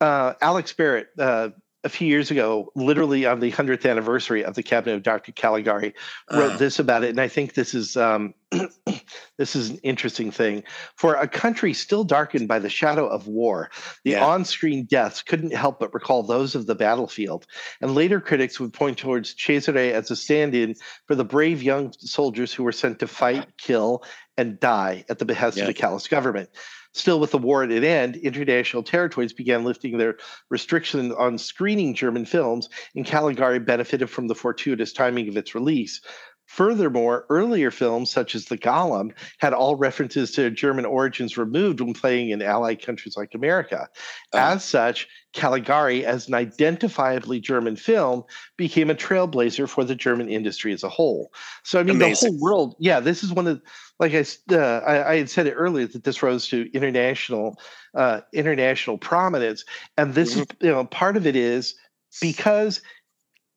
uh, 0.00 0.34
Alex 0.40 0.72
Barrett 0.72 1.08
uh, 1.18 1.50
a 1.88 1.90
few 1.90 2.06
years 2.06 2.30
ago, 2.30 2.70
literally 2.74 3.24
on 3.24 3.40
the 3.40 3.48
hundredth 3.48 3.86
anniversary 3.86 4.44
of 4.44 4.54
the 4.54 4.62
cabinet 4.62 4.96
of 4.96 5.02
Dr. 5.02 5.32
Caligari, 5.32 5.94
wrote 6.30 6.52
uh. 6.52 6.56
this 6.58 6.78
about 6.78 7.02
it, 7.02 7.08
and 7.08 7.18
I 7.18 7.28
think 7.28 7.54
this 7.54 7.72
is 7.72 7.96
um, 7.96 8.34
this 9.38 9.56
is 9.56 9.70
an 9.70 9.78
interesting 9.82 10.30
thing 10.30 10.64
for 10.96 11.14
a 11.14 11.26
country 11.26 11.72
still 11.72 12.04
darkened 12.04 12.46
by 12.46 12.58
the 12.58 12.68
shadow 12.68 13.06
of 13.06 13.26
war. 13.26 13.70
The 14.04 14.12
yeah. 14.12 14.24
on-screen 14.24 14.84
deaths 14.84 15.22
couldn't 15.22 15.54
help 15.54 15.80
but 15.80 15.94
recall 15.94 16.22
those 16.22 16.54
of 16.54 16.66
the 16.66 16.74
battlefield, 16.74 17.46
and 17.80 17.94
later 17.94 18.20
critics 18.20 18.60
would 18.60 18.74
point 18.74 18.98
towards 18.98 19.34
Cesare 19.34 19.94
as 19.94 20.10
a 20.10 20.16
stand-in 20.16 20.74
for 21.06 21.14
the 21.14 21.24
brave 21.24 21.62
young 21.62 21.94
soldiers 21.98 22.52
who 22.52 22.64
were 22.64 22.72
sent 22.72 22.98
to 22.98 23.06
fight, 23.06 23.56
kill, 23.56 24.04
and 24.36 24.60
die 24.60 25.06
at 25.08 25.18
the 25.18 25.24
behest 25.24 25.56
yeah. 25.56 25.62
of 25.64 25.68
the 25.68 25.74
callous 25.74 26.06
government. 26.06 26.50
Still, 26.94 27.20
with 27.20 27.30
the 27.30 27.38
war 27.38 27.62
at 27.62 27.70
an 27.70 27.84
end, 27.84 28.16
international 28.16 28.82
territories 28.82 29.32
began 29.32 29.64
lifting 29.64 29.98
their 29.98 30.16
restrictions 30.50 31.12
on 31.16 31.38
screening 31.38 31.94
German 31.94 32.24
films, 32.24 32.68
and 32.96 33.06
Caligari 33.06 33.58
benefited 33.58 34.10
from 34.10 34.26
the 34.26 34.34
fortuitous 34.34 34.92
timing 34.92 35.28
of 35.28 35.36
its 35.36 35.54
release. 35.54 36.00
Furthermore, 36.48 37.26
earlier 37.28 37.70
films 37.70 38.10
such 38.10 38.34
as 38.34 38.46
The 38.46 38.56
Golem 38.56 39.12
had 39.36 39.52
all 39.52 39.76
references 39.76 40.30
to 40.32 40.50
German 40.50 40.86
origins 40.86 41.36
removed 41.36 41.80
when 41.80 41.92
playing 41.92 42.30
in 42.30 42.40
allied 42.40 42.80
countries 42.80 43.18
like 43.18 43.34
America. 43.34 43.86
Oh. 44.32 44.38
As 44.38 44.64
such, 44.64 45.08
Caligari, 45.34 46.06
as 46.06 46.26
an 46.26 46.32
identifiably 46.32 47.42
German 47.42 47.76
film, 47.76 48.24
became 48.56 48.88
a 48.88 48.94
trailblazer 48.94 49.68
for 49.68 49.84
the 49.84 49.94
German 49.94 50.30
industry 50.30 50.72
as 50.72 50.82
a 50.82 50.88
whole. 50.88 51.30
So, 51.64 51.80
I 51.80 51.82
mean, 51.82 51.96
Amazing. 51.96 52.32
the 52.32 52.38
whole 52.38 52.40
world, 52.40 52.76
yeah, 52.78 52.98
this 52.98 53.22
is 53.22 53.30
one 53.30 53.46
of, 53.46 53.60
like 54.00 54.14
I, 54.14 54.24
uh, 54.50 54.80
I, 54.86 55.12
I, 55.12 55.16
had 55.18 55.28
said 55.28 55.46
it 55.46 55.52
earlier 55.52 55.86
that 55.86 56.04
this 56.04 56.22
rose 56.22 56.48
to 56.48 56.72
international, 56.72 57.60
uh, 57.94 58.22
international 58.32 58.96
prominence, 58.96 59.66
and 59.98 60.14
this 60.14 60.32
mm-hmm. 60.32 60.40
is, 60.40 60.46
you 60.60 60.70
know, 60.70 60.86
part 60.86 61.18
of 61.18 61.26
it 61.26 61.36
is 61.36 61.74
because 62.22 62.80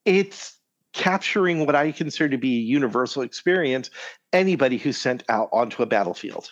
it's 0.04 0.58
capturing 0.94 1.66
what 1.66 1.76
I 1.76 1.92
consider 1.92 2.30
to 2.30 2.38
be 2.38 2.58
a 2.58 2.62
universal 2.62 3.22
experience, 3.22 3.90
anybody 4.34 4.78
who's 4.78 4.98
sent 4.98 5.24
out 5.30 5.50
onto 5.52 5.84
a 5.84 5.86
battlefield. 5.86 6.52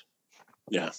Yeah. 0.70 0.92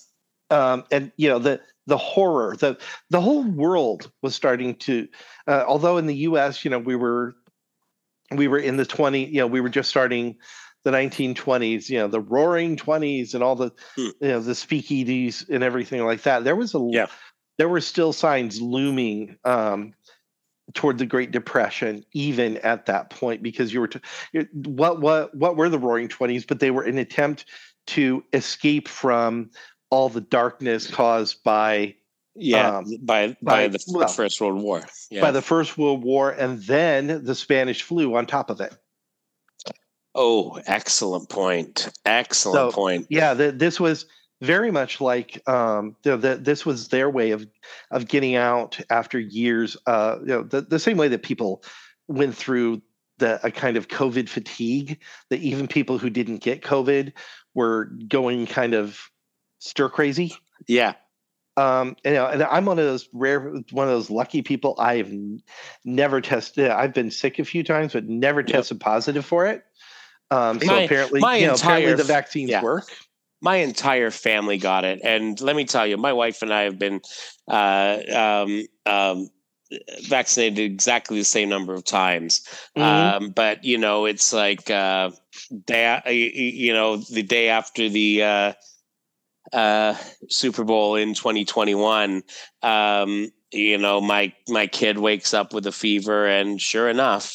Um, 0.51 0.85
and 0.91 1.13
you 1.17 1.29
know 1.29 1.39
the 1.39 1.61
the 1.87 1.97
horror 1.97 2.57
the 2.57 2.77
the 3.11 3.21
whole 3.21 3.45
world 3.45 4.11
was 4.21 4.35
starting 4.35 4.75
to 4.77 5.07
uh, 5.47 5.65
although 5.67 5.97
in 5.97 6.07
the 6.07 6.17
US 6.17 6.65
you 6.65 6.71
know 6.71 6.79
we 6.79 6.97
were 6.97 7.37
we 8.33 8.49
were 8.49 8.59
in 8.59 8.77
the 8.77 8.85
20 8.85 9.27
you 9.27 9.41
know 9.41 9.47
we 9.47 9.61
were 9.61 9.69
just 9.69 9.91
starting 9.91 10.37
the 10.83 10.91
1920s 10.91 11.89
you 11.89 11.99
know 11.99 12.09
the 12.09 12.21
roaring 12.21 12.77
20s 12.77 13.35
and 13.35 13.45
all 13.45 13.55
the 13.55 13.71
hmm. 13.95 14.09
you 14.21 14.29
know 14.29 14.41
the 14.41 14.53
speakeasies 14.53 15.49
and 15.49 15.63
everything 15.63 16.05
like 16.05 16.23
that 16.23 16.43
there 16.43 16.57
was 16.57 16.75
a 16.75 16.89
yeah 16.91 17.07
there 17.59 17.69
were 17.69 17.81
still 17.81 18.13
signs 18.13 18.61
looming 18.61 19.37
um, 19.45 19.93
toward 20.75 20.99
the 20.99 21.07
Great 21.07 21.31
Depression, 21.31 22.05
even 22.13 22.57
at 22.59 22.87
that 22.87 23.11
point, 23.11 23.43
because 23.43 23.73
you 23.73 23.81
were 23.81 23.89
t- 23.89 24.01
what 24.53 25.01
what 25.01 25.35
what 25.35 25.57
were 25.57 25.69
the 25.69 25.79
Roaring 25.79 26.09
Twenties? 26.09 26.45
But 26.45 26.61
they 26.61 26.71
were 26.71 26.83
an 26.83 26.99
attempt 26.99 27.47
to 27.89 28.25
escape 28.33 28.89
from 28.89 29.51
all 29.91 30.09
the 30.09 30.21
darkness 30.21 30.87
caused 30.89 31.43
by 31.43 31.95
yeah 32.35 32.79
um, 32.79 32.85
by, 33.03 33.29
by, 33.29 33.35
by 33.43 33.69
the 33.69 33.85
well, 33.89 34.09
First 34.09 34.41
World 34.41 34.63
War, 34.63 34.83
yeah. 35.11 35.21
by 35.21 35.31
the 35.31 35.43
First 35.43 35.77
World 35.77 36.03
War, 36.05 36.31
and 36.31 36.63
then 36.63 37.25
the 37.25 37.35
Spanish 37.35 37.83
flu 37.83 38.15
on 38.17 38.27
top 38.27 38.51
of 38.51 38.61
it. 38.61 38.77
Oh, 40.15 40.61
excellent 40.67 41.29
point! 41.29 41.89
Excellent 42.05 42.73
so, 42.73 42.73
point. 42.73 43.07
Yeah, 43.11 43.35
the, 43.35 43.53
this 43.53 43.79
was 43.79 44.07
very 44.41 44.71
much 44.71 45.01
like 45.01 45.47
um, 45.49 45.97
you 46.05 46.13
know, 46.13 46.17
the, 46.17 46.37
this 46.37 46.65
was 46.65 46.89
their 46.89 47.11
way 47.11 47.31
of 47.31 47.47
of 47.91 48.09
getting 48.09 48.37
out 48.37 48.81
after 48.91 49.19
years. 49.19 49.77
Uh, 49.87 50.17
you 50.21 50.27
know, 50.27 50.43
the, 50.43 50.63
the 50.63 50.79
same 50.79 50.97
way 50.97 51.09
that 51.09 51.23
people 51.23 51.63
went 52.09 52.35
through 52.35 52.83
the 53.19 53.45
a 53.47 53.51
kind 53.51 53.77
of 53.77 53.89
COVID 53.89 54.29
fatigue. 54.29 54.99
That 55.29 55.41
even 55.41 55.69
people 55.69 55.99
who 55.99 56.11
didn't 56.11 56.39
get 56.39 56.63
COVID 56.63 57.13
were 57.55 57.87
going 58.09 58.47
kind 58.47 58.75
of 58.75 58.99
stir 59.59 59.89
crazy. 59.89 60.35
Yeah. 60.67 60.95
Um, 61.57 61.97
and, 62.05 62.15
you 62.15 62.21
know, 62.21 62.27
and 62.27 62.43
I'm 62.45 62.65
one 62.65 62.79
of 62.79 62.87
those 62.87 63.09
rare, 63.13 63.41
one 63.73 63.87
of 63.87 63.93
those 63.93 64.09
lucky 64.09 64.41
people. 64.41 64.77
I've 64.79 65.13
never 65.85 66.23
tested. 66.23 66.71
I've 66.71 66.95
been 66.95 67.11
sick 67.11 67.39
a 67.39 67.45
few 67.45 67.63
times, 67.63 67.93
but 67.93 68.09
never 68.09 68.41
yep. 68.41 68.49
tested 68.49 68.81
positive 68.81 69.27
for 69.27 69.47
it. 69.47 69.65
Um, 70.31 70.61
so 70.61 70.67
my, 70.67 70.83
apparently, 70.83 71.21
my 71.21 71.37
you 71.37 71.47
know, 71.47 71.53
entire, 71.53 71.79
apparently 71.79 72.03
the 72.03 72.07
vaccines 72.07 72.51
yeah. 72.51 72.63
work 72.63 72.89
my 73.41 73.57
entire 73.57 74.11
family 74.11 74.59
got 74.59 74.85
it, 74.85 75.01
and 75.03 75.41
let 75.41 75.57
me 75.57 75.65
tell 75.65 75.87
you, 75.87 75.97
my 75.97 76.13
wife 76.13 76.43
and 76.43 76.53
I 76.53 76.63
have 76.63 76.79
been 76.79 77.01
uh, 77.49 77.99
um, 78.15 78.67
um, 78.87 79.29
vaccinated 80.09 80.59
exactly 80.59 81.19
the 81.19 81.25
same 81.25 81.49
number 81.49 81.75
of 81.75 81.85
times. 81.85 82.47
Mm-hmm. 82.77 83.25
Um, 83.25 83.31
but 83.31 83.65
you 83.65 83.79
know, 83.79 84.05
it's 84.07 84.33
like 84.33 84.71
uh, 84.71 85.11
day, 85.67 86.01
you 86.09 86.73
know, 86.73 86.97
the 86.97 87.23
day 87.23 87.49
after 87.49 87.89
the 87.89 88.23
uh, 88.23 88.53
uh, 89.53 89.95
Super 90.29 90.65
Bowl 90.65 90.97
in 90.97 91.15
2021. 91.15 92.23
Um, 92.63 93.31
you 93.53 93.79
know, 93.79 94.01
my 94.01 94.33
my 94.49 94.67
kid 94.67 94.99
wakes 94.99 95.35
up 95.35 95.53
with 95.53 95.67
a 95.67 95.73
fever, 95.73 96.27
and 96.27 96.61
sure 96.61 96.89
enough, 96.89 97.35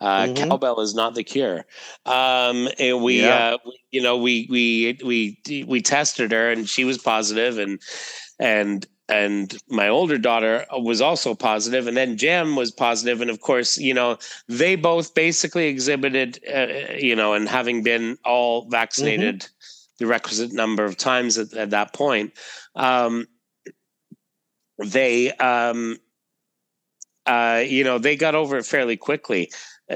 uh, 0.00 0.26
mm-hmm. 0.26 0.48
Cowbell 0.48 0.80
is 0.80 0.94
not 0.94 1.14
the 1.14 1.24
cure. 1.24 1.64
Um, 2.04 2.68
and 2.78 3.02
we, 3.02 3.22
yeah. 3.22 3.54
uh, 3.54 3.58
we, 3.64 3.80
you 3.90 4.02
know, 4.02 4.16
we 4.16 4.46
we 4.50 4.98
we 5.04 5.64
we 5.66 5.80
tested 5.80 6.32
her, 6.32 6.50
and 6.50 6.68
she 6.68 6.84
was 6.84 6.98
positive, 6.98 7.58
and 7.58 7.80
and 8.38 8.86
and 9.08 9.56
my 9.68 9.88
older 9.88 10.18
daughter 10.18 10.66
was 10.72 11.00
also 11.00 11.34
positive, 11.34 11.86
and 11.86 11.96
then 11.96 12.18
Jem 12.18 12.56
was 12.56 12.70
positive, 12.70 13.20
and 13.22 13.30
of 13.30 13.40
course, 13.40 13.78
you 13.78 13.94
know, 13.94 14.18
they 14.48 14.76
both 14.76 15.14
basically 15.14 15.68
exhibited, 15.68 16.40
uh, 16.52 16.94
you 16.94 17.16
know, 17.16 17.32
and 17.32 17.48
having 17.48 17.82
been 17.82 18.18
all 18.24 18.68
vaccinated 18.68 19.40
mm-hmm. 19.40 19.94
the 19.98 20.06
requisite 20.06 20.52
number 20.52 20.84
of 20.84 20.98
times 20.98 21.38
at, 21.38 21.54
at 21.54 21.70
that 21.70 21.94
point, 21.94 22.32
um, 22.74 23.26
they. 24.78 25.32
Um, 25.32 25.96
uh, 27.26 27.64
you 27.66 27.82
know, 27.82 27.98
they 27.98 28.14
got 28.14 28.36
over 28.36 28.56
it 28.56 28.64
fairly 28.64 28.96
quickly. 28.96 29.50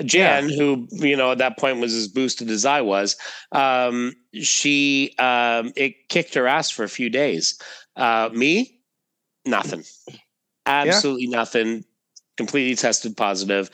Jan, 0.05 0.49
yeah. 0.49 0.57
who 0.57 0.87
you 0.93 1.17
know 1.17 1.33
at 1.33 1.39
that 1.39 1.59
point 1.59 1.81
was 1.81 1.95
as 1.95 2.09
boosted 2.09 2.49
as 2.49 2.65
I 2.65 2.81
was, 2.81 3.17
um, 3.53 4.15
she 4.35 5.15
um, 5.19 5.73
it 5.77 6.09
kicked 6.09 6.35
her 6.35 6.47
ass 6.47 6.71
for 6.71 6.85
a 6.85 6.89
few 6.89 7.11
days. 7.11 7.59
Uh, 7.97 8.31
me, 8.33 8.79
nothing, 9.45 9.85
absolutely 10.67 11.27
yeah. 11.27 11.37
nothing. 11.37 11.85
Completely 12.37 12.75
tested 12.75 13.17
positive. 13.17 13.71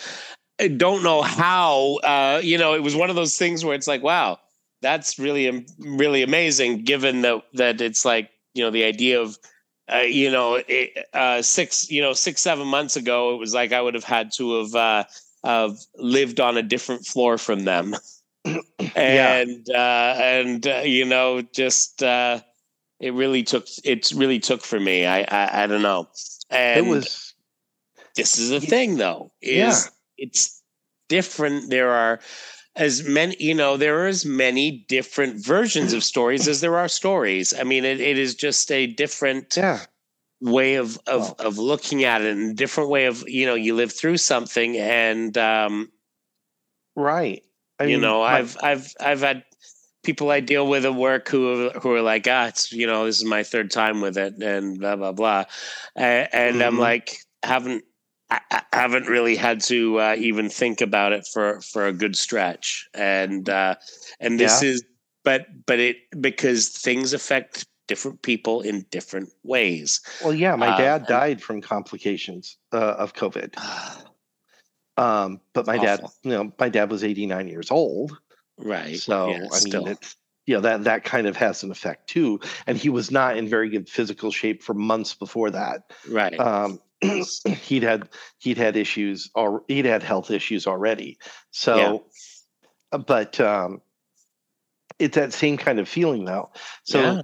I 0.59 0.69
don't 0.69 1.05
know 1.05 1.23
how. 1.23 1.97
Uh, 2.03 2.41
you 2.43 2.59
know, 2.59 2.75
it 2.75 2.83
was 2.83 2.97
one 2.97 3.11
of 3.11 3.17
those 3.17 3.37
things 3.37 3.65
where 3.65 3.75
it's 3.75 3.87
like, 3.87 4.03
wow, 4.03 4.41
that's 4.83 5.19
really 5.19 5.67
really 5.79 6.23
amazing. 6.23 6.83
Given 6.83 7.21
that 7.23 7.43
that 7.53 7.81
it's 7.81 8.05
like 8.05 8.31
you 8.55 8.65
know 8.65 8.71
the 8.71 8.85
idea 8.85 9.21
of 9.21 9.39
uh, 9.93 9.99
you 9.99 10.31
know, 10.31 10.61
it, 10.67 11.07
uh, 11.13 11.41
six, 11.41 11.91
you 11.91 12.03
know, 12.03 12.13
six, 12.13 12.43
seven 12.43 12.67
months 12.67 12.97
ago, 12.97 13.35
it 13.35 13.39
was 13.39 13.55
like 13.55 13.73
I 13.73 13.81
would 13.81 13.95
have 13.95 14.05
had 14.05 14.33
to 14.33 14.63
have 14.63 14.75
uh, 14.75 15.05
have 15.47 15.79
lived 15.97 16.41
on 16.41 16.57
a 16.57 16.63
different 16.63 17.07
floor 17.07 17.39
from 17.39 17.65
them. 17.65 17.95
and 18.45 18.61
yeah. 18.97 19.45
uh, 19.75 20.21
and 20.21 20.67
uh, 20.67 20.83
you 20.85 21.05
know, 21.05 21.43
just 21.43 22.03
uh, 22.03 22.41
it 23.01 23.15
really 23.15 23.43
took 23.43 23.67
it 23.85 24.13
really 24.15 24.39
took 24.39 24.63
for 24.63 24.79
me. 24.79 25.07
I 25.07 25.21
I, 25.23 25.65
I 25.65 25.67
don't 25.67 25.83
know. 25.83 26.09
And 26.51 26.87
it 26.87 26.89
was. 26.89 27.35
This 28.15 28.39
is 28.39 28.51
a 28.51 28.61
thing, 28.61 28.97
though. 28.97 29.31
Is 29.43 29.57
yeah. 29.57 29.91
it's 30.17 30.63
different. 31.09 31.71
There 31.71 31.91
are 31.91 32.21
as 32.77 33.03
many 33.05 33.35
you 33.41 33.55
know 33.55 33.77
there 33.77 34.03
are 34.03 34.07
as 34.07 34.25
many 34.25 34.85
different 34.89 35.37
versions 35.45 35.93
of 35.93 36.05
stories 36.05 36.47
as 36.47 36.61
there 36.61 36.77
are 36.77 36.89
stories 36.89 37.55
i 37.59 37.65
mean 37.65 37.85
it, 37.85 38.01
it 38.01 38.19
is 38.19 38.35
just 38.35 38.71
a 38.71 38.87
different 38.87 39.57
yeah 39.57 39.81
way 40.41 40.75
of 40.75 40.99
of 41.07 41.35
of 41.39 41.59
looking 41.59 42.05
at 42.05 42.21
it 42.21 42.37
and 42.37 42.57
different 42.57 42.91
way 42.91 43.07
of 43.07 43.25
you 43.27 43.47
know 43.47 43.55
you 43.55 43.75
live 43.75 43.93
through 43.93 44.17
something 44.17 44.77
and 44.77 45.37
um 45.39 45.91
right 46.95 47.43
I 47.81 47.85
you 47.85 47.97
mean, 47.97 48.03
know 48.03 48.21
my, 48.21 48.39
i've 48.39 48.57
i've 48.63 48.95
i've 49.01 49.21
had 49.21 49.45
people 50.05 50.31
i 50.31 50.41
deal 50.41 50.67
with 50.67 50.85
at 50.85 50.95
work 50.95 51.29
who 51.29 51.71
who 51.71 51.91
are 51.93 52.03
like 52.03 52.27
ah 52.29 52.49
it's 52.49 52.71
you 52.71 52.87
know 52.87 53.07
this 53.07 53.19
is 53.19 53.25
my 53.25 53.43
third 53.43 53.71
time 53.71 54.01
with 54.01 54.19
it 54.19 54.35
and 54.43 54.79
blah 54.79 54.97
blah 54.97 55.13
blah 55.13 55.45
and, 55.95 56.29
and 56.33 56.57
mm-hmm. 56.57 56.63
i'm 56.63 56.79
like 56.79 57.17
haven't 57.43 57.85
I, 58.29 58.63
haven't 58.73 59.07
really 59.07 59.37
had 59.37 59.61
to 59.63 60.01
uh, 60.01 60.17
even 60.19 60.49
think 60.51 60.81
about 60.81 61.13
it 61.13 61.27
for 61.33 61.61
for 61.61 61.87
a 61.87 61.93
good 61.93 62.17
stretch 62.17 62.89
and 62.93 63.49
uh 63.49 63.77
and 64.21 64.39
this 64.39 64.63
yeah. 64.63 64.71
is 64.71 64.85
but 65.25 65.47
but 65.67 65.79
it 65.79 65.97
because 66.21 66.69
things 66.69 67.13
affect 67.13 67.67
different 67.87 68.23
people 68.23 68.61
in 68.63 68.87
different 68.91 69.31
ways. 69.43 70.01
Well, 70.23 70.35
yeah, 70.35 70.57
my 70.57 70.69
uh, 70.69 70.79
dad 70.79 71.07
died 71.07 71.43
from 71.43 71.61
complications 71.61 72.57
uh, 72.73 72.95
of 72.99 73.15
COVID. 73.15 73.57
Um, 74.97 75.41
but 75.53 75.67
my 75.67 75.79
dad, 75.79 76.01
you 76.23 76.31
know, 76.31 76.53
my 76.59 76.69
dad 76.69 76.91
was 76.91 77.05
89 77.05 77.49
years 77.49 77.71
old. 77.71 78.17
Right. 78.57 78.99
So 78.99 79.31
yeah, 79.31 79.49
I 79.53 79.59
still. 79.59 79.85
mean, 79.85 79.93
it's 79.93 80.17
you 80.47 80.55
know 80.55 80.61
that 80.61 80.85
that 80.85 81.05
kind 81.05 81.27
of 81.27 81.37
has 81.37 81.63
an 81.63 81.71
effect 81.71 82.09
too. 82.09 82.41
And 82.67 82.79
he 82.79 82.89
was 82.89 83.11
not 83.11 83.37
in 83.37 83.49
very 83.49 83.69
good 83.69 83.89
physical 83.89 84.31
shape 84.31 84.63
for 84.63 84.75
months 84.75 85.15
before 85.15 85.51
that. 85.51 85.93
right. 86.09 86.39
Um, 86.39 86.81
he'd 87.01 87.83
had 87.83 88.09
he'd 88.39 88.57
had 88.57 88.77
issues 88.77 89.31
or 89.35 89.65
he'd 89.69 89.85
had 89.85 90.03
health 90.03 90.31
issues 90.31 90.67
already. 90.67 91.19
So, 91.51 92.07
uh, 92.93 92.99
but 92.99 93.39
um, 93.41 93.83
it's 94.99 95.17
that 95.17 95.33
same 95.33 95.57
kind 95.57 95.79
of 95.79 95.89
feeling 95.89 96.25
though. 96.25 96.51
So 96.85 97.01
Yeah. 97.01 97.23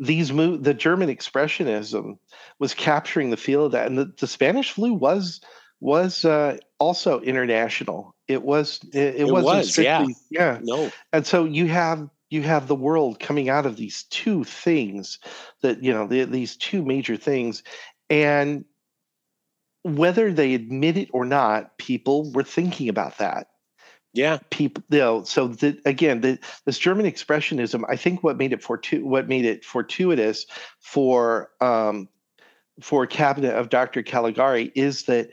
These 0.00 0.32
move 0.32 0.64
the 0.64 0.74
German 0.74 1.10
expressionism 1.10 2.18
was 2.58 2.74
capturing 2.74 3.30
the 3.30 3.36
feel 3.36 3.66
of 3.66 3.72
that, 3.72 3.86
and 3.86 3.98
the, 3.98 4.12
the 4.18 4.26
Spanish 4.26 4.72
flu 4.72 4.94
was 4.94 5.40
was 5.80 6.24
uh, 6.24 6.56
also 6.78 7.20
international. 7.20 8.16
It 8.26 8.42
was 8.42 8.80
it, 8.92 8.98
it, 8.98 9.20
It 9.20 9.32
wasn't 9.32 9.44
was, 9.44 9.78
yeah. 9.78 9.98
strictly 9.98 10.16
yeah 10.30 10.58
no. 10.62 10.90
and 11.12 11.26
so 11.26 11.44
you 11.44 11.66
have 11.66 12.08
you 12.30 12.42
have 12.42 12.66
the 12.66 12.74
world 12.74 13.20
coming 13.20 13.48
out 13.50 13.66
of 13.66 13.76
these 13.76 14.04
two 14.04 14.44
things 14.44 15.18
that 15.62 15.82
you 15.84 15.92
know 15.92 16.06
the, 16.06 16.24
these 16.24 16.56
two 16.56 16.82
major 16.82 17.16
things 17.16 17.62
and 18.08 18.64
whether 19.82 20.32
they 20.32 20.54
admit 20.54 20.96
it 20.96 21.08
or 21.12 21.24
not 21.24 21.76
people 21.78 22.32
were 22.32 22.42
thinking 22.42 22.88
about 22.88 23.18
that 23.18 23.48
Yeah. 24.12 24.38
people 24.50 24.82
you 24.90 24.98
know 24.98 25.24
so 25.24 25.48
the, 25.48 25.80
again 25.84 26.20
the, 26.20 26.38
this 26.66 26.78
german 26.78 27.06
expressionism 27.06 27.84
i 27.88 27.96
think 27.96 28.22
what 28.24 28.36
made 28.36 28.52
it 28.52 28.60
fortu- 28.62 29.02
what 29.04 29.28
made 29.28 29.44
it 29.44 29.64
fortuitous 29.64 30.46
for 30.80 31.50
um 31.60 32.08
for 32.80 33.06
cabinet 33.06 33.54
of 33.54 33.68
dr 33.68 34.02
caligari 34.02 34.72
is 34.74 35.04
that 35.04 35.30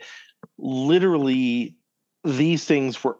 literally 0.58 1.76
these 2.24 2.64
things 2.64 3.02
were 3.02 3.18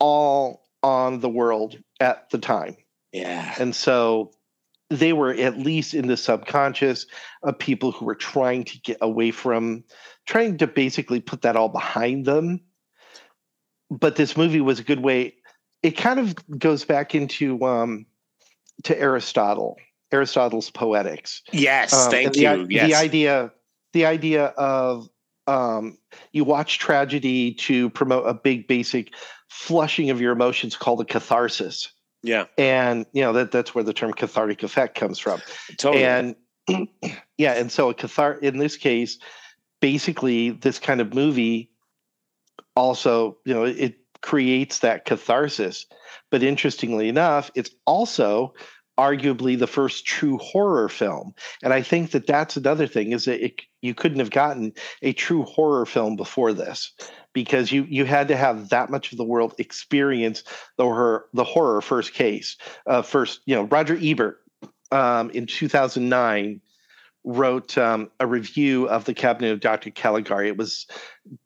all 0.00 0.64
on 0.82 1.20
the 1.20 1.28
world 1.28 1.76
at 2.00 2.28
the 2.30 2.38
time 2.38 2.76
Yeah. 3.12 3.54
and 3.58 3.74
so 3.74 4.32
they 4.90 5.12
were 5.12 5.32
at 5.34 5.58
least 5.58 5.92
in 5.94 6.06
the 6.06 6.16
subconscious 6.16 7.06
of 7.42 7.58
people 7.58 7.92
who 7.92 8.06
were 8.06 8.14
trying 8.14 8.64
to 8.64 8.80
get 8.80 8.96
away 9.02 9.30
from, 9.32 9.84
trying 10.24 10.56
to 10.58 10.66
basically 10.66 11.20
put 11.20 11.42
that 11.42 11.56
all 11.56 11.68
behind 11.68 12.24
them. 12.24 12.60
But 13.90 14.16
this 14.16 14.36
movie 14.36 14.60
was 14.60 14.78
a 14.80 14.84
good 14.84 15.00
way. 15.00 15.34
It 15.82 15.92
kind 15.92 16.20
of 16.20 16.34
goes 16.58 16.84
back 16.84 17.14
into 17.14 17.64
um, 17.64 18.06
to 18.84 18.98
Aristotle, 18.98 19.76
Aristotle's 20.12 20.70
Poetics. 20.70 21.42
Yes. 21.52 21.92
Um, 21.92 22.10
thank 22.10 22.32
the, 22.34 22.40
you. 22.40 22.66
yes. 22.68 22.88
The 22.88 22.94
idea, 22.94 23.52
the 23.92 24.06
idea 24.06 24.46
of 24.46 25.08
um, 25.46 25.98
you 26.32 26.44
watch 26.44 26.78
tragedy 26.78 27.54
to 27.54 27.90
promote 27.90 28.26
a 28.26 28.34
big, 28.34 28.66
basic 28.68 29.14
flushing 29.48 30.10
of 30.10 30.20
your 30.20 30.32
emotions 30.32 30.76
called 30.76 31.00
a 31.00 31.04
catharsis 31.04 31.88
yeah. 32.22 32.44
and 32.56 33.06
you 33.12 33.22
know 33.22 33.32
that 33.32 33.50
that's 33.50 33.74
where 33.74 33.84
the 33.84 33.92
term 33.92 34.12
cathartic 34.12 34.62
effect 34.62 34.94
comes 34.94 35.18
from 35.18 35.40
Totally. 35.76 36.04
and 36.04 36.36
yeah 37.38 37.52
and 37.52 37.70
so 37.70 37.90
a 37.90 37.94
cathar 37.94 38.40
in 38.42 38.58
this 38.58 38.76
case 38.76 39.18
basically 39.80 40.50
this 40.50 40.78
kind 40.78 41.00
of 41.00 41.14
movie 41.14 41.70
also 42.78 43.36
you 43.44 43.52
know 43.52 43.64
it 43.64 43.96
creates 44.22 44.78
that 44.80 45.04
catharsis. 45.04 45.86
But 46.30 46.42
interestingly 46.42 47.08
enough 47.08 47.50
it's 47.54 47.70
also 47.86 48.54
arguably 48.98 49.56
the 49.56 49.66
first 49.66 50.04
true 50.04 50.38
horror 50.38 50.88
film. 50.88 51.34
And 51.62 51.72
i 51.72 51.82
think 51.82 52.10
that 52.12 52.26
that's 52.26 52.56
another 52.56 52.86
thing 52.86 53.12
is 53.12 53.24
that 53.26 53.44
it, 53.44 53.62
you 53.80 53.94
couldn't 53.94 54.18
have 54.18 54.30
gotten 54.30 54.72
a 55.02 55.12
true 55.12 55.44
horror 55.44 55.86
film 55.86 56.16
before 56.16 56.52
this 56.52 56.92
because 57.32 57.70
you 57.70 57.84
you 57.88 58.04
had 58.04 58.28
to 58.28 58.36
have 58.36 58.70
that 58.70 58.90
much 58.90 59.12
of 59.12 59.18
the 59.18 59.24
world 59.24 59.54
experience 59.58 60.42
the 60.76 60.84
horror 60.84 61.26
the 61.32 61.44
horror 61.44 61.80
first 61.80 62.12
case 62.12 62.56
uh, 62.86 63.02
first 63.02 63.40
you 63.46 63.54
know 63.54 63.62
roger 63.62 63.98
ebert 64.00 64.38
um, 64.90 65.30
in 65.30 65.46
2009 65.46 66.60
wrote 67.24 67.76
um, 67.76 68.10
a 68.20 68.26
review 68.26 68.88
of 68.88 69.04
the 69.04 69.14
cabinet 69.14 69.52
of 69.52 69.60
dr 69.60 69.90
caligari. 69.90 70.48
It 70.48 70.56
was 70.56 70.86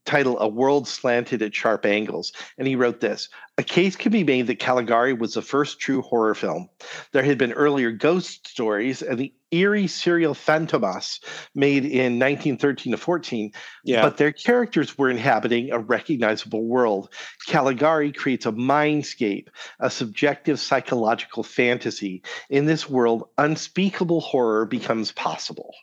titled 0.05 0.39
a 0.41 0.49
world 0.49 0.87
slanted 0.89 1.43
at 1.43 1.55
sharp 1.55 1.87
angles 1.87 2.33
and 2.59 2.67
he 2.67 2.77
wrote 2.77 3.01
this 3.01 3.29
a 3.59 3.63
case 3.63 3.97
can 3.97 4.13
be 4.13 4.25
made 4.25 4.47
that 4.47 4.59
caligari 4.59 5.13
was 5.13 5.35
the 5.35 5.43
first 5.43 5.81
true 5.81 6.03
horror 6.03 6.35
film 6.35 6.69
there 7.13 7.23
had 7.23 7.39
been 7.39 7.53
earlier 7.53 7.91
ghost 7.91 8.47
stories 8.49 9.03
and 9.03 9.19
the 9.19 9.33
eerie 9.53 9.87
serial 9.87 10.35
Fantômas 10.35 11.21
made 11.55 11.85
in 11.85 12.19
1913 12.19 12.93
to 12.93 12.97
14 12.97 13.53
yeah. 13.85 14.03
but 14.03 14.17
their 14.17 14.33
characters 14.33 14.99
were 14.99 15.11
inhabiting 15.11 15.71
a 15.71 15.79
recognizable 15.79 16.65
world. 16.65 17.13
Caligari 17.47 18.13
creates 18.13 18.47
a 18.47 18.53
mindscape, 18.53 19.49
a 19.79 19.91
subjective 19.91 20.59
psychological 20.59 21.43
fantasy. 21.43 22.23
In 22.49 22.67
this 22.67 22.89
world, 22.89 23.29
unspeakable 23.39 24.21
horror 24.21 24.65
becomes 24.65 25.13
possible. 25.13 25.75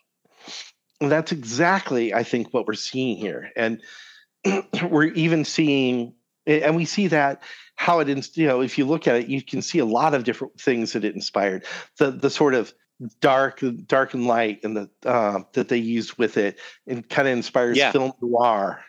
That's 1.00 1.32
exactly, 1.32 2.12
I 2.14 2.22
think, 2.22 2.52
what 2.52 2.66
we're 2.66 2.74
seeing 2.74 3.16
here. 3.16 3.50
And 3.56 3.80
we're 4.90 5.04
even 5.04 5.44
seeing, 5.44 6.14
and 6.46 6.76
we 6.76 6.84
see 6.84 7.06
that 7.08 7.42
how 7.76 8.00
it, 8.00 8.36
you 8.36 8.46
know, 8.46 8.60
if 8.60 8.76
you 8.76 8.84
look 8.84 9.08
at 9.08 9.16
it, 9.16 9.28
you 9.28 9.42
can 9.42 9.62
see 9.62 9.78
a 9.78 9.84
lot 9.86 10.14
of 10.14 10.24
different 10.24 10.60
things 10.60 10.92
that 10.92 11.04
it 11.04 11.14
inspired. 11.14 11.64
The 11.98 12.10
the 12.10 12.28
sort 12.30 12.54
of 12.54 12.74
dark, 13.20 13.62
dark 13.86 14.12
and 14.12 14.26
light, 14.26 14.60
and 14.62 14.76
the 14.76 14.90
uh, 15.06 15.40
that 15.54 15.68
they 15.68 15.78
used 15.78 16.18
with 16.18 16.36
it, 16.36 16.58
and 16.86 17.08
kind 17.08 17.26
of 17.28 17.32
inspires 17.32 17.78
Yeah. 17.78 17.92
film 17.92 18.12
noir. 18.20 18.84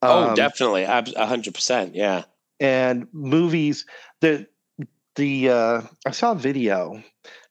oh, 0.00 0.28
Um, 0.30 0.34
definitely. 0.34 0.84
A 0.84 1.26
hundred 1.26 1.54
percent. 1.54 1.94
Yeah. 1.94 2.24
and 2.58 3.06
movies 3.12 3.84
that 4.22 4.46
the 5.16 5.50
uh, 5.50 5.82
I 6.06 6.10
saw 6.12 6.32
a 6.32 6.36
video 6.36 7.02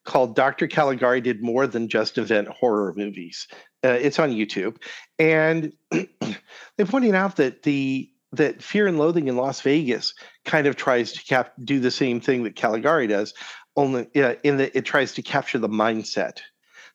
called 0.10 0.36
Dr. 0.36 0.68
Caligari 0.68 1.22
did 1.22 1.41
more 1.41 1.68
than 1.68 1.88
just 1.88 2.18
invent 2.18 2.47
horror 2.47 2.93
movies. 2.97 3.47
Uh, 3.84 3.89
it's 3.89 4.20
on 4.20 4.32
YouTube, 4.32 4.78
and 5.20 5.72
they're 5.91 6.86
pointing 6.86 7.16
out 7.16 7.38
that 7.38 7.64
the 7.64 8.12
that 8.34 8.62
Fear 8.62 8.88
and 8.88 8.97
Loathing 8.97 9.28
in 9.28 9.38
Las 9.38 9.62
Vegas 9.62 10.14
kind 10.45 10.68
of 10.68 10.76
tries 10.76 11.14
to 11.14 11.24
cap- 11.24 11.53
do 11.64 11.80
the 11.80 11.91
same 11.91 12.20
thing 12.20 12.43
that 12.43 12.55
Caligari 12.55 13.07
does, 13.07 13.34
only 13.76 14.07
uh, 14.16 14.36
in 14.43 14.57
that 14.57 14.76
it 14.76 14.84
tries 14.84 15.14
to 15.14 15.22
capture 15.22 15.60
the 15.60 15.70
mindset. 15.70 16.39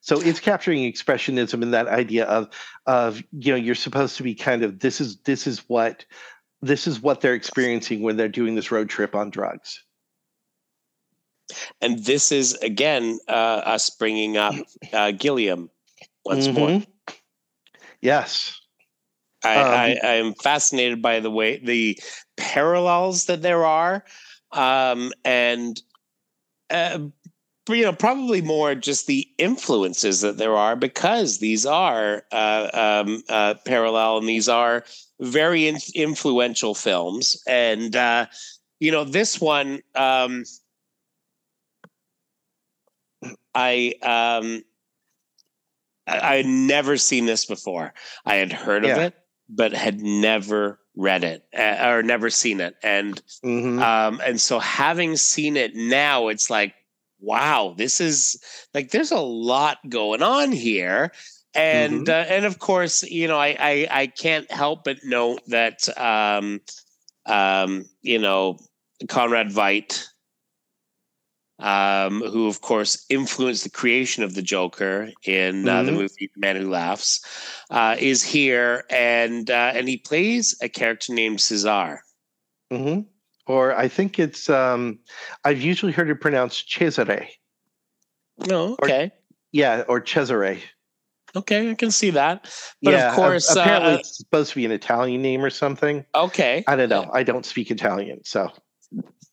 So 0.00 0.20
it's 0.20 0.40
capturing 0.40 0.92
expressionism 0.92 1.62
and 1.62 1.72
that 1.72 1.86
idea 1.86 2.24
of 2.26 2.48
of 2.86 3.22
you 3.32 3.52
know 3.52 3.56
you're 3.56 3.76
supposed 3.76 4.16
to 4.16 4.24
be 4.24 4.34
kind 4.34 4.64
of 4.64 4.80
this 4.80 5.00
is 5.00 5.18
this 5.22 5.46
is 5.46 5.60
what 5.68 6.04
this 6.62 6.88
is 6.88 7.00
what 7.00 7.20
they're 7.20 7.34
experiencing 7.34 8.02
when 8.02 8.16
they're 8.16 8.28
doing 8.28 8.56
this 8.56 8.72
road 8.72 8.88
trip 8.88 9.14
on 9.14 9.30
drugs. 9.30 9.83
And 11.80 12.04
this 12.04 12.32
is 12.32 12.54
again 12.54 13.18
uh, 13.28 13.32
us 13.64 13.90
bringing 13.90 14.36
up 14.36 14.54
uh, 14.92 15.10
Gilliam 15.12 15.70
once 16.24 16.50
more. 16.52 16.70
Mhm. 16.70 16.86
Yes. 18.00 18.60
I, 19.44 19.56
Um, 19.60 19.66
I, 19.74 19.98
I 20.02 20.14
am 20.14 20.34
fascinated 20.34 21.02
by 21.02 21.20
the 21.20 21.30
way 21.30 21.58
the 21.58 21.98
parallels 22.36 23.26
that 23.26 23.42
there 23.42 23.64
are, 23.64 24.04
um, 24.52 25.12
and 25.24 25.80
uh, 26.70 26.98
you 27.68 27.82
know 27.82 27.92
probably 27.92 28.40
more 28.40 28.74
just 28.74 29.06
the 29.06 29.28
influences 29.38 30.22
that 30.22 30.38
there 30.38 30.56
are 30.56 30.76
because 30.76 31.38
these 31.38 31.66
are 31.66 32.24
uh, 32.32 33.02
um, 33.06 33.22
uh, 33.28 33.54
parallel 33.66 34.18
and 34.18 34.28
these 34.28 34.48
are 34.48 34.84
very 35.20 35.68
in- 35.68 35.78
influential 35.94 36.74
films, 36.74 37.36
and 37.46 37.94
uh, 37.96 38.26
you 38.80 38.90
know 38.90 39.04
this 39.04 39.40
one. 39.40 39.82
Um, 39.94 40.44
I 43.54 43.94
um 44.02 44.64
I 46.06 46.36
had 46.36 46.46
never 46.46 46.96
seen 46.96 47.26
this 47.26 47.46
before. 47.46 47.94
I 48.26 48.36
had 48.36 48.52
heard 48.52 48.84
of 48.84 48.90
it, 48.98 49.14
but 49.48 49.72
had 49.72 50.00
never 50.00 50.78
read 50.96 51.24
it 51.24 51.44
uh, 51.56 51.88
or 51.88 52.02
never 52.02 52.30
seen 52.30 52.60
it. 52.60 52.76
And 52.82 53.20
Mhm. 53.42 53.80
um 53.80 54.20
and 54.24 54.40
so 54.40 54.58
having 54.58 55.16
seen 55.16 55.56
it 55.56 55.74
now, 55.74 56.28
it's 56.28 56.50
like, 56.50 56.74
wow, 57.20 57.74
this 57.76 58.00
is 58.00 58.36
like 58.74 58.90
there's 58.90 59.12
a 59.12 59.20
lot 59.20 59.78
going 59.88 60.22
on 60.22 60.52
here. 60.52 61.12
And 61.54 62.08
uh, 62.08 62.24
and 62.28 62.44
of 62.44 62.58
course, 62.58 63.02
you 63.04 63.28
know, 63.28 63.38
I, 63.38 63.56
I 63.58 63.88
I 64.02 64.06
can't 64.08 64.50
help 64.50 64.84
but 64.84 64.98
note 65.04 65.40
that 65.48 65.88
um 65.98 66.60
um 67.26 67.86
you 68.02 68.18
know 68.18 68.58
Conrad 69.08 69.48
Veidt 69.50 70.06
um, 71.58 72.20
who 72.22 72.48
of 72.48 72.60
course 72.60 73.04
influenced 73.08 73.64
the 73.64 73.70
creation 73.70 74.22
of 74.24 74.34
the 74.34 74.42
Joker 74.42 75.10
in 75.24 75.68
uh, 75.68 75.82
the 75.82 75.92
Mhm. 75.92 75.94
movie 75.94 76.30
The 76.34 76.40
Man 76.40 76.56
Who 76.56 76.70
Laughs, 76.70 77.20
uh, 77.70 77.96
is 77.98 78.22
here, 78.22 78.84
and 78.90 79.50
uh, 79.50 79.72
and 79.74 79.88
he 79.88 79.96
plays 79.96 80.56
a 80.60 80.68
character 80.68 81.12
named 81.14 81.40
Cesar. 81.40 82.02
hmm 82.70 83.00
Or 83.46 83.74
I 83.74 83.88
think 83.88 84.18
it's 84.18 84.48
um 84.50 84.98
I've 85.44 85.60
usually 85.62 85.92
heard 85.92 86.10
it 86.10 86.20
pronounced 86.20 86.68
Cesare. 86.68 87.28
No, 88.46 88.76
okay, 88.82 89.12
Yeah, 89.52 89.84
or 89.86 90.00
Cesare. 90.00 90.60
Okay, 91.36 91.70
I 91.70 91.74
can 91.74 91.90
see 91.90 92.10
that. 92.10 92.44
But 92.82 92.92
yeah, 92.92 93.08
of 93.10 93.14
course, 93.16 93.50
apparently 93.50 93.94
uh, 93.94 93.98
it's 93.98 94.16
supposed 94.18 94.50
to 94.50 94.56
be 94.56 94.64
an 94.64 94.70
Italian 94.72 95.22
name 95.22 95.44
or 95.44 95.50
something. 95.50 96.04
okay. 96.14 96.64
I 96.66 96.76
don't 96.76 96.88
know. 96.88 97.10
I 97.12 97.22
don't 97.24 97.44
speak 97.44 97.70
Italian, 97.70 98.20
so 98.24 98.50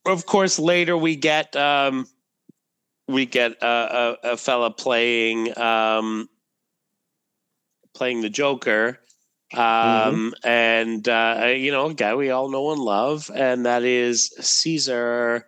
Of 0.05 0.25
course, 0.25 0.57
later 0.57 0.97
we 0.97 1.15
get 1.15 1.55
um, 1.55 2.07
we 3.07 3.25
get 3.25 3.61
uh, 3.61 4.15
a, 4.23 4.31
a 4.33 4.37
fella 4.37 4.71
playing 4.71 5.57
um, 5.57 6.27
playing 7.93 8.21
the 8.21 8.29
Joker, 8.29 8.99
um, 9.53 10.33
and 10.43 11.07
uh, 11.07 11.53
you 11.55 11.71
know, 11.71 11.87
a 11.87 11.93
guy 11.93 12.15
we 12.15 12.31
all 12.31 12.49
know 12.49 12.71
and 12.71 12.81
love, 12.81 13.29
and 13.33 13.65
that 13.65 13.83
is 13.83 14.33
Cesar 14.39 15.45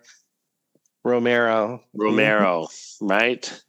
Romero. 1.04 1.84
Romero, 1.96 2.68
right? 3.02 3.62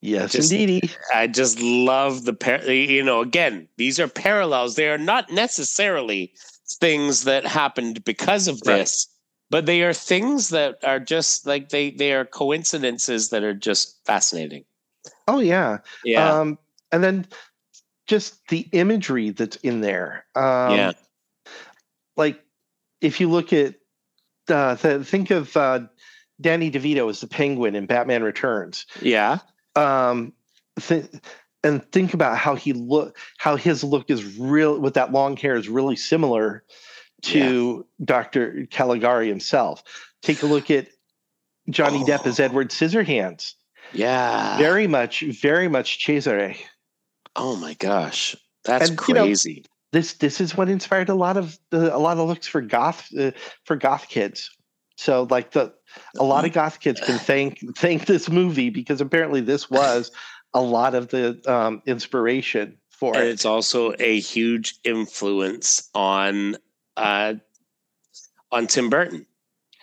Yes, 0.00 0.32
Just- 0.32 0.50
indeedy. 0.50 0.90
I 1.14 1.26
just 1.26 1.60
love 1.60 2.24
the 2.24 2.32
par- 2.32 2.64
you 2.64 3.02
know 3.02 3.20
again 3.20 3.68
these 3.76 4.00
are 4.00 4.08
parallels 4.08 4.74
they 4.76 4.88
are 4.88 4.96
not 4.96 5.30
necessarily 5.30 6.32
things 6.80 7.24
that 7.24 7.44
happened 7.44 8.02
because 8.04 8.48
of 8.48 8.62
Right. 8.64 8.78
this 8.78 9.06
but 9.50 9.66
they 9.66 9.82
are 9.82 9.92
things 9.92 10.48
that 10.50 10.78
are 10.84 11.00
just 11.00 11.46
like 11.46 11.68
they 11.68 11.90
they 11.90 12.12
are 12.12 12.24
coincidences 12.24 13.30
that 13.30 13.42
are 13.42 13.54
just 13.54 14.04
fascinating 14.06 14.64
Oh 15.28 15.40
yeah. 15.40 15.78
yeah 16.04 16.40
Um, 16.40 16.58
and 16.92 17.04
then 17.04 17.26
just 18.06 18.46
the 18.48 18.66
imagery 18.72 19.30
that's 19.30 19.56
in 19.56 19.80
there. 19.80 20.26
Um, 20.34 20.76
Yeah. 20.76 20.92
Like 22.16 22.42
if 23.00 23.20
you 23.20 23.30
look 23.30 23.52
at, 23.52 23.76
uh, 24.48 24.74
th- 24.76 25.06
think 25.06 25.30
of 25.30 25.56
uh, 25.56 25.80
Danny 26.40 26.70
DeVito 26.70 27.08
as 27.08 27.20
the 27.20 27.28
Penguin 27.28 27.76
in 27.76 27.86
Batman 27.86 28.22
Returns. 28.24 28.86
yeah 29.00 29.38
Um, 29.76 30.32
th- 30.80 31.06
and 31.62 31.84
think 31.92 32.12
about 32.12 32.36
how 32.36 32.56
he 32.56 32.72
look, 32.72 33.16
how 33.38 33.54
his 33.56 33.84
look 33.84 34.10
is 34.10 34.36
real 34.36 34.80
with 34.80 34.94
that 34.94 35.12
long 35.12 35.36
hair 35.36 35.54
is 35.54 35.68
really 35.68 35.96
similar 35.96 36.64
to 37.22 37.86
Dr. 38.04 38.66
Caligari 38.70 39.28
himself. 39.28 39.82
Take 40.22 40.42
a 40.42 40.46
look 40.46 40.70
at 40.70 40.88
Johnny 41.68 42.02
Depp 42.04 42.26
as 42.26 42.40
Oh. 42.40 42.44
Edward 42.44 42.70
Scissorhands. 42.70 43.54
yeah 43.92 44.58
Very 44.58 44.86
much, 44.86 45.20
very 45.22 45.68
much 45.68 46.04
Cesare. 46.04 46.56
oh 47.36 47.56
my 47.56 47.74
gosh 47.74 48.36
that's 48.64 48.90
And, 48.90 49.00
you 49.08 49.14
know, 49.14 49.24
crazy 49.24 49.64
this 49.92 50.14
this 50.14 50.40
is 50.40 50.56
what 50.56 50.68
inspired 50.68 51.08
a 51.08 51.14
lot 51.14 51.36
of 51.36 51.58
the, 51.70 51.94
a 51.94 51.98
lot 51.98 52.16
of 52.18 52.28
looks 52.28 52.46
for 52.46 52.60
goth 52.60 53.08
uh, 53.18 53.32
for 53.64 53.76
goth 53.76 54.08
kids. 54.08 54.50
So 54.96 55.26
like 55.30 55.50
the 55.52 55.72
a 56.18 56.22
lot 56.24 56.44
of 56.44 56.52
goth 56.52 56.78
kids 56.80 57.00
can 57.00 57.18
thank 57.18 57.58
thank 57.76 58.06
this 58.06 58.28
movie 58.28 58.70
because 58.70 59.00
apparently 59.00 59.40
this 59.40 59.68
was 59.78 60.12
a 60.54 60.60
lot 60.60 60.94
of 60.94 61.08
the 61.08 61.40
um, 61.46 61.82
inspiration 61.86 62.76
for 62.90 63.16
and 63.16 63.24
it. 63.26 63.30
it's 63.30 63.44
also 63.44 63.94
a 63.98 64.20
huge 64.20 64.76
influence 64.84 65.88
on 65.94 66.56
uh 66.96 67.34
on 68.52 68.66
Tim 68.66 68.90
Burton. 68.90 69.26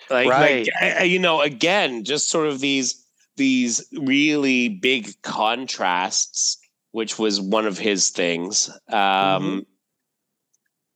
Like, 0.09 0.27
Right. 0.29 0.67
like 0.81 0.99
I- 0.99 1.03
you 1.03 1.19
know, 1.19 1.41
again, 1.41 2.03
just 2.03 2.29
sort 2.29 2.47
of 2.47 2.59
these 2.59 3.03
these 3.35 3.85
really 3.93 4.67
big 4.69 5.21
contrasts, 5.21 6.57
which 6.91 7.19
was 7.19 7.39
one 7.39 7.65
of 7.67 7.77
his 7.77 8.09
things. 8.09 8.69
Um 8.89 9.65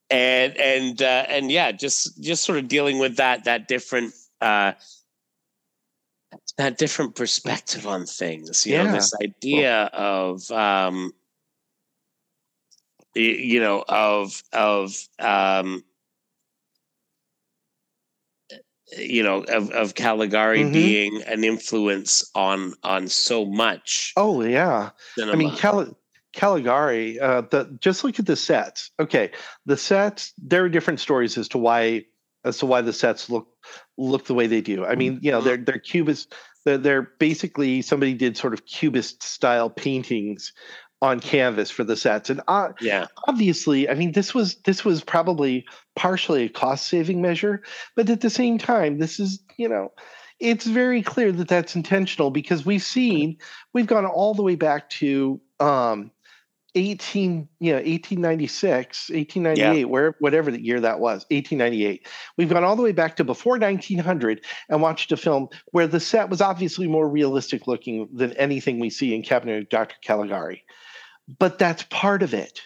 and 0.09 0.57
and 0.57 1.01
uh, 1.01 1.25
and 1.29 1.49
yeah, 1.51 1.71
just 1.71 2.21
just 2.21 2.43
sort 2.43 2.57
of 2.57 2.67
dealing 2.67 2.99
with 2.99 3.17
that 3.17 3.45
that 3.45 3.67
different 3.67 4.13
uh 4.41 4.73
that 6.57 6.77
different 6.77 7.15
perspective 7.15 7.85
on 7.87 8.05
things 8.05 8.65
you 8.65 8.77
know 8.77 8.91
this 8.91 9.13
idea 9.21 9.83
of 9.93 10.49
um 10.51 11.13
you 13.15 13.59
know 13.59 13.83
of 13.87 14.41
of 14.53 14.97
um 15.19 15.83
you 18.97 19.23
know 19.23 19.43
of 19.43 19.69
of 19.71 19.95
Caligari 19.95 20.63
Mhm. 20.63 20.73
being 20.73 21.21
an 21.23 21.43
influence 21.43 22.29
on 22.35 22.73
on 22.83 23.07
so 23.07 23.45
much 23.45 24.13
Oh 24.17 24.41
yeah, 24.43 24.89
cinema. 25.15 25.33
I 25.33 25.35
mean 25.37 25.55
Cali- 25.57 25.95
Caligari. 26.33 27.19
Uh, 27.19 27.41
the 27.41 27.77
just 27.81 28.03
look 28.03 28.19
at 28.19 28.25
the 28.25 28.35
sets. 28.35 28.91
Okay, 28.99 29.31
the 29.65 29.77
sets. 29.77 30.33
There 30.37 30.63
are 30.63 30.69
different 30.69 30.99
stories 30.99 31.37
as 31.37 31.47
to 31.49 31.57
why 31.57 32.05
as 32.43 32.57
to 32.59 32.65
why 32.65 32.81
the 32.81 32.93
sets 32.93 33.29
look 33.29 33.47
look 33.97 34.25
the 34.25 34.33
way 34.33 34.47
they 34.47 34.61
do. 34.61 34.85
I 34.85 34.95
mean, 34.95 35.19
you 35.21 35.31
know, 35.31 35.41
they're 35.41 35.57
they're 35.57 35.79
cubist. 35.79 36.33
They're, 36.63 36.77
they're 36.77 37.09
basically 37.19 37.81
somebody 37.81 38.13
did 38.13 38.37
sort 38.37 38.53
of 38.53 38.65
cubist 38.65 39.23
style 39.23 39.69
paintings 39.69 40.53
on 41.01 41.19
canvas 41.19 41.71
for 41.71 41.83
the 41.83 41.95
sets, 41.95 42.29
and 42.29 42.41
uh, 42.47 42.69
yeah. 42.79 43.07
obviously, 43.27 43.89
I 43.89 43.95
mean, 43.95 44.11
this 44.11 44.33
was 44.33 44.55
this 44.65 44.85
was 44.85 45.03
probably 45.03 45.65
partially 45.95 46.43
a 46.43 46.49
cost 46.49 46.87
saving 46.87 47.21
measure, 47.21 47.63
but 47.95 48.09
at 48.09 48.21
the 48.21 48.29
same 48.29 48.57
time, 48.57 48.99
this 48.99 49.19
is 49.19 49.39
you 49.57 49.69
know. 49.69 49.91
It's 50.39 50.65
very 50.65 51.03
clear 51.03 51.31
that 51.33 51.47
that's 51.47 51.75
intentional 51.75 52.31
because 52.31 52.65
we've 52.65 52.81
seen 52.81 53.37
we've 53.73 53.85
gone 53.85 54.07
all 54.07 54.33
the 54.33 54.41
way 54.41 54.55
back 54.55 54.89
to 54.89 55.39
um, 55.59 56.09
18 56.75 57.47
you 57.59 57.71
know 57.71 57.77
1896 57.77 59.09
1898 59.09 59.85
where 59.85 60.15
whatever 60.19 60.51
the 60.51 60.63
year 60.63 60.79
that 60.79 60.99
was 60.99 61.25
1898 61.29 62.07
we've 62.37 62.49
gone 62.49 62.63
all 62.63 62.77
the 62.77 62.81
way 62.81 62.93
back 62.93 63.17
to 63.17 63.23
before 63.23 63.59
1900 63.59 64.41
and 64.69 64.81
watched 64.81 65.11
a 65.11 65.17
film 65.17 65.49
where 65.71 65.87
the 65.87 65.99
set 65.99 66.29
was 66.29 66.39
obviously 66.39 66.87
more 66.87 67.09
realistic 67.09 67.67
looking 67.67 68.07
than 68.13 68.31
anything 68.33 68.79
we 68.79 68.89
see 68.89 69.13
in 69.13 69.21
cabinet 69.21 69.63
of 69.63 69.69
dr 69.69 69.95
caligari 70.01 70.63
but 71.39 71.57
that's 71.59 71.83
part 71.89 72.23
of 72.23 72.33
it 72.33 72.61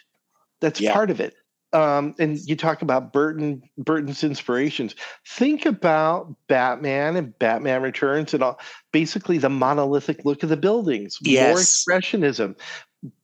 that's 0.61 0.79
Yeah. 0.81 0.93
part 0.93 1.09
of 1.09 1.19
it 1.19 1.33
um, 1.73 2.15
and 2.19 2.37
you 2.45 2.55
talk 2.55 2.81
about 2.81 3.11
burton 3.11 3.61
burton's 3.77 4.23
inspirations 4.23 4.95
think 5.27 5.65
about 5.65 6.33
batman 6.47 7.15
and 7.15 7.37
batman 7.39 7.81
returns 7.81 8.33
and 8.33 8.41
all 8.43 8.59
basically 8.91 9.37
the 9.37 9.49
monolithic 9.49 10.23
look 10.25 10.43
of 10.43 10.49
the 10.49 10.57
buildings 10.57 11.17
more 11.23 11.33
Yes. 11.33 11.85
expressionism 11.85 12.55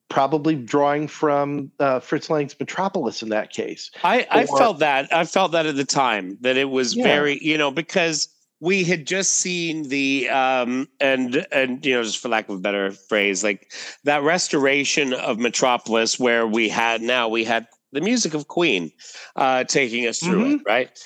probably 0.10 0.56
drawing 0.56 1.08
from 1.08 1.72
uh, 1.80 1.98
Fritz 2.02 2.30
Lang's 2.30 2.54
Metropolis 2.60 3.24
in 3.24 3.30
that 3.30 3.50
case. 3.50 3.89
I, 4.04 4.28
I 4.30 4.44
Or- 4.44 4.58
felt 4.58 4.80
that. 4.80 5.08
I 5.14 5.24
felt 5.24 5.54
that 5.54 5.66
at 5.66 5.78
the 5.78 5.86
time 5.86 6.38
that 6.42 6.58
it 6.58 6.70
was 6.70 6.94
Yeah. 6.98 7.06
very, 7.06 7.39
you 7.42 7.58
know, 7.58 7.72
because 7.72 8.28
we 8.62 8.84
had 8.86 9.05
just 9.07 9.34
seen 9.34 9.89
the 9.89 10.30
um 10.30 10.88
and 11.01 11.45
and 11.51 11.86
you 11.86 11.95
know, 11.95 12.03
just 12.03 12.20
for 12.20 12.30
lack 12.30 12.47
of 12.47 12.55
a 12.55 12.59
better 12.59 12.91
phrase, 12.91 13.43
like 13.43 13.74
that 14.05 14.24
restoration 14.24 15.14
of 15.14 15.39
Metropolis 15.39 16.20
where 16.20 16.47
we 16.47 16.70
had 16.70 17.01
now 17.01 17.28
we 17.28 17.43
had 17.43 17.68
the 17.93 18.01
music 18.01 18.34
of 18.36 18.47
Queen 18.47 18.91
uh 19.36 19.66
taking 19.66 20.07
us 20.07 20.22
through 20.22 20.45
it, 20.45 20.59
right? 20.66 20.97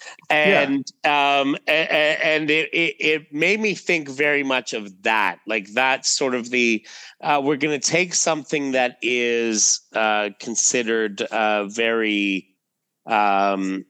Yeah. 0.44 0.62
And 0.64 0.86
um 1.06 1.56
a- 1.68 1.88
a- 1.90 2.20
and 2.24 2.52
it, 2.52 2.70
it 2.74 2.96
it 3.00 3.34
made 3.34 3.60
me 3.62 3.74
think 3.74 4.10
very 4.10 4.44
much 4.44 4.74
of 4.74 5.02
that. 5.04 5.40
Like 5.48 5.68
that's 5.74 6.12
sort 6.12 6.36
of 6.36 6.50
the 6.52 6.86
uh, 7.22 7.42
we're 7.44 7.58
going 7.58 7.80
to 7.80 7.88
take 7.92 8.14
something 8.14 8.74
that 8.74 8.98
is 9.02 9.82
uh, 9.96 10.30
considered 10.40 11.22
uh, 11.24 11.66
very 11.66 12.50
um, 13.08 13.86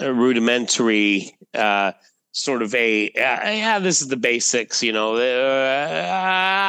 rudimentary, 0.00 1.36
uh, 1.54 1.92
sort 2.40 2.62
of 2.62 2.74
a 2.74 3.08
uh, 3.10 3.50
yeah, 3.50 3.78
this 3.78 4.00
is 4.00 4.08
the 4.08 4.16
basics. 4.16 4.82
You 4.82 4.92
know, 4.92 5.16
uh, 5.16 6.10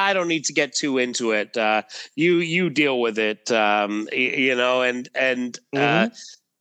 I 0.07 0.13
don't 0.13 0.27
need 0.27 0.45
to 0.45 0.53
get 0.53 0.75
too 0.75 0.97
into 0.97 1.31
it. 1.31 1.57
Uh, 1.57 1.83
you 2.15 2.37
you 2.37 2.69
deal 2.69 2.99
with 2.99 3.17
it. 3.17 3.51
Um, 3.51 4.07
you 4.11 4.55
know, 4.55 4.81
and 4.81 5.07
and 5.15 5.57
uh, 5.75 6.09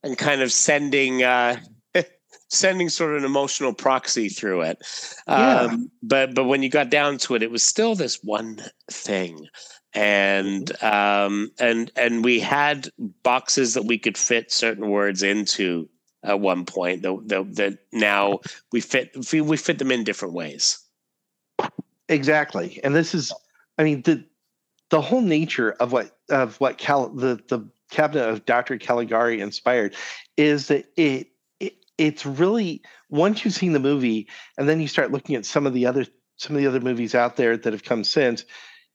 and 0.03 0.17
kind 0.17 0.41
of 0.41 0.51
sending. 0.51 1.23
Uh, 1.23 1.57
sending 2.49 2.89
sort 2.89 3.11
of 3.11 3.19
an 3.19 3.25
emotional 3.25 3.73
proxy 3.73 4.27
through 4.27 4.61
it 4.61 4.77
Yeah. 5.27 5.61
um, 5.61 5.89
but 6.03 6.35
but 6.35 6.43
when 6.45 6.61
you 6.63 6.69
got 6.69 6.89
down 6.89 7.17
to 7.19 7.35
it 7.35 7.43
it 7.43 7.51
was 7.51 7.63
still 7.63 7.95
this 7.95 8.19
one 8.23 8.59
thing 8.91 9.47
and 9.93 10.71
um 10.83 11.49
and 11.59 11.91
and 11.95 12.25
we 12.25 12.39
had 12.41 12.89
boxes 13.23 13.73
that 13.75 13.85
we 13.85 13.97
could 13.97 14.17
fit 14.17 14.51
certain 14.51 14.89
words 14.89 15.23
into 15.23 15.87
at 16.23 16.39
one 16.39 16.65
point 16.65 17.01
that 17.01 17.49
that, 17.55 17.79
now 17.91 18.39
we 18.71 18.81
fit 18.81 19.11
we 19.31 19.57
fit 19.57 19.79
them 19.79 19.91
in 19.91 20.03
different 20.03 20.33
ways 20.33 20.79
Exactly. 22.11 22.79
And 22.83 22.93
this 22.93 23.15
is 23.15 23.31
I 23.77 23.83
mean 23.83 24.01
the 24.03 24.23
the 24.89 25.01
whole 25.01 25.21
nature 25.21 25.71
of 25.79 25.93
what 25.93 26.17
of 26.29 26.59
what 26.59 26.77
Cal 26.77 27.09
the 27.09 27.39
the 27.47 27.67
cabinet 27.89 28.27
of 28.27 28.45
Dr. 28.45 28.77
Caligari 28.77 29.41
inspired 29.41 29.95
is 30.37 30.67
that 30.67 30.85
it, 30.97 31.27
it 31.59 31.73
it's 31.97 32.25
really 32.25 32.81
once 33.09 33.43
you've 33.43 33.53
seen 33.53 33.73
the 33.73 33.79
movie 33.79 34.27
and 34.57 34.67
then 34.67 34.81
you 34.81 34.87
start 34.87 35.11
looking 35.11 35.35
at 35.35 35.45
some 35.45 35.65
of 35.65 35.73
the 35.73 35.85
other 35.85 36.05
some 36.35 36.55
of 36.55 36.61
the 36.61 36.67
other 36.67 36.81
movies 36.81 37.15
out 37.15 37.37
there 37.37 37.55
that 37.55 37.71
have 37.71 37.83
come 37.83 38.03
since, 38.03 38.45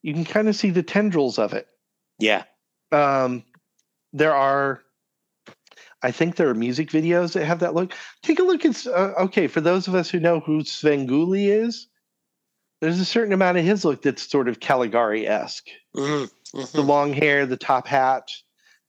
you 0.02 0.12
can 0.12 0.24
kind 0.24 0.48
of 0.48 0.56
see 0.56 0.70
the 0.70 0.82
tendrils 0.82 1.38
of 1.38 1.52
it. 1.52 1.68
yeah 2.18 2.42
um, 2.92 3.44
there 4.12 4.34
are 4.34 4.82
i 6.07 6.11
think 6.11 6.36
there 6.36 6.48
are 6.48 6.54
music 6.54 6.88
videos 6.90 7.32
that 7.32 7.44
have 7.44 7.61
that 7.61 7.74
look 7.74 7.92
take 8.22 8.38
a 8.38 8.42
look 8.42 8.64
at 8.64 8.86
uh, 8.86 9.12
okay 9.18 9.46
for 9.46 9.61
those 9.61 9.88
of 9.88 9.94
us 9.94 10.09
who 10.11 10.20
know 10.20 10.40
who 10.40 10.62
svengoolie 10.62 11.48
is 11.48 11.88
there's 12.80 13.00
a 13.00 13.04
certain 13.04 13.32
amount 13.32 13.59
of 13.59 13.64
his 13.64 13.84
look 13.84 14.02
that's 14.02 14.28
sort 14.30 14.48
of 14.48 14.61
caligari-esque 14.61 15.68
Mhm. 15.96 16.72
the 16.72 16.82
long 16.82 17.12
hair, 17.12 17.46
the 17.46 17.57
top 17.57 17.86
hat. 17.86 18.30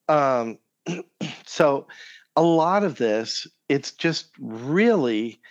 Um, 0.08 0.60
so 1.46 1.88
a 2.36 2.42
lot 2.42 2.84
of 2.84 2.98
this, 2.98 3.48
it's 3.70 3.92
just 3.92 4.30
really, 4.40 5.42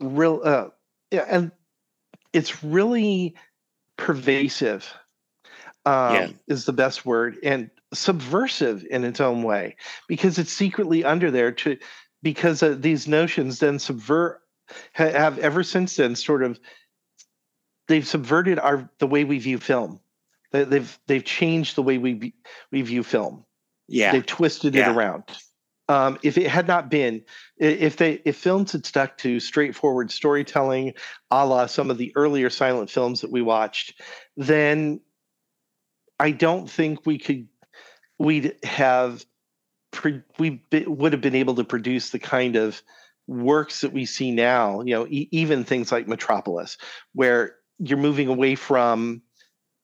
real, 0.00 0.40
uh, 0.44 0.68
yeah, 1.10 1.26
and 1.28 1.52
it's 2.32 2.64
really 2.64 3.34
pervasive. 3.96 4.92
Um, 5.84 6.14
Yeah. 6.14 6.28
is 6.48 6.64
the 6.64 6.72
best 6.72 7.06
word, 7.06 7.38
and 7.44 7.70
subversive 7.96 8.84
in 8.90 9.04
its 9.04 9.20
own 9.20 9.42
way 9.42 9.76
because 10.08 10.38
it's 10.38 10.52
secretly 10.52 11.04
under 11.04 11.30
there 11.30 11.52
to 11.52 11.76
because 12.22 12.62
uh, 12.62 12.76
these 12.78 13.06
notions 13.08 13.58
then 13.58 13.78
subvert 13.78 14.40
ha- 14.94 15.10
have 15.10 15.38
ever 15.38 15.62
since 15.62 15.96
then 15.96 16.14
sort 16.16 16.42
of 16.42 16.58
they've 17.88 18.06
subverted 18.06 18.58
our 18.58 18.88
the 18.98 19.06
way 19.06 19.24
we 19.24 19.38
view 19.38 19.58
film. 19.58 20.00
They, 20.52 20.64
they've 20.64 20.98
they've 21.06 21.24
changed 21.24 21.76
the 21.76 21.82
way 21.82 21.98
we 21.98 22.34
we 22.70 22.82
view 22.82 23.02
film. 23.02 23.44
Yeah. 23.88 24.12
They've 24.12 24.26
twisted 24.26 24.74
Yeah. 24.74 24.90
it 24.90 24.96
around. 24.96 25.24
Um, 25.88 26.18
if 26.24 26.36
it 26.36 26.48
had 26.48 26.66
not 26.66 26.90
been, 26.90 27.22
if 27.58 27.96
they 27.96 28.20
if 28.24 28.36
films 28.36 28.72
had 28.72 28.84
stuck 28.84 29.18
to 29.18 29.38
straightforward 29.38 30.10
storytelling, 30.10 30.94
a 31.30 31.46
la 31.46 31.66
some 31.66 31.90
of 31.92 31.98
the 31.98 32.12
earlier 32.16 32.50
silent 32.50 32.90
films 32.90 33.20
that 33.20 33.30
we 33.30 33.40
watched, 33.40 34.00
then 34.36 35.00
I 36.18 36.32
don't 36.32 36.68
think 36.68 37.06
we 37.06 37.18
could 37.18 37.46
we'd 38.18 38.54
have 38.64 39.24
we 40.38 40.60
would 40.86 41.12
have 41.12 41.22
been 41.22 41.34
able 41.34 41.54
to 41.54 41.64
produce 41.64 42.10
the 42.10 42.18
kind 42.18 42.56
of 42.56 42.82
works 43.26 43.80
that 43.80 43.92
we 43.92 44.04
see 44.04 44.30
now. 44.30 44.80
You 44.82 44.94
know, 44.94 45.06
e- 45.08 45.28
even 45.30 45.64
things 45.64 45.90
like 45.90 46.06
Metropolis, 46.06 46.76
where 47.14 47.56
you're 47.78 47.98
moving 47.98 48.28
away 48.28 48.54
from 48.54 49.22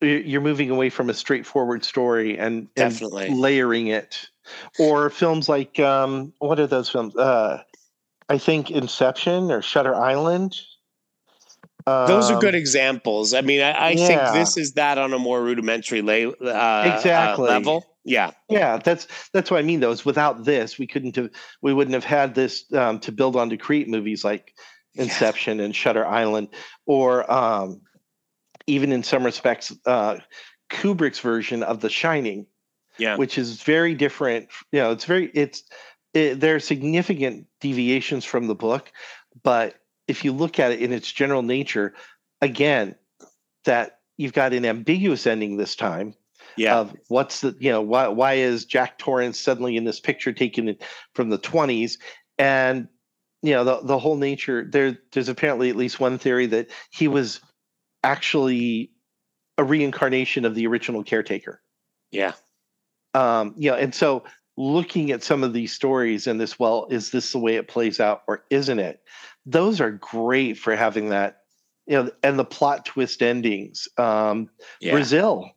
you're 0.00 0.40
moving 0.40 0.68
away 0.70 0.90
from 0.90 1.08
a 1.10 1.14
straightforward 1.14 1.84
story 1.84 2.36
and, 2.36 2.68
and 2.76 2.92
Definitely. 2.92 3.30
layering 3.30 3.86
it 3.86 4.28
or 4.80 5.08
films 5.10 5.48
like 5.48 5.78
um 5.78 6.32
what 6.40 6.58
are 6.58 6.66
those 6.66 6.88
films 6.90 7.14
uh 7.14 7.62
i 8.28 8.36
think 8.36 8.68
inception 8.72 9.52
or 9.52 9.62
shutter 9.62 9.94
island 9.94 10.56
Those 11.86 12.30
are 12.30 12.34
Um, 12.34 12.40
good 12.40 12.54
examples. 12.56 13.32
I 13.34 13.40
mean, 13.42 13.60
I, 13.60 13.90
I 13.90 13.94
think 13.96 14.20
this 14.32 14.56
is 14.56 14.72
that 14.74 14.98
on 14.98 15.12
a 15.12 15.18
more 15.18 15.40
rudimentary 15.42 16.02
la- 16.02 16.32
uh, 16.50 16.92
Exactly. 16.94 17.48
uh, 17.48 17.52
level. 17.52 17.91
Yeah. 18.05 18.32
yeah 18.48 18.78
that's 18.78 19.07
that's 19.32 19.50
what 19.50 19.59
i 19.59 19.62
mean 19.62 19.80
though 19.80 19.92
is 19.92 20.05
without 20.05 20.44
this 20.44 20.78
we 20.78 20.86
couldn't 20.86 21.14
have 21.16 21.30
we 21.61 21.72
wouldn't 21.72 21.94
have 21.94 22.05
had 22.05 22.34
this 22.34 22.64
um 22.72 22.98
to 23.00 23.12
build 23.12 23.36
on 23.36 23.50
to 23.50 23.57
create 23.57 23.88
movies 23.88 24.24
like 24.24 24.53
Yeah. 24.94 25.05
inception 25.05 25.61
and 25.61 25.74
shutter 25.74 26.05
island 26.05 26.48
or 26.86 27.30
um 27.32 27.80
even 28.66 28.92
in 28.92 29.03
some 29.03 29.24
respects 29.24 29.72
uh 29.86 30.16
kubrick's 30.70 31.20
version 31.20 31.62
of 31.62 31.80
the 31.80 31.90
shining 31.90 32.46
Yeah. 32.98 33.16
which 33.16 33.38
is 33.38 33.62
very 33.62 33.94
different. 33.94 34.48
You 34.72 34.80
know, 34.80 34.90
it's 34.92 35.05
very 35.05 35.30
it's 35.34 35.62
it, 36.14 36.40
there 36.40 36.55
are 36.57 36.61
significant 36.61 37.46
deviations 37.61 38.24
from 38.24 38.46
the 38.46 38.55
book, 38.55 38.92
but 39.42 39.76
if 40.09 40.24
you 40.24 40.32
look 40.32 40.59
at 40.59 40.72
it 40.72 40.80
in 40.82 40.92
its 40.92 41.11
general 41.11 41.42
nature, 41.42 41.94
again, 42.42 42.96
that 43.64 43.98
you've 44.18 44.34
got 44.34 44.53
an 44.53 44.64
ambiguous 44.66 45.26
ending 45.26 45.57
this 45.57 45.74
time 45.76 46.14
Yeah. 46.57 46.78
of 46.78 46.96
what's 47.09 47.40
the 47.40 47.57
you 47.59 47.70
know 47.70 47.80
why 47.82 48.09
why 48.09 48.34
is 48.34 48.64
Jack 48.64 48.98
Torrance 48.98 49.38
suddenly 49.38 49.76
in 49.76 49.84
this 49.84 50.00
picture 50.00 50.32
taken 50.32 50.76
from 51.14 51.30
the 51.30 51.38
twenties 51.38 51.98
and 52.38 52.88
you 53.42 53.53
know 53.53 53.64
the 53.64 53.80
the 53.82 53.98
whole 53.98 54.16
nature 54.16 54.64
there 54.70 54.98
there's 55.12 55.28
apparently 55.28 55.68
at 55.70 55.76
least 55.76 56.00
one 56.00 56.18
theory 56.18 56.46
that 56.46 56.70
he 56.90 57.09
was 57.09 57.40
actually 58.05 58.90
a 59.59 59.64
reincarnation 59.64 60.44
of 60.44 60.55
the 60.55 60.66
original 60.66 61.03
caretaker 61.05 61.61
yeah. 62.11 62.32
um 63.14 63.55
you 63.57 63.70
know 63.70 63.76
and 63.76 63.94
so 63.94 64.24
looking 64.57 65.11
at 65.11 65.22
some 65.22 65.42
of 65.42 65.53
these 65.53 65.72
stories 65.72 66.26
and 66.26 66.40
this 66.40 66.59
well 66.59 66.86
is 66.90 67.11
this 67.11 67.32
the 67.32 67.38
way 67.38 67.57
it 67.57 67.68
plays 67.68 68.00
out 68.00 68.22
or 68.28 68.44
isn't 68.50 68.78
it 68.78 69.00
those 69.46 69.80
are 69.80 69.90
great 69.92 70.59
for 70.59 70.76
having 70.76 71.09
that 71.11 71.38
you 71.86 71.94
know 71.96 72.11
and 72.22 72.38
the 72.38 72.44
plot 72.44 72.84
twist 72.84 73.22
endings 73.22 73.88
um 73.98 74.48
Yeah. 74.80 74.92
brazil 74.92 75.50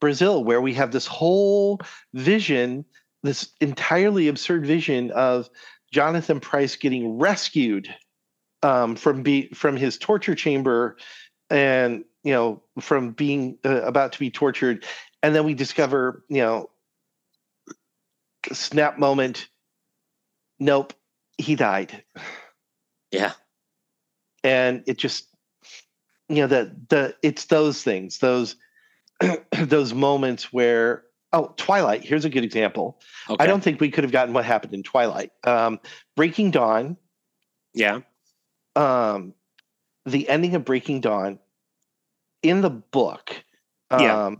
brazil 0.00 0.44
where 0.44 0.60
we 0.60 0.74
have 0.74 0.92
this 0.92 1.06
whole 1.06 1.80
vision 2.14 2.84
this 3.22 3.50
entirely 3.60 4.28
absurd 4.28 4.66
vision 4.66 5.10
of 5.12 5.48
jonathan 5.92 6.40
pryce 6.40 6.76
getting 6.76 7.18
rescued 7.18 7.92
um 8.62 8.96
from 8.96 9.22
be 9.22 9.48
from 9.54 9.76
his 9.76 9.98
torture 9.98 10.34
chamber 10.34 10.96
and 11.50 12.04
you 12.24 12.32
know 12.32 12.62
from 12.80 13.12
being 13.12 13.58
uh, 13.64 13.82
about 13.82 14.12
to 14.12 14.18
be 14.18 14.30
tortured 14.30 14.84
and 15.22 15.34
then 15.34 15.44
we 15.44 15.54
discover 15.54 16.24
you 16.28 16.42
know 16.42 16.70
snap 18.52 18.98
moment 18.98 19.48
nope 20.58 20.92
he 21.36 21.54
died 21.54 22.02
Yeah. 23.10 23.32
and 24.42 24.82
it 24.86 24.98
just 24.98 25.28
you 26.28 26.36
know 26.36 26.46
the 26.46 26.74
the 26.88 27.16
it's 27.22 27.46
those 27.46 27.82
things 27.82 28.18
those 28.18 28.56
those 29.58 29.92
moments 29.94 30.52
where 30.52 31.04
oh 31.32 31.52
twilight 31.56 32.04
here's 32.04 32.24
a 32.24 32.30
good 32.30 32.44
example 32.44 33.00
Okay. 33.28 33.42
i 33.44 33.46
don't 33.46 33.62
think 33.62 33.80
we 33.80 33.90
could 33.90 34.04
have 34.04 34.12
gotten 34.12 34.32
what 34.32 34.44
happened 34.44 34.74
in 34.74 34.82
twilight 34.82 35.30
um 35.44 35.78
breaking 36.16 36.50
dawn 36.50 36.96
Yeah. 37.74 38.00
um 38.76 39.34
the 40.06 40.28
ending 40.28 40.54
of 40.54 40.64
breaking 40.64 41.00
dawn 41.00 41.38
in 42.42 42.60
the 42.60 42.70
book 42.70 43.44
um 43.90 44.00
Yeah. 44.02 44.30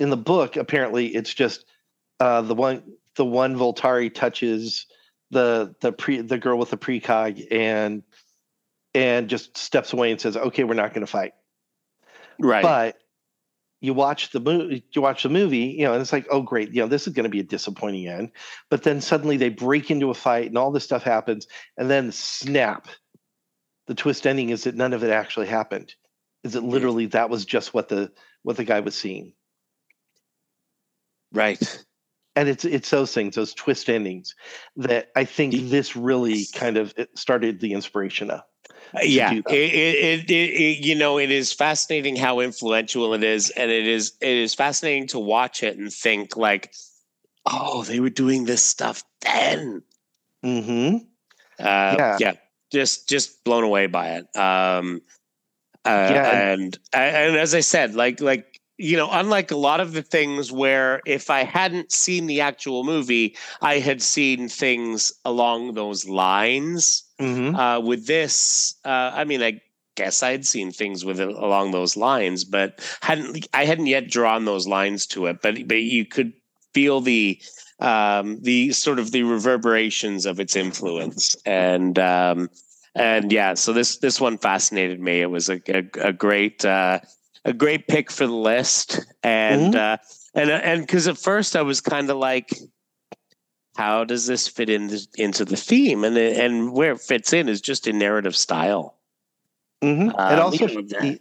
in 0.00 0.10
the 0.10 0.16
book 0.16 0.56
apparently 0.56 1.06
it's 1.14 1.32
just 1.32 1.64
uh 2.20 2.42
the 2.42 2.54
one 2.54 2.82
the 3.16 3.24
one 3.24 3.56
volturi 3.56 4.12
touches 4.12 4.86
the 5.30 5.74
the 5.80 5.92
pre 5.92 6.20
the 6.20 6.38
girl 6.38 6.58
with 6.58 6.70
the 6.70 6.76
precog 6.78 7.46
and 7.52 8.02
and 8.94 9.28
just 9.28 9.56
steps 9.56 9.92
away 9.92 10.10
and 10.10 10.20
says 10.20 10.36
okay 10.36 10.64
we're 10.64 10.74
not 10.74 10.92
going 10.92 11.06
to 11.06 11.10
fight 11.10 11.32
Right. 12.40 12.62
but 12.62 12.98
you 13.80 13.94
watch 13.94 14.30
the 14.30 14.40
movie 14.40 14.84
you 14.92 15.02
watch 15.02 15.22
the 15.22 15.28
movie 15.28 15.74
you 15.78 15.84
know 15.84 15.92
and 15.92 16.02
it's 16.02 16.12
like 16.12 16.26
oh 16.30 16.42
great 16.42 16.72
you 16.72 16.80
know 16.80 16.88
this 16.88 17.06
is 17.06 17.12
going 17.12 17.24
to 17.24 17.30
be 17.30 17.40
a 17.40 17.44
disappointing 17.44 18.06
end. 18.08 18.30
But 18.70 18.82
then 18.82 19.00
suddenly 19.00 19.36
they 19.36 19.48
break 19.50 19.90
into 19.90 20.10
a 20.10 20.14
fight 20.14 20.46
and 20.46 20.58
all 20.58 20.70
this 20.70 20.84
stuff 20.84 21.02
happens 21.02 21.46
and 21.76 21.90
then 21.90 22.12
snap 22.12 22.88
the 23.86 23.94
twist 23.94 24.26
ending 24.26 24.50
is 24.50 24.64
that 24.64 24.74
none 24.74 24.92
of 24.92 25.02
it 25.02 25.10
actually 25.10 25.46
happened. 25.46 25.94
Is 26.44 26.54
it 26.54 26.62
literally 26.62 27.06
that 27.06 27.30
was 27.30 27.44
just 27.44 27.74
what 27.74 27.88
the 27.88 28.12
what 28.42 28.56
the 28.56 28.64
guy 28.64 28.80
was 28.80 28.94
seeing. 28.94 29.32
Right. 31.32 31.84
and 32.36 32.48
it's 32.48 32.64
it's 32.64 32.90
those 32.90 33.12
things 33.12 33.34
those 33.34 33.52
twist 33.52 33.90
endings 33.90 34.34
that 34.76 35.08
i 35.16 35.24
think 35.24 35.54
this 35.54 35.96
really 35.96 36.44
kind 36.54 36.76
of 36.76 36.94
started 37.14 37.58
the 37.58 37.72
inspiration 37.72 38.30
of 38.30 38.42
yeah. 39.02 39.34
It, 39.34 39.44
it, 39.48 40.30
it, 40.30 40.30
it, 40.30 40.84
you 40.84 40.94
know, 40.94 41.18
it 41.18 41.30
is 41.30 41.52
fascinating 41.52 42.16
how 42.16 42.40
influential 42.40 43.14
it 43.14 43.22
is, 43.24 43.50
and 43.50 43.70
it 43.70 43.86
is 43.86 44.12
it 44.20 44.36
is 44.36 44.54
fascinating 44.54 45.06
to 45.08 45.18
watch 45.18 45.62
it 45.62 45.76
and 45.78 45.92
think 45.92 46.36
like, 46.36 46.72
oh, 47.46 47.84
they 47.84 48.00
were 48.00 48.10
doing 48.10 48.44
this 48.44 48.62
stuff 48.62 49.02
then. 49.20 49.82
mm-hmm 50.44 50.96
Uh, 51.58 51.96
Yeah. 51.98 52.16
yeah. 52.20 52.32
Just 52.70 53.08
just 53.08 53.44
blown 53.44 53.64
away 53.64 53.86
by 53.86 54.18
it. 54.18 54.36
Um, 54.36 55.02
uh, 55.84 56.10
Yeah, 56.10 56.52
and 56.52 56.78
and 56.92 57.36
as 57.36 57.54
I 57.54 57.60
said, 57.60 57.94
like 57.94 58.20
like 58.20 58.60
you 58.78 58.96
know, 58.96 59.08
unlike 59.10 59.50
a 59.50 59.56
lot 59.56 59.80
of 59.80 59.92
the 59.92 60.02
things 60.02 60.52
where 60.52 61.00
if 61.06 61.30
I 61.30 61.44
hadn't 61.44 61.92
seen 61.92 62.26
the 62.26 62.40
actual 62.42 62.84
movie, 62.84 63.36
I 63.60 63.78
had 63.80 64.02
seen 64.02 64.48
things 64.48 65.12
along 65.24 65.74
those 65.74 66.08
lines. 66.08 67.04
Mm-hmm 67.20 67.56
Uh, 67.56 67.80
with 67.80 68.06
this, 68.06 68.74
uh, 68.84 69.10
I 69.14 69.24
mean, 69.24 69.42
I 69.42 69.60
guess 69.96 70.22
I'd 70.22 70.46
seen 70.46 70.70
things 70.70 71.04
with 71.04 71.20
it 71.20 71.28
along 71.28 71.72
those 71.72 71.96
lines, 71.96 72.44
but 72.44 72.80
hadn't 73.00 73.48
I 73.52 73.64
hadn't 73.64 73.86
yet 73.86 74.08
drawn 74.08 74.44
those 74.44 74.66
lines 74.68 75.06
to 75.08 75.26
it. 75.26 75.42
But 75.42 75.66
but 75.66 75.82
you 75.82 76.04
could 76.04 76.32
feel 76.72 77.00
the 77.00 77.40
um, 77.80 78.40
the 78.42 78.72
sort 78.72 78.98
of 78.98 79.10
the 79.10 79.22
reverberations 79.24 80.26
of 80.26 80.38
its 80.40 80.54
influence, 80.56 81.36
and 81.44 81.98
um, 81.98 82.48
and 82.94 83.32
yeah, 83.32 83.54
so 83.54 83.72
this 83.72 83.98
this 83.98 84.20
one 84.20 84.38
fascinated 84.38 85.00
me. 85.00 85.20
It 85.20 85.30
was 85.30 85.48
a 85.48 85.60
a, 85.68 85.82
a 86.00 86.12
great 86.12 86.64
uh, 86.64 87.00
a 87.44 87.52
great 87.52 87.88
pick 87.88 88.10
for 88.10 88.26
the 88.26 88.32
list, 88.32 89.00
and 89.22 89.74
uh, 89.74 89.96
and 90.34 90.50
and 90.50 90.80
because 90.82 91.08
at 91.08 91.18
first 91.18 91.56
I 91.56 91.62
was 91.62 91.80
kind 91.80 92.10
of 92.10 92.16
like 92.16 92.50
how 93.78 94.02
does 94.02 94.26
this 94.26 94.48
fit 94.48 94.68
in 94.68 94.90
into 95.16 95.44
the 95.44 95.56
theme? 95.56 96.02
And 96.02 96.18
and 96.18 96.72
where 96.72 96.92
it 96.92 97.00
fits 97.00 97.32
in 97.32 97.48
is 97.48 97.60
just 97.60 97.86
in 97.86 97.96
narrative 97.96 98.34
style. 98.34 98.96
Mm-hmm. 99.84 100.08
Um, 100.08 100.14
and 100.18 100.40
also 100.40 100.66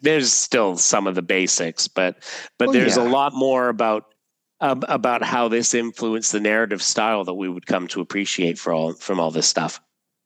there's 0.02 0.34
still 0.34 0.78
some 0.78 1.06
of 1.06 1.14
the 1.14 1.22
basics 1.22 1.88
but 1.88 2.18
but 2.58 2.70
Oh, 2.70 2.72
there's 2.72 2.98
a 2.98 3.04
lot 3.04 3.36
more 3.36 3.70
about 3.70 4.16
um, 4.62 4.84
about 4.88 5.22
how 5.22 5.48
this 5.48 5.76
influenced 5.76 6.32
the 6.32 6.40
narrative 6.40 6.82
style 6.82 7.24
that 7.26 7.36
we 7.36 7.48
would 7.48 7.68
come 7.68 7.88
to 7.90 8.02
appreciate 8.02 8.58
for 8.58 8.74
all 8.74 8.94
from 8.94 9.20
all 9.20 9.30
this 9.30 9.48
stuff. 9.48 9.80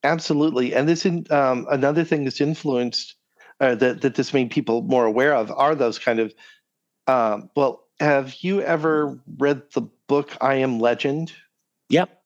Absolutely, 0.04 0.74
and 0.74 0.88
this 0.88 1.06
in, 1.06 1.26
um, 1.30 1.68
another 1.70 2.06
thing 2.06 2.24
that's 2.24 2.40
influenced 2.40 3.16
uh, 3.60 3.76
that 3.76 4.00
that 4.00 4.16
this 4.16 4.34
made 4.34 4.52
people 4.52 4.84
more 4.84 5.06
aware 5.06 5.36
of 5.36 5.52
are 5.52 5.76
those 5.76 6.00
kind 6.00 6.20
of 6.20 6.34
um, 7.08 7.50
well 7.58 7.90
have 8.00 8.36
you 8.40 8.62
ever 8.62 9.20
read 9.38 9.64
the 9.74 9.82
book 10.08 10.38
I 10.40 10.56
Am 10.56 10.80
Legend? 10.80 11.34
Yep. 11.90 12.21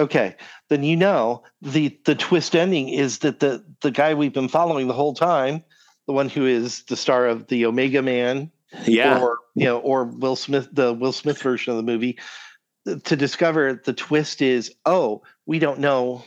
Okay, 0.00 0.34
then 0.70 0.82
you 0.82 0.96
know 0.96 1.44
the 1.62 1.98
the 2.04 2.14
twist 2.16 2.56
ending 2.56 2.88
is 2.88 3.18
that 3.20 3.38
the 3.40 3.64
the 3.80 3.92
guy 3.92 4.14
we've 4.14 4.32
been 4.32 4.48
following 4.48 4.88
the 4.88 4.92
whole 4.94 5.14
time, 5.14 5.62
the 6.06 6.12
one 6.12 6.28
who 6.28 6.46
is 6.46 6.82
the 6.84 6.96
star 6.96 7.26
of 7.28 7.46
the 7.46 7.64
Omega 7.66 8.02
Man, 8.02 8.50
Yeah. 8.86 9.20
or 9.20 9.38
you 9.54 9.66
know, 9.66 9.78
or 9.78 10.04
Will 10.04 10.34
Smith, 10.36 10.68
the 10.72 10.92
Will 10.92 11.12
Smith 11.12 11.40
version 11.40 11.70
of 11.70 11.76
the 11.76 11.84
movie, 11.84 12.18
to 13.04 13.14
discover 13.16 13.80
the 13.84 13.92
twist 13.92 14.42
is 14.42 14.74
oh, 14.84 15.22
we 15.46 15.60
don't 15.60 15.78
know. 15.78 16.24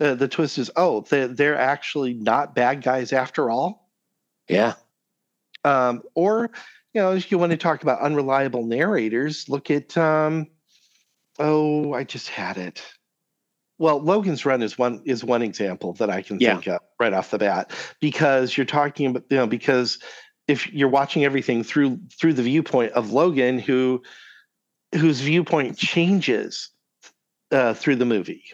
Uh, 0.00 0.14
the 0.14 0.28
twist 0.28 0.56
is 0.58 0.70
oh, 0.76 1.02
they're, 1.10 1.28
they're 1.28 1.58
actually 1.58 2.14
not 2.14 2.54
bad 2.54 2.82
guys 2.82 3.12
after 3.12 3.50
all. 3.50 3.90
yeah. 4.48 4.74
Um, 5.64 6.02
or 6.14 6.50
you 6.94 7.02
know, 7.02 7.12
if 7.12 7.30
you 7.30 7.36
want 7.36 7.50
to 7.50 7.58
talk 7.58 7.82
about 7.82 8.00
unreliable 8.00 8.64
narrators, 8.64 9.46
look 9.48 9.70
at 9.70 9.94
um, 9.98 10.46
oh, 11.38 11.92
I 11.92 12.04
just 12.04 12.28
had 12.28 12.56
it. 12.56 12.82
Well, 13.78 14.00
Logan's 14.00 14.44
Run 14.44 14.62
is 14.62 14.76
one 14.76 15.02
is 15.04 15.24
one 15.24 15.42
example 15.42 15.92
that 15.94 16.10
I 16.10 16.22
can 16.22 16.38
Yeah. 16.40 16.54
think 16.54 16.66
of 16.68 16.80
right 16.98 17.12
off 17.12 17.30
the 17.30 17.38
bat 17.38 17.72
because 18.00 18.56
you're 18.56 18.66
talking 18.66 19.06
about 19.06 19.24
you 19.30 19.36
know 19.36 19.46
because 19.46 19.98
if 20.48 20.72
you're 20.72 20.88
watching 20.88 21.24
everything 21.24 21.62
through 21.62 22.00
through 22.18 22.32
the 22.32 22.42
viewpoint 22.42 22.92
of 22.92 23.12
Logan 23.12 23.58
who 23.58 24.02
whose 24.94 25.20
viewpoint 25.20 25.76
changes 25.78 26.70
uh, 27.52 27.74
through 27.74 27.96
the 27.96 28.04
movie 28.04 28.44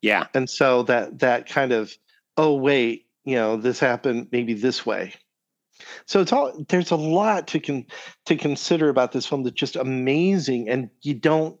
Yeah. 0.00 0.26
and 0.34 0.48
so 0.50 0.82
that 0.84 1.20
that 1.20 1.48
kind 1.48 1.70
of 1.72 1.94
oh 2.36 2.54
wait 2.56 3.06
you 3.24 3.36
know 3.36 3.56
this 3.56 3.78
happened 3.78 4.28
maybe 4.32 4.54
this 4.54 4.84
way 4.84 5.14
so 6.06 6.20
it's 6.20 6.32
all 6.32 6.64
there's 6.68 6.90
a 6.90 6.96
lot 6.96 7.46
to 7.48 7.60
con, 7.60 7.86
to 8.26 8.36
consider 8.36 8.88
about 8.88 9.12
this 9.12 9.26
film 9.26 9.42
that's 9.44 9.54
just 9.54 9.76
amazing 9.76 10.68
and 10.68 10.90
you 11.02 11.14
don't 11.14 11.56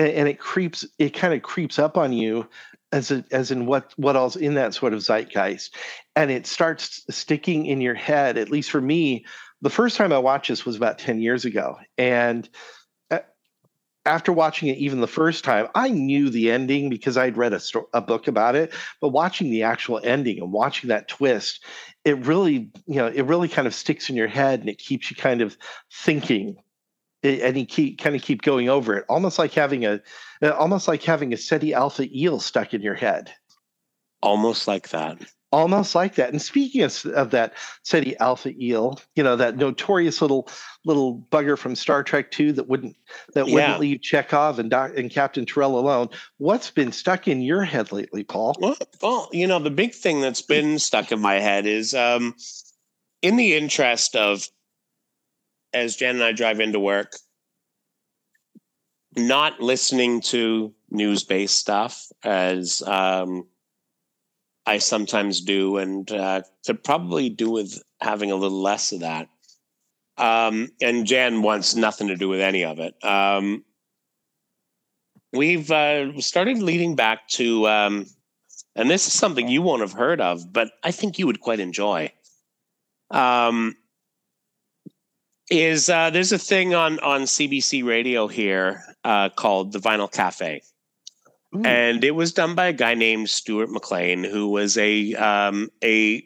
and, 0.00 0.08
and 0.08 0.28
it 0.28 0.38
creeps 0.38 0.84
it 0.98 1.10
kind 1.10 1.34
of 1.34 1.42
creeps 1.42 1.78
up 1.78 1.96
on 1.98 2.12
you 2.12 2.48
as 2.92 3.10
a, 3.10 3.24
as 3.30 3.50
in 3.50 3.66
what 3.66 3.92
what 3.96 4.16
all's 4.16 4.36
in 4.36 4.54
that 4.54 4.74
sort 4.74 4.94
of 4.94 5.00
zeitgeist. 5.00 5.74
And 6.16 6.30
it 6.30 6.46
starts 6.46 7.04
sticking 7.10 7.66
in 7.66 7.80
your 7.80 7.94
head 7.94 8.38
at 8.38 8.50
least 8.50 8.70
for 8.70 8.80
me 8.80 9.26
the 9.62 9.70
first 9.70 9.96
time 9.96 10.12
i 10.12 10.18
watched 10.18 10.48
this 10.48 10.64
was 10.64 10.76
about 10.76 10.98
10 10.98 11.20
years 11.20 11.44
ago. 11.44 11.76
And 11.98 12.48
uh, 13.10 13.18
after 14.06 14.32
watching 14.32 14.68
it 14.68 14.78
even 14.78 15.02
the 15.02 15.06
first 15.06 15.44
time 15.44 15.68
i 15.74 15.88
knew 15.90 16.30
the 16.30 16.50
ending 16.50 16.88
because 16.88 17.18
i'd 17.18 17.36
read 17.36 17.52
a, 17.52 17.60
sto- 17.60 17.88
a 17.92 18.00
book 18.00 18.26
about 18.26 18.56
it 18.56 18.72
but 19.00 19.10
watching 19.10 19.50
the 19.50 19.64
actual 19.64 20.00
ending 20.02 20.40
and 20.40 20.50
watching 20.50 20.88
that 20.88 21.08
twist 21.08 21.62
it 22.04 22.16
really 22.24 22.70
you 22.86 22.96
know 22.96 23.08
it 23.08 23.22
really 23.26 23.48
kind 23.48 23.68
of 23.68 23.74
sticks 23.74 24.08
in 24.08 24.16
your 24.16 24.28
head 24.28 24.60
and 24.60 24.70
it 24.70 24.78
keeps 24.78 25.10
you 25.10 25.16
kind 25.16 25.42
of 25.42 25.56
thinking 25.92 26.56
and 27.22 27.56
he 27.56 27.66
keep 27.66 27.98
kind 27.98 28.16
of 28.16 28.22
keep 28.22 28.42
going 28.42 28.68
over 28.68 28.96
it 28.96 29.04
almost 29.08 29.38
like 29.38 29.52
having 29.52 29.84
a 29.84 30.00
almost 30.58 30.88
like 30.88 31.02
having 31.02 31.32
a 31.32 31.36
Ceti 31.36 31.74
alpha 31.74 32.06
eel 32.16 32.40
stuck 32.40 32.74
in 32.74 32.80
your 32.82 32.94
head 32.94 33.32
Almost 34.22 34.68
like 34.68 34.90
that. 34.90 35.18
almost 35.52 35.94
like 35.94 36.14
that 36.14 36.30
and 36.30 36.40
speaking 36.40 36.82
of, 36.82 37.04
of 37.06 37.30
that 37.30 37.54
Ceti 37.82 38.16
alpha 38.18 38.50
eel 38.62 39.00
you 39.16 39.22
know 39.22 39.36
that 39.36 39.56
notorious 39.56 40.22
little 40.22 40.48
little 40.84 41.26
bugger 41.30 41.58
from 41.58 41.74
star 41.74 42.02
trek 42.02 42.30
2 42.30 42.52
that 42.52 42.68
wouldn't 42.68 42.96
that 43.34 43.46
Yeah. 43.48 43.54
wouldn't 43.54 43.80
leave 43.80 44.00
chekov 44.00 44.58
and, 44.58 44.70
Doc, 44.70 44.92
and 44.96 45.10
captain 45.10 45.44
terrell 45.44 45.78
alone 45.78 46.08
what's 46.38 46.70
been 46.70 46.92
stuck 46.92 47.28
in 47.28 47.42
your 47.42 47.64
head 47.64 47.92
lately 47.92 48.24
paul 48.24 48.56
Well, 48.60 48.76
well, 49.02 49.28
you 49.32 49.46
know, 49.46 49.58
the 49.58 49.70
big 49.70 49.92
thing 49.94 50.20
that's 50.20 50.42
been 50.42 50.78
stuck 50.78 51.12
in 51.12 51.20
my 51.20 51.40
head 51.40 51.66
is 51.66 51.94
um, 51.94 52.34
in 53.22 53.36
the 53.36 53.54
interest 53.56 54.14
of, 54.16 54.46
as 55.72 55.96
Jen 55.96 56.16
and 56.16 56.24
I 56.24 56.32
drive 56.32 56.60
into 56.60 56.80
work, 56.80 57.16
not 59.16 59.60
listening 59.60 60.20
to 60.20 60.72
news 60.90 61.24
based 61.24 61.58
stuff 61.58 62.06
as 62.22 62.82
um, 62.82 63.46
I 64.66 64.78
sometimes 64.78 65.40
do, 65.40 65.78
and 65.78 66.10
uh, 66.10 66.42
to 66.64 66.74
probably 66.74 67.28
do 67.28 67.50
with 67.50 67.82
having 68.00 68.30
a 68.30 68.36
little 68.36 68.60
less 68.60 68.92
of 68.92 69.00
that. 69.00 69.28
Um, 70.16 70.68
and 70.82 71.06
Jan 71.06 71.42
wants 71.42 71.74
nothing 71.74 72.08
to 72.08 72.16
do 72.16 72.28
with 72.28 72.40
any 72.40 72.64
of 72.64 72.78
it. 72.78 72.94
Um, 73.02 73.64
we've 75.32 75.70
uh, 75.70 76.20
started 76.20 76.58
leading 76.58 76.94
back 76.94 77.26
to, 77.28 77.66
um, 77.68 78.06
and 78.76 78.90
this 78.90 79.06
is 79.06 79.12
something 79.14 79.48
you 79.48 79.62
won't 79.62 79.80
have 79.80 79.92
heard 79.92 80.20
of, 80.20 80.52
but 80.52 80.72
I 80.84 80.90
think 80.90 81.18
you 81.18 81.26
would 81.26 81.40
quite 81.40 81.60
enjoy. 81.60 82.12
Um, 83.10 83.76
is 85.50 85.88
uh, 85.88 86.10
there's 86.10 86.32
a 86.32 86.38
thing 86.38 86.74
on 86.74 86.98
on 87.00 87.22
CBC 87.22 87.84
radio 87.84 88.28
here 88.28 88.82
uh, 89.04 89.28
called 89.30 89.72
the 89.72 89.80
Vinyl 89.80 90.10
Cafe, 90.10 90.62
Ooh. 91.54 91.62
and 91.64 92.04
it 92.04 92.12
was 92.12 92.32
done 92.32 92.54
by 92.54 92.68
a 92.68 92.72
guy 92.72 92.94
named 92.94 93.28
Stuart 93.28 93.70
McLean, 93.70 94.24
who 94.24 94.48
was 94.48 94.78
a 94.78 95.14
um, 95.14 95.70
a 95.82 96.24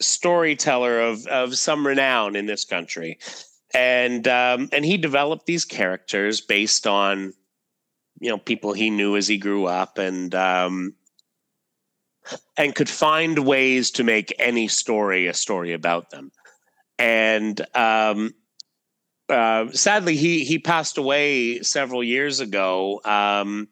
storyteller 0.00 1.00
of 1.00 1.26
of 1.26 1.56
some 1.56 1.86
renown 1.86 2.34
in 2.34 2.46
this 2.46 2.64
country, 2.64 3.18
and 3.74 4.26
um, 4.26 4.68
and 4.72 4.84
he 4.84 4.96
developed 4.96 5.46
these 5.46 5.66
characters 5.66 6.40
based 6.40 6.86
on 6.86 7.34
you 8.20 8.30
know 8.30 8.38
people 8.38 8.72
he 8.72 8.88
knew 8.88 9.16
as 9.16 9.28
he 9.28 9.36
grew 9.36 9.66
up, 9.66 9.98
and 9.98 10.34
um, 10.34 10.94
and 12.56 12.74
could 12.74 12.88
find 12.88 13.40
ways 13.40 13.90
to 13.90 14.04
make 14.04 14.32
any 14.38 14.68
story 14.68 15.26
a 15.26 15.34
story 15.34 15.74
about 15.74 16.10
them, 16.10 16.32
and 16.98 17.60
um, 17.74 18.34
uh, 19.28 19.70
sadly, 19.72 20.16
he 20.16 20.44
he 20.44 20.58
passed 20.58 20.98
away 20.98 21.60
several 21.62 22.02
years 22.02 22.40
ago 22.40 23.00
um, 23.04 23.68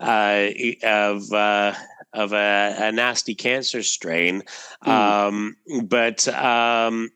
uh, 0.00 0.48
of 0.82 1.32
uh, 1.32 1.74
of 2.12 2.32
a, 2.32 2.76
a 2.78 2.92
nasty 2.92 3.34
cancer 3.34 3.82
strain. 3.82 4.42
Um, 4.82 5.56
but 5.84 6.26
um, 6.28 7.10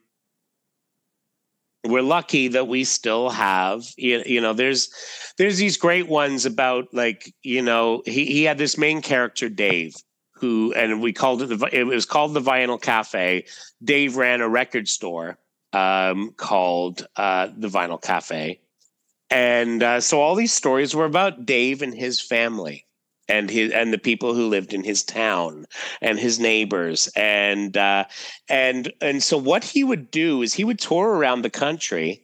we're 1.83 2.01
lucky 2.01 2.49
that 2.49 2.67
we 2.67 2.83
still 2.83 3.29
have 3.29 3.83
you, 3.97 4.23
you 4.25 4.41
know 4.41 4.53
there's 4.53 4.89
there's 5.37 5.57
these 5.57 5.77
great 5.77 6.07
ones 6.07 6.45
about 6.45 6.93
like 6.93 7.33
you 7.43 7.61
know 7.61 8.01
he, 8.05 8.25
he 8.25 8.43
had 8.43 8.57
this 8.57 8.77
main 8.77 9.01
character 9.01 9.49
Dave 9.49 9.93
who 10.39 10.73
and 10.73 11.01
we 11.01 11.13
called 11.13 11.41
it 11.41 11.47
the 11.47 11.69
it 11.71 11.83
was 11.83 12.05
called 12.05 12.33
the 12.33 12.41
Vinyl 12.41 12.81
Cafe. 12.81 13.45
Dave 13.83 14.15
ran 14.15 14.41
a 14.41 14.49
record 14.49 14.87
store 14.87 15.37
um, 15.73 16.33
called 16.37 17.07
uh, 17.15 17.49
the 17.57 17.67
Vinyl 17.67 18.01
Cafe, 18.01 18.59
and 19.29 19.83
uh, 19.83 19.99
so 19.99 20.21
all 20.21 20.35
these 20.35 20.53
stories 20.53 20.95
were 20.95 21.05
about 21.05 21.45
Dave 21.45 21.81
and 21.81 21.93
his 21.93 22.21
family 22.21 22.85
and 23.29 23.49
his 23.49 23.71
and 23.71 23.93
the 23.93 23.97
people 23.97 24.33
who 24.33 24.47
lived 24.47 24.73
in 24.73 24.83
his 24.83 25.03
town 25.03 25.65
and 26.01 26.19
his 26.19 26.39
neighbors 26.39 27.09
and 27.15 27.75
uh, 27.77 28.05
and 28.49 28.91
and 29.01 29.23
so 29.23 29.37
what 29.37 29.63
he 29.63 29.83
would 29.83 30.11
do 30.11 30.41
is 30.41 30.53
he 30.53 30.63
would 30.63 30.79
tour 30.79 31.09
around 31.09 31.41
the 31.41 31.49
country 31.49 32.23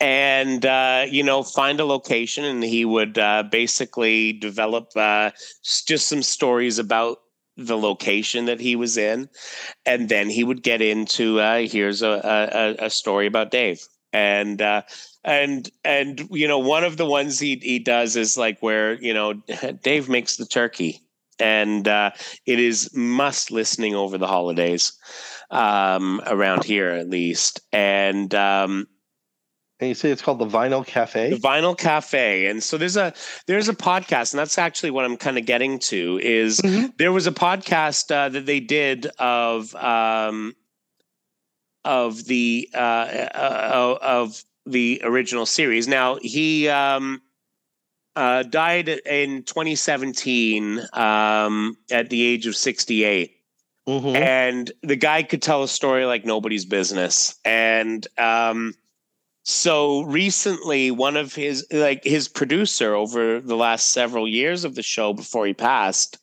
and 0.00 0.64
uh, 0.64 1.06
you 1.08 1.22
know 1.22 1.42
find 1.42 1.80
a 1.80 1.84
location 1.84 2.44
and 2.44 2.62
he 2.64 2.84
would 2.84 3.18
uh, 3.18 3.42
basically 3.50 4.32
develop 4.32 4.90
uh, 4.96 5.30
just 5.86 6.08
some 6.08 6.22
stories 6.22 6.78
about 6.78 7.18
the 7.56 7.76
location 7.76 8.46
that 8.46 8.60
he 8.60 8.74
was 8.76 8.96
in 8.96 9.28
and 9.86 10.08
then 10.08 10.30
he 10.30 10.44
would 10.44 10.62
get 10.62 10.80
into 10.80 11.40
uh, 11.40 11.60
here's 11.60 12.02
a, 12.02 12.76
a, 12.80 12.86
a 12.86 12.90
story 12.90 13.26
about 13.26 13.50
dave. 13.50 13.80
And 14.12 14.60
uh, 14.60 14.82
and 15.24 15.70
and 15.84 16.26
you 16.30 16.48
know 16.48 16.58
one 16.58 16.84
of 16.84 16.96
the 16.96 17.06
ones 17.06 17.38
he 17.38 17.56
he 17.62 17.78
does 17.78 18.16
is 18.16 18.36
like 18.36 18.60
where 18.60 18.94
you 19.00 19.14
know 19.14 19.34
dave 19.82 20.08
makes 20.08 20.36
the 20.36 20.46
turkey 20.46 21.00
and 21.38 21.86
uh, 21.88 22.10
it 22.44 22.58
is 22.58 22.90
must 22.94 23.50
listening 23.50 23.94
over 23.94 24.18
the 24.18 24.26
holidays 24.26 24.92
um, 25.50 26.20
around 26.26 26.64
here 26.64 26.90
at 26.90 27.08
least. 27.08 27.60
And 27.72 28.34
um, 28.34 28.86
and 29.80 29.88
you 29.88 29.94
say 29.94 30.10
it's 30.10 30.22
called 30.22 30.38
the 30.38 30.46
vinyl 30.46 30.86
cafe? 30.86 31.30
The 31.30 31.36
vinyl 31.36 31.76
cafe. 31.76 32.46
And 32.46 32.62
so 32.62 32.76
there's 32.78 32.96
a 32.96 33.12
there's 33.46 33.68
a 33.68 33.74
podcast 33.74 34.32
and 34.32 34.38
that's 34.38 34.58
actually 34.58 34.90
what 34.90 35.04
i'm 35.04 35.16
kind 35.16 35.38
of 35.38 35.46
getting 35.46 35.78
to 35.78 36.20
is 36.22 36.60
Mhm. 36.60 36.96
there 36.98 37.12
was 37.12 37.26
a 37.26 37.32
podcast 37.32 38.10
uh, 38.14 38.28
that 38.28 38.46
they 38.46 38.60
did 38.60 39.06
of 39.18 39.74
um 39.76 40.54
of 41.84 42.24
the 42.26 42.68
uh, 42.74 42.78
uh 42.78 43.98
of 44.02 44.42
the 44.66 45.00
original 45.04 45.46
series. 45.46 45.88
Now 45.88 46.18
he 46.20 46.68
um 46.68 47.22
uh 48.16 48.42
died 48.42 48.88
in 48.88 49.42
2017 49.44 50.80
um 50.92 51.76
at 51.90 52.10
the 52.10 52.22
age 52.22 52.46
of 52.46 52.54
68 52.54 53.32
Mhm. 53.88 54.14
and 54.14 54.72
the 54.82 54.96
guy 54.96 55.22
could 55.22 55.40
tell 55.42 55.62
a 55.62 55.68
story 55.68 56.04
like 56.04 56.24
nobody's 56.26 56.66
business. 56.66 57.36
And 57.44 58.06
um 58.18 58.74
so 59.42 60.02
recently 60.02 60.90
one 60.90 61.16
of 61.16 61.34
his 61.34 61.66
like 61.72 62.04
his 62.04 62.28
producer 62.28 62.94
over 62.94 63.40
the 63.40 63.56
last 63.56 63.90
several 63.90 64.28
years 64.28 64.64
of 64.64 64.74
the 64.74 64.82
show 64.82 65.12
before 65.14 65.46
he 65.46 65.54
passed 65.54 66.18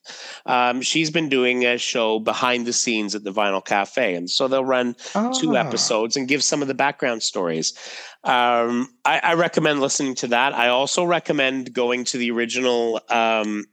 um, 0.45 0.81
she's 0.81 1.09
been 1.09 1.27
doing 1.27 1.65
a 1.65 1.77
show 1.77 2.19
behind 2.19 2.67
the 2.67 2.73
scenes 2.73 3.15
at 3.15 3.23
the 3.23 3.31
vinyl 3.33 3.63
cafe 3.65 4.13
and 4.13 4.29
so 4.29 4.47
they'll 4.47 4.63
run 4.63 4.95
two 5.39 5.57
Ah. 5.57 5.61
episodes 5.65 6.15
and 6.15 6.27
give 6.27 6.43
some 6.43 6.61
of 6.61 6.67
the 6.67 6.73
background 6.75 7.23
stories 7.23 7.73
um, 8.23 8.87
I, 9.03 9.19
I 9.23 9.33
recommend 9.33 9.81
listening 9.81 10.13
to 10.15 10.27
that 10.27 10.53
i 10.53 10.67
also 10.67 11.03
recommend 11.03 11.73
going 11.73 12.03
to 12.05 12.17
the 12.19 12.29
original 12.31 13.01
um, 13.09 13.65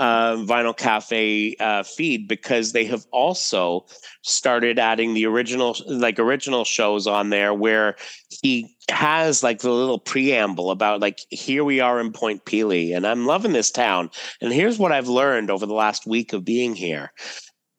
uh, 0.00 0.36
Vinyl 0.36 0.74
Cafe 0.74 1.54
uh, 1.60 1.82
feed 1.82 2.26
because 2.26 2.72
they 2.72 2.86
have 2.86 3.04
also 3.12 3.84
started 4.22 4.78
adding 4.78 5.12
the 5.12 5.26
original, 5.26 5.76
like 5.86 6.18
original 6.18 6.64
shows 6.64 7.06
on 7.06 7.28
there 7.28 7.52
where 7.52 7.96
he 8.42 8.74
has 8.88 9.42
like 9.42 9.58
the 9.60 9.70
little 9.70 9.98
preamble 9.98 10.70
about 10.70 11.02
like 11.02 11.18
here 11.28 11.64
we 11.64 11.80
are 11.80 12.00
in 12.00 12.12
Point 12.12 12.46
Pelee 12.46 12.92
and 12.96 13.06
I'm 13.06 13.26
loving 13.26 13.52
this 13.52 13.70
town 13.70 14.08
and 14.40 14.54
here's 14.54 14.78
what 14.78 14.90
I've 14.90 15.08
learned 15.08 15.50
over 15.50 15.66
the 15.66 15.74
last 15.74 16.06
week 16.06 16.32
of 16.32 16.46
being 16.46 16.74
here. 16.74 17.12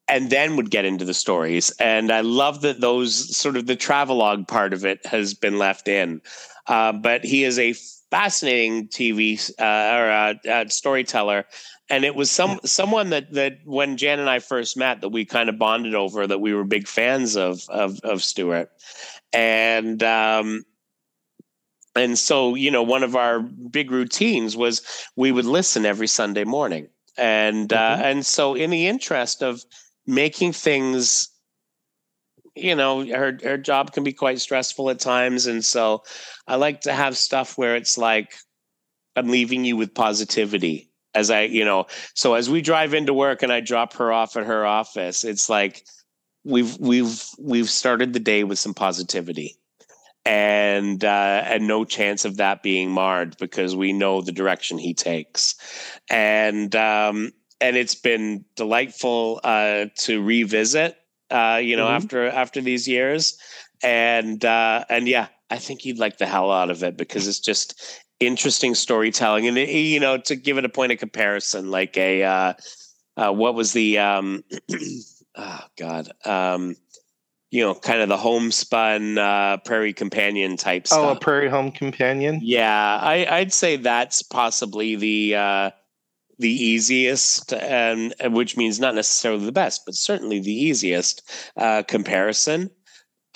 And 0.08 0.30
then 0.30 0.58
would 0.58 0.70
get 0.70 0.84
into 0.84 1.06
the 1.06 1.14
stories. 1.14 1.72
And 1.80 2.12
I 2.12 2.20
love 2.20 2.62
that 2.62 2.82
those 2.82 3.36
sort 3.36 3.56
of 3.56 3.66
the 3.66 3.78
travelogue 3.78 4.46
part 4.46 4.74
of 4.74 4.86
it 4.86 5.06
has 5.06 5.34
been 5.34 5.58
left 5.58 5.88
in. 5.88 6.22
Uh, 6.68 6.92
but 6.92 7.24
he 7.24 7.46
is 7.46 7.58
a 7.58 7.74
fascinating 8.12 8.88
TV 8.90 9.40
uh, 9.60 9.64
or 9.64 10.12
uh, 10.12 10.34
uh, 10.50 10.68
storyteller 10.68 11.46
and 11.92 12.06
it 12.06 12.16
was 12.16 12.32
some 12.32 12.60
someone 12.64 13.10
that 13.10 13.34
that 13.34 13.60
when 13.66 13.98
Jan 13.98 14.20
and 14.20 14.30
I 14.30 14.40
first 14.40 14.78
met 14.78 15.02
that 15.02 15.10
we 15.10 15.26
kind 15.26 15.50
of 15.50 15.60
bonded 15.60 15.94
over 15.94 16.26
that 16.26 16.40
we 16.40 16.54
were 16.54 16.64
big 16.64 16.88
fans 16.88 17.36
of 17.36 17.70
of 17.70 18.00
of 18.04 18.24
Stuart, 18.24 18.72
and 19.34 20.02
um, 20.02 20.64
and 21.94 22.18
so 22.18 22.56
you 22.56 22.72
know 22.72 22.82
one 22.82 23.04
of 23.04 23.18
our 23.18 23.42
big 23.42 23.92
routines 23.92 24.56
was 24.56 24.82
we 25.18 25.34
would 25.34 25.46
listen 25.46 25.86
every 25.86 26.08
Sunday 26.08 26.46
morning, 26.46 26.88
and 27.18 27.74
uh, 27.74 27.98
Mhm. 27.98 28.02
and 28.04 28.26
so 28.26 28.56
in 28.56 28.70
the 28.70 28.88
interest 28.88 29.44
of 29.44 29.64
making 30.08 30.54
things. 30.54 31.28
You 32.62 32.76
know, 32.76 33.06
her 33.06 33.38
her 33.44 33.58
job 33.58 33.94
can 33.94 34.04
be 34.04 34.14
quite 34.14 34.40
stressful 34.40 34.90
at 34.90 35.00
times, 35.00 35.48
and 35.48 35.64
so 35.64 36.04
I 36.48 36.56
like 36.56 36.82
to 36.82 36.94
have 36.94 37.18
stuff 37.18 37.58
where 37.58 37.76
it's 37.76 37.98
like 37.98 38.36
I'm 39.16 39.30
leaving 39.30 39.66
you 39.66 39.78
with 39.78 39.94
positivity 39.94 40.92
as 41.14 41.30
I, 41.30 41.42
you 41.42 41.66
know, 41.66 41.88
so 42.14 42.36
as 42.36 42.50
we 42.50 42.62
drive 42.62 42.94
into 42.94 43.14
work 43.14 43.44
and 43.44 43.52
I 43.52 43.60
drop 43.60 43.94
her 43.94 44.12
off 44.12 44.38
at 44.38 44.46
her 44.46 44.66
office, 44.66 45.24
it's 45.24 45.50
like 45.50 45.86
we've 46.44 46.78
we've 46.80 47.24
we've 47.40 47.70
started 47.70 48.14
the 48.14 48.20
day 48.20 48.44
with 48.44 48.60
some 48.60 48.74
positivity. 48.74 49.58
And 50.24 51.04
uh, 51.04 51.44
and 51.48 51.68
no 51.68 51.84
chance 51.84 52.26
of 52.26 52.38
that 52.38 52.62
being 52.62 52.92
marred 52.92 53.36
because 53.40 53.76
we 53.76 53.92
know 53.92 54.22
the 54.22 54.32
direction 54.32 54.78
he 54.78 54.94
takes, 54.94 55.56
and 56.12 56.76
um, 56.76 57.32
and 57.60 57.76
it's 57.76 57.96
been 57.96 58.46
delightful 58.56 59.42
uh, 59.44 59.86
to 60.02 60.22
revisit. 60.22 60.96
Uh, 61.32 61.58
you 61.58 61.76
know, 61.76 61.88
Mhm. 61.88 61.96
after 61.96 62.28
after 62.30 62.62
these 62.62 62.88
years, 62.88 63.38
and 63.84 64.44
uh, 64.44 64.86
and 64.90 65.08
yeah, 65.08 65.28
I 65.50 65.58
think 65.58 65.86
you'd 65.86 66.00
like 66.00 66.18
the 66.18 66.26
hell 66.28 66.52
out 66.52 66.70
of 66.70 66.84
it 66.84 66.98
because 66.98 67.28
it's 67.28 67.40
just 67.40 67.80
interesting 68.20 68.76
storytelling 68.76 69.48
and 69.48 69.58
it, 69.58 69.70
you 69.70 70.00
know 70.00 70.16
to 70.16 70.36
give 70.36 70.60
it 70.60 70.64
a 70.64 70.70
point 70.70 70.92
of 70.92 71.00
comparison 71.00 71.72
like 71.72 71.98
a 71.98 72.22
uh, 72.22 72.54
uh 73.18 73.32
what 73.32 73.56
was 73.56 73.74
the 73.74 73.98
um 73.98 74.44
oh 75.36 75.60
god 75.76 76.12
um 76.24 76.76
you 77.50 77.64
know 77.64 77.74
kind 77.74 78.00
of 78.00 78.10
the 78.10 78.18
homespun 78.18 79.18
uh 79.18 79.58
prairie 79.66 79.92
companion 79.92 80.56
type 80.56 80.86
Oh, 80.92 81.10
a 81.10 81.16
Prairie 81.20 81.50
Home 81.50 81.72
Companion. 81.72 82.40
yeah 82.44 83.00
i 83.02 83.26
i'd 83.38 83.52
say 83.52 83.78
that's 83.78 84.22
possibly 84.22 84.96
the 84.96 85.36
uh 85.36 85.72
the 86.42 86.50
easiest 86.52 87.54
and 87.54 88.14
which 88.34 88.58
means 88.58 88.80
not 88.80 88.96
necessarily 88.96 89.46
the 89.46 89.52
best 89.52 89.82
but 89.86 89.96
certainly 89.96 90.40
the 90.40 90.54
easiest 90.54 91.22
uh 91.58 91.84
comparison. 91.84 92.70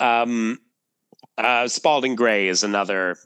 Um 0.00 0.58
uh 1.38 1.68
spalding 1.68 2.16
gray 2.16 2.48
is 2.48 2.62
another 2.62 3.16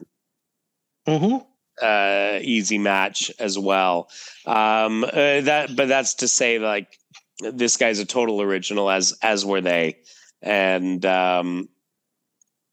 hmm 1.05 1.37
uh, 1.81 2.39
easy 2.41 2.77
match 2.77 3.31
as 3.39 3.57
well. 3.57 4.09
Um, 4.45 5.03
uh, 5.03 5.41
that, 5.41 5.75
but 5.75 5.87
that's 5.87 6.15
to 6.15 6.27
say, 6.27 6.59
like 6.59 6.97
this 7.39 7.77
guy's 7.77 7.99
a 7.99 8.05
total 8.05 8.41
original, 8.41 8.89
as 8.89 9.17
as 9.21 9.45
were 9.45 9.61
they, 9.61 9.97
and 10.41 11.03
um, 11.05 11.69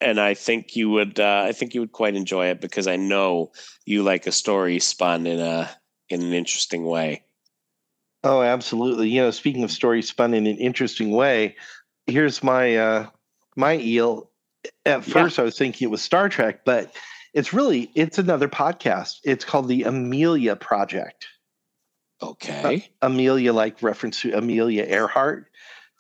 and 0.01 0.21
I 0.21 0.35
think 0.35 0.77
you 0.77 0.91
would, 0.91 1.19
uh, 1.19 1.45
I 1.47 1.53
think 1.53 1.75
you 1.75 1.81
would 1.81 1.93
quite 1.93 2.15
enjoy 2.15 2.49
it 2.49 2.61
because 2.61 2.87
I 2.87 2.97
know 2.97 3.53
you 3.85 4.03
like 4.03 4.27
a 4.27 4.33
story 4.33 4.79
spun 4.79 5.27
in 5.27 5.41
a 5.41 5.71
in 6.09 6.23
an 6.23 6.33
interesting 6.33 6.85
way. 6.85 7.23
Oh, 8.25 8.43
absolutely. 8.43 9.09
You 9.11 9.23
know, 9.23 9.31
speaking 9.31 9.65
of 9.65 9.71
stories 9.71 10.09
spun 10.09 10.35
in 10.35 10.47
an 10.47 10.59
interesting 10.59 11.11
way, 11.13 11.57
here's 12.07 12.43
my 12.43 12.77
uh 12.77 13.07
my 13.57 13.79
eel. 13.79 14.31
At 14.85 15.05
first 15.05 15.39
I 15.39 15.43
was 15.43 15.57
thinking 15.57 15.87
it 15.87 15.91
was 15.91 16.03
Star 16.03 16.29
Trek, 16.29 16.65
but 16.65 16.93
it's 17.33 17.53
really 17.53 17.91
it's 17.95 18.19
another 18.19 18.49
podcast. 18.49 19.19
It's 19.25 19.45
called 19.45 19.69
the 19.69 19.85
Amelia 19.85 20.57
Project. 20.57 21.29
Okay. 22.21 22.89
Amelia 23.01 23.53
like 23.53 23.83
reference 23.83 24.23
to 24.23 24.33
Amelia 24.33 24.85
Earhart. 24.85 25.47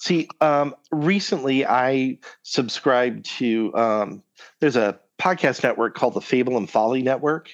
See, 0.01 0.29
um 0.41 0.75
recently 0.91 1.65
I 1.65 2.19
subscribed 2.43 3.27
to 3.39 3.75
um 3.77 4.23
there's 4.61 4.77
a 4.77 4.99
podcast 5.21 5.63
network 5.63 5.95
called 5.95 6.15
the 6.15 6.21
Fable 6.21 6.57
and 6.57 6.69
Folly 6.69 7.03
Network. 7.03 7.51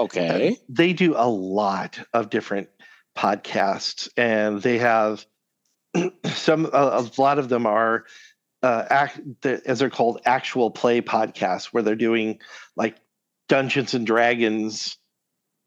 Okay. 0.00 0.56
they 0.68 0.94
do 0.94 1.14
a 1.14 1.28
lot 1.28 2.00
of 2.14 2.30
different 2.30 2.68
podcasts 3.16 4.08
and 4.16 4.62
they 4.62 4.78
have 4.78 5.26
some 6.24 6.64
a, 6.72 6.78
a 6.78 7.10
lot 7.18 7.38
of 7.38 7.50
them 7.50 7.66
are 7.66 8.06
uh 8.62 8.86
act 8.88 9.20
the, 9.42 9.60
as 9.66 9.78
they're 9.78 9.90
called 9.90 10.20
actual 10.24 10.70
play 10.70 11.02
podcasts 11.02 11.66
where 11.66 11.82
they're 11.82 11.94
doing 11.96 12.38
like 12.76 12.96
dungeons 13.48 13.92
and 13.92 14.06
dragons 14.06 14.96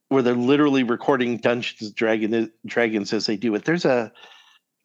where 0.09 0.23
they're 0.23 0.33
literally 0.33 0.83
recording 0.83 1.37
dungeons 1.37 1.81
and 1.81 1.95
dragon, 1.95 2.51
dragons 2.65 3.13
as 3.13 3.27
they 3.27 3.37
do 3.37 3.53
it 3.53 3.65
there's 3.65 3.85
a 3.85 4.11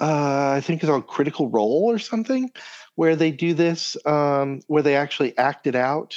uh, 0.00 0.52
I 0.56 0.60
think 0.60 0.84
it's 0.84 0.90
on 0.90 1.02
Critical 1.02 1.48
Role 1.48 1.90
or 1.90 1.98
something, 1.98 2.52
where 2.94 3.16
they 3.16 3.32
do 3.32 3.52
this, 3.52 3.96
um, 4.06 4.60
where 4.68 4.84
they 4.84 4.94
actually 4.94 5.36
act 5.36 5.66
it 5.66 5.74
out 5.74 6.14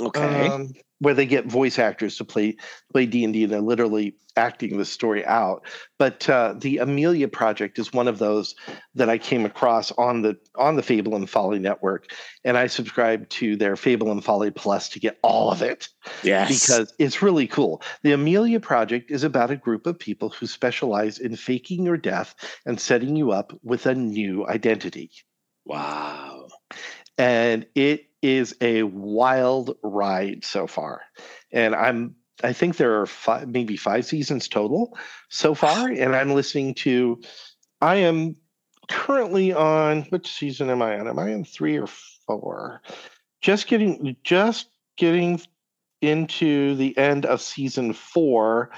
Okay. 0.00 0.48
um, 0.48 0.72
where 0.98 1.14
they 1.14 1.26
get 1.26 1.46
voice 1.46 1.78
actors 1.78 2.16
to 2.16 2.24
play 2.24 2.56
play 2.92 3.06
D 3.06 3.24
and 3.24 3.32
D, 3.32 3.44
and 3.44 3.52
they're 3.52 3.60
literally 3.60 4.16
acting 4.36 4.76
the 4.76 4.84
story 4.84 5.24
out. 5.24 5.62
But 5.98 6.28
uh, 6.28 6.54
the 6.58 6.78
Amelia 6.78 7.28
Project 7.28 7.78
is 7.78 7.92
one 7.92 8.08
of 8.08 8.18
those 8.18 8.54
that 8.94 9.08
I 9.08 9.18
came 9.18 9.44
across 9.44 9.92
on 9.92 10.22
the 10.22 10.36
on 10.54 10.76
the 10.76 10.82
Fable 10.82 11.16
and 11.16 11.28
Folly 11.28 11.58
network, 11.58 12.12
and 12.44 12.56
I 12.56 12.66
subscribed 12.66 13.30
to 13.32 13.56
their 13.56 13.76
Fable 13.76 14.10
and 14.10 14.24
Folly 14.24 14.50
Plus 14.50 14.88
to 14.90 15.00
get 15.00 15.18
all 15.22 15.50
of 15.50 15.62
it 15.62 15.88
yes. 16.22 16.48
because 16.48 16.92
it's 16.98 17.22
really 17.22 17.46
cool. 17.46 17.82
The 18.02 18.12
Amelia 18.12 18.60
Project 18.60 19.10
is 19.10 19.24
about 19.24 19.50
a 19.50 19.56
group 19.56 19.86
of 19.86 19.98
people 19.98 20.30
who 20.30 20.46
specialize 20.46 21.18
in 21.18 21.36
faking 21.36 21.84
your 21.84 21.96
death 21.96 22.34
and 22.64 22.80
setting 22.80 23.16
you 23.16 23.32
up 23.32 23.52
with 23.62 23.86
a 23.86 23.94
new 23.94 24.46
identity 24.46 25.10
wow. 25.66 26.45
And 27.18 27.66
it 27.74 28.06
is 28.22 28.56
a 28.60 28.82
wild 28.82 29.76
ride 29.82 30.44
so 30.44 30.66
far. 30.66 31.02
And 31.52 31.74
I'm 31.74 32.16
I 32.42 32.52
think 32.52 32.76
there 32.76 33.00
are 33.00 33.06
five, 33.06 33.48
maybe 33.48 33.76
five 33.76 34.04
seasons 34.04 34.48
total 34.48 34.96
so 35.30 35.54
far, 35.54 35.88
and 35.88 36.14
I'm 36.14 36.34
listening 36.34 36.74
to. 36.74 37.20
I 37.80 37.96
am 37.96 38.36
currently 38.88 39.52
on 39.52 40.02
which 40.10 40.32
season 40.32 40.70
am 40.70 40.82
I 40.82 40.98
on? 40.98 41.08
Am 41.08 41.18
I 41.18 41.32
on 41.32 41.44
three 41.44 41.78
or 41.78 41.88
four? 42.26 42.82
Just 43.40 43.66
getting 43.68 44.16
just 44.22 44.68
getting 44.96 45.40
into 46.02 46.74
the 46.76 46.96
end 46.98 47.24
of 47.24 47.40
season 47.40 47.92
four, 47.92 48.70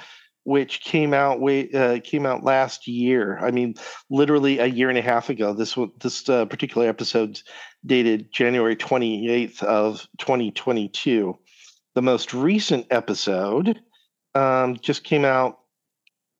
which 0.49 0.81
came 0.81 1.13
out 1.13 1.41
way 1.41 1.71
uh, 1.73 2.01
came 2.03 2.25
out 2.25 2.43
last 2.43 2.89
year. 2.89 3.39
I 3.39 3.51
mean, 3.51 3.75
literally 4.09 4.59
a 4.61 4.65
year 4.65 4.89
and 4.89 4.97
a 4.97 5.03
half 5.03 5.29
ago. 5.29 5.53
This 5.53 5.77
this 6.01 6.27
uh, 6.27 6.47
particular 6.47 6.89
episode 6.89 7.39
dated 7.85 8.33
January 8.33 8.75
28th 8.75 9.63
of 9.63 10.09
2022. 10.17 11.39
The 11.95 12.01
most 12.01 12.33
recent 12.33 12.87
episode 12.91 13.79
um, 14.35 14.79
just 14.79 15.05
came 15.05 15.27
out 15.27 15.59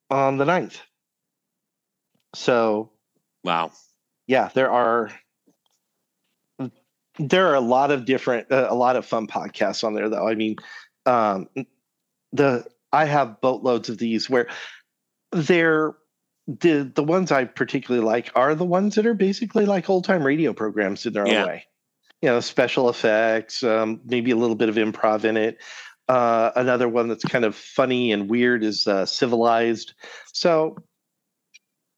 on 0.09 0.39
the 0.39 0.47
9th. 0.47 0.79
So, 2.35 2.93
Wow. 3.45 3.73
yeah, 4.27 4.49
there 4.55 4.71
are 4.71 5.11
there 7.19 7.49
are 7.49 7.57
a 7.57 7.61
lot 7.61 7.91
of 7.91 8.07
different 8.07 8.51
uh, 8.51 8.69
a 8.71 8.75
lot 8.75 8.97
of 8.97 9.05
fun 9.05 9.27
podcasts 9.27 9.85
on 9.85 9.93
there 9.93 10.09
though. 10.09 10.27
I 10.27 10.35
mean, 10.35 10.57
um, 11.05 11.51
the 12.33 12.65
I 12.93 13.05
have 13.05 13.41
boatloads 13.41 13.89
of 13.89 13.99
these 13.99 14.29
where 14.31 14.49
they're 15.33 15.95
the 16.47 16.91
the 16.95 17.05
ones 17.05 17.31
I 17.31 17.45
particularly 17.45 18.05
like 18.07 18.31
are 18.35 18.55
the 18.55 18.65
ones 18.65 18.95
that 18.95 19.07
are 19.07 19.15
basically 19.15 19.67
like 19.67 19.91
old 19.91 20.05
time 20.05 20.25
radio 20.25 20.53
programs 20.55 21.05
in 21.05 21.13
their 21.13 21.27
Yeah. 21.27 21.43
own 21.43 21.47
way. 21.49 21.65
you 22.23 22.29
know 22.29 22.41
special 22.41 22.89
effects, 22.89 23.63
um, 23.63 24.01
maybe 24.05 24.31
a 24.31 24.37
little 24.37 24.57
bit 24.57 24.69
of 24.69 24.77
improv 24.77 25.25
in 25.25 25.37
it. 25.37 25.59
Uh, 26.09 26.51
another 26.57 26.89
one 26.89 27.07
that's 27.09 27.25
kind 27.25 27.45
of 27.45 27.55
funny 27.55 28.13
and 28.13 28.31
weird 28.31 28.65
is 28.65 28.87
uh, 28.87 29.05
Civilized. 29.05 29.93
So 30.33 30.77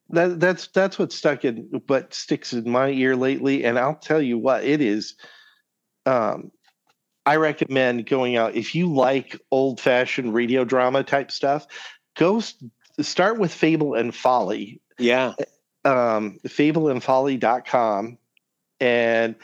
that 0.08 0.40
that's 0.40 0.66
that's 0.68 0.98
what 0.98 1.12
stuck 1.12 1.44
in 1.44 1.82
what 1.86 2.12
sticks 2.12 2.52
in 2.52 2.68
my 2.68 2.88
ear 2.90 3.14
lately. 3.14 3.64
And 3.64 3.78
I'll 3.78 3.94
tell 3.94 4.20
you 4.20 4.36
what 4.36 4.64
it 4.64 4.80
is. 4.80 5.14
Um, 6.06 6.50
I 7.30 7.36
recommend 7.36 8.06
going 8.06 8.36
out 8.36 8.56
if 8.56 8.74
you 8.74 8.92
like 8.92 9.40
old 9.52 9.78
fashioned 9.78 10.34
radio 10.34 10.64
drama 10.64 11.04
type 11.04 11.30
stuff. 11.30 11.64
Go 12.16 12.42
start 13.00 13.38
with 13.38 13.54
Fable 13.54 13.94
and 13.94 14.12
Folly. 14.12 14.80
Yeah. 14.98 15.34
Um, 15.84 16.40
fableandfolly.com 16.44 18.18
and 18.80 19.36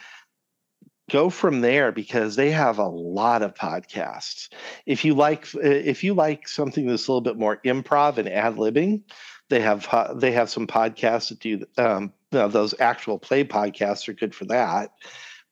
go 1.13 1.31
from 1.31 1.61
there 1.61 1.93
because 1.93 2.35
they 2.35 2.51
have 2.51 2.79
a 2.79 2.89
lot 2.89 3.43
of 3.43 3.55
podcasts. 3.55 4.49
If 4.85 5.05
you 5.05 5.15
like 5.15 5.47
if 5.55 6.03
you 6.03 6.15
like 6.15 6.49
something 6.49 6.89
that's 6.89 7.07
a 7.07 7.13
little 7.13 7.21
bit 7.21 7.39
more 7.39 7.59
improv 7.65 8.19
and 8.19 8.29
ad 8.29 8.57
libbing, 8.57 9.03
they 9.49 9.61
have 9.61 9.89
they 10.19 10.33
have 10.33 10.51
some 10.51 10.67
podcasts 10.67 11.29
that 11.29 11.39
do 11.39 11.65
um, 11.79 12.13
those 12.33 12.75
actual 12.81 13.21
play 13.21 13.45
podcasts 13.45 14.09
are 14.09 14.13
good 14.13 14.35
for 14.35 14.47
that. 14.47 14.91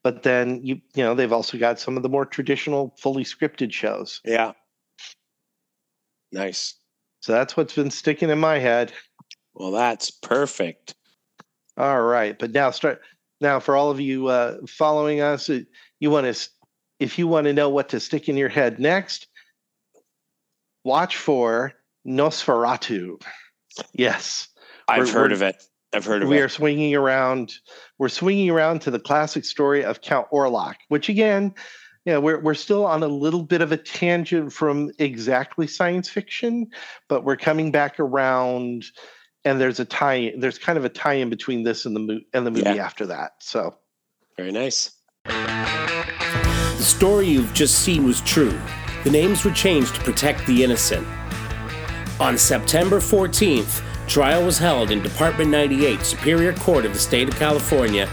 But 0.05 0.22
then 0.22 0.60
you 0.62 0.81
you 0.94 1.02
know 1.02 1.14
they've 1.14 1.32
also 1.32 1.59
got 1.59 1.81
some 1.81 1.97
of 1.97 2.02
the 2.05 2.09
more 2.09 2.26
traditional 2.26 2.94
fully 2.98 3.24
scripted 3.24 3.72
shows. 3.72 4.20
Yeah. 4.24 4.52
Nice. 6.31 6.74
So 7.20 7.32
that's 7.32 7.56
what's 7.56 7.74
been 7.74 7.90
sticking 7.90 8.28
in 8.28 8.39
my 8.39 8.59
head. 8.59 8.93
Well, 9.55 9.70
that's 9.70 10.10
perfect. 10.10 10.94
All 11.78 12.02
right, 12.02 12.39
but 12.39 12.52
now 12.52 12.70
start 12.70 13.01
now 13.40 13.59
for 13.60 13.76
all 13.76 13.90
of 13.90 13.98
you 13.98 14.28
uh, 14.28 14.59
following 14.68 15.20
us. 15.20 15.48
Uh, 15.48 15.60
you 16.01 16.10
want 16.10 16.32
to 16.32 16.48
if 17.01 17.18
you 17.18 17.26
want 17.26 17.47
to 17.47 17.52
know 17.52 17.70
what 17.70 17.89
to 17.89 17.98
stick 17.98 18.28
in 18.28 18.36
your 18.36 18.48
head 18.48 18.78
next, 18.78 19.26
watch 20.85 21.16
for 21.16 21.72
Nosferatu. 22.06 23.20
Yes, 23.93 24.48
I've 24.86 25.10
heard 25.10 25.32
of 25.32 25.43
it. 25.43 25.64
I've 25.94 26.04
heard 26.04 26.22
of 26.22 26.28
we 26.28 26.36
it. 26.36 26.38
We 26.38 26.44
are 26.44 26.48
swinging 26.48 26.94
around. 26.94 27.54
We're 27.98 28.08
swinging 28.08 28.50
around 28.50 28.80
to 28.82 28.90
the 28.90 28.98
classic 28.98 29.44
story 29.44 29.84
of 29.84 30.00
Count 30.00 30.26
Orlok, 30.32 30.74
which 30.88 31.08
again, 31.08 31.54
yeah, 32.04 32.18
we're 32.18 32.40
we're 32.40 32.54
still 32.54 32.84
on 32.84 33.02
a 33.02 33.08
little 33.08 33.42
bit 33.42 33.60
of 33.60 33.72
a 33.72 33.76
tangent 33.76 34.52
from 34.52 34.90
exactly 34.98 35.66
science 35.66 36.08
fiction, 36.08 36.66
but 37.08 37.24
we're 37.24 37.36
coming 37.36 37.70
back 37.70 37.98
around. 37.98 38.84
And 39.46 39.60
there's 39.60 39.78
a 39.78 39.84
tie. 39.84 40.32
There's 40.38 40.58
kind 40.58 40.78
of 40.78 40.86
a 40.86 40.88
tie-in 40.88 41.28
between 41.28 41.64
this 41.64 41.84
and 41.84 41.94
the 41.94 42.00
mo- 42.00 42.20
and 42.32 42.46
the 42.46 42.50
movie 42.50 42.62
yeah. 42.62 42.84
after 42.84 43.04
that. 43.06 43.32
So, 43.40 43.76
very 44.38 44.52
nice. 44.52 44.92
The 45.24 46.78
story 46.78 47.28
you've 47.28 47.52
just 47.52 47.80
seen 47.80 48.04
was 48.04 48.22
true. 48.22 48.58
The 49.04 49.10
names 49.10 49.44
were 49.44 49.50
changed 49.50 49.96
to 49.96 50.00
protect 50.00 50.46
the 50.46 50.64
innocent. 50.64 51.06
On 52.20 52.38
September 52.38 53.00
14th, 53.00 53.82
trial 54.06 54.44
was 54.44 54.59
held 54.59 54.90
in 54.90 55.02
Department 55.02 55.51
98, 55.51 56.01
Superior 56.01 56.52
Court 56.52 56.85
of 56.85 56.93
the 56.93 56.98
State 56.98 57.28
of 57.28 57.36
California, 57.36 58.09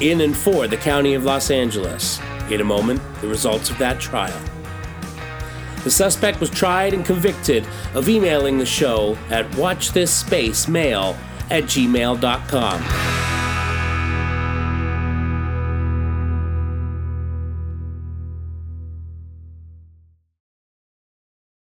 in 0.00 0.20
and 0.20 0.36
for 0.36 0.66
the 0.66 0.76
County 0.76 1.14
of 1.14 1.24
Los 1.24 1.50
Angeles. 1.50 2.20
In 2.50 2.60
a 2.60 2.64
moment, 2.64 3.00
the 3.20 3.28
results 3.28 3.70
of 3.70 3.78
that 3.78 4.00
trial. 4.00 4.40
The 5.84 5.90
suspect 5.90 6.40
was 6.40 6.50
tried 6.50 6.92
and 6.92 7.04
convicted 7.04 7.66
of 7.94 8.08
emailing 8.08 8.58
the 8.58 8.66
show 8.66 9.16
at 9.30 9.50
watchthisspacemail 9.52 11.16
at 11.50 11.64
gmail.com. 11.64 13.29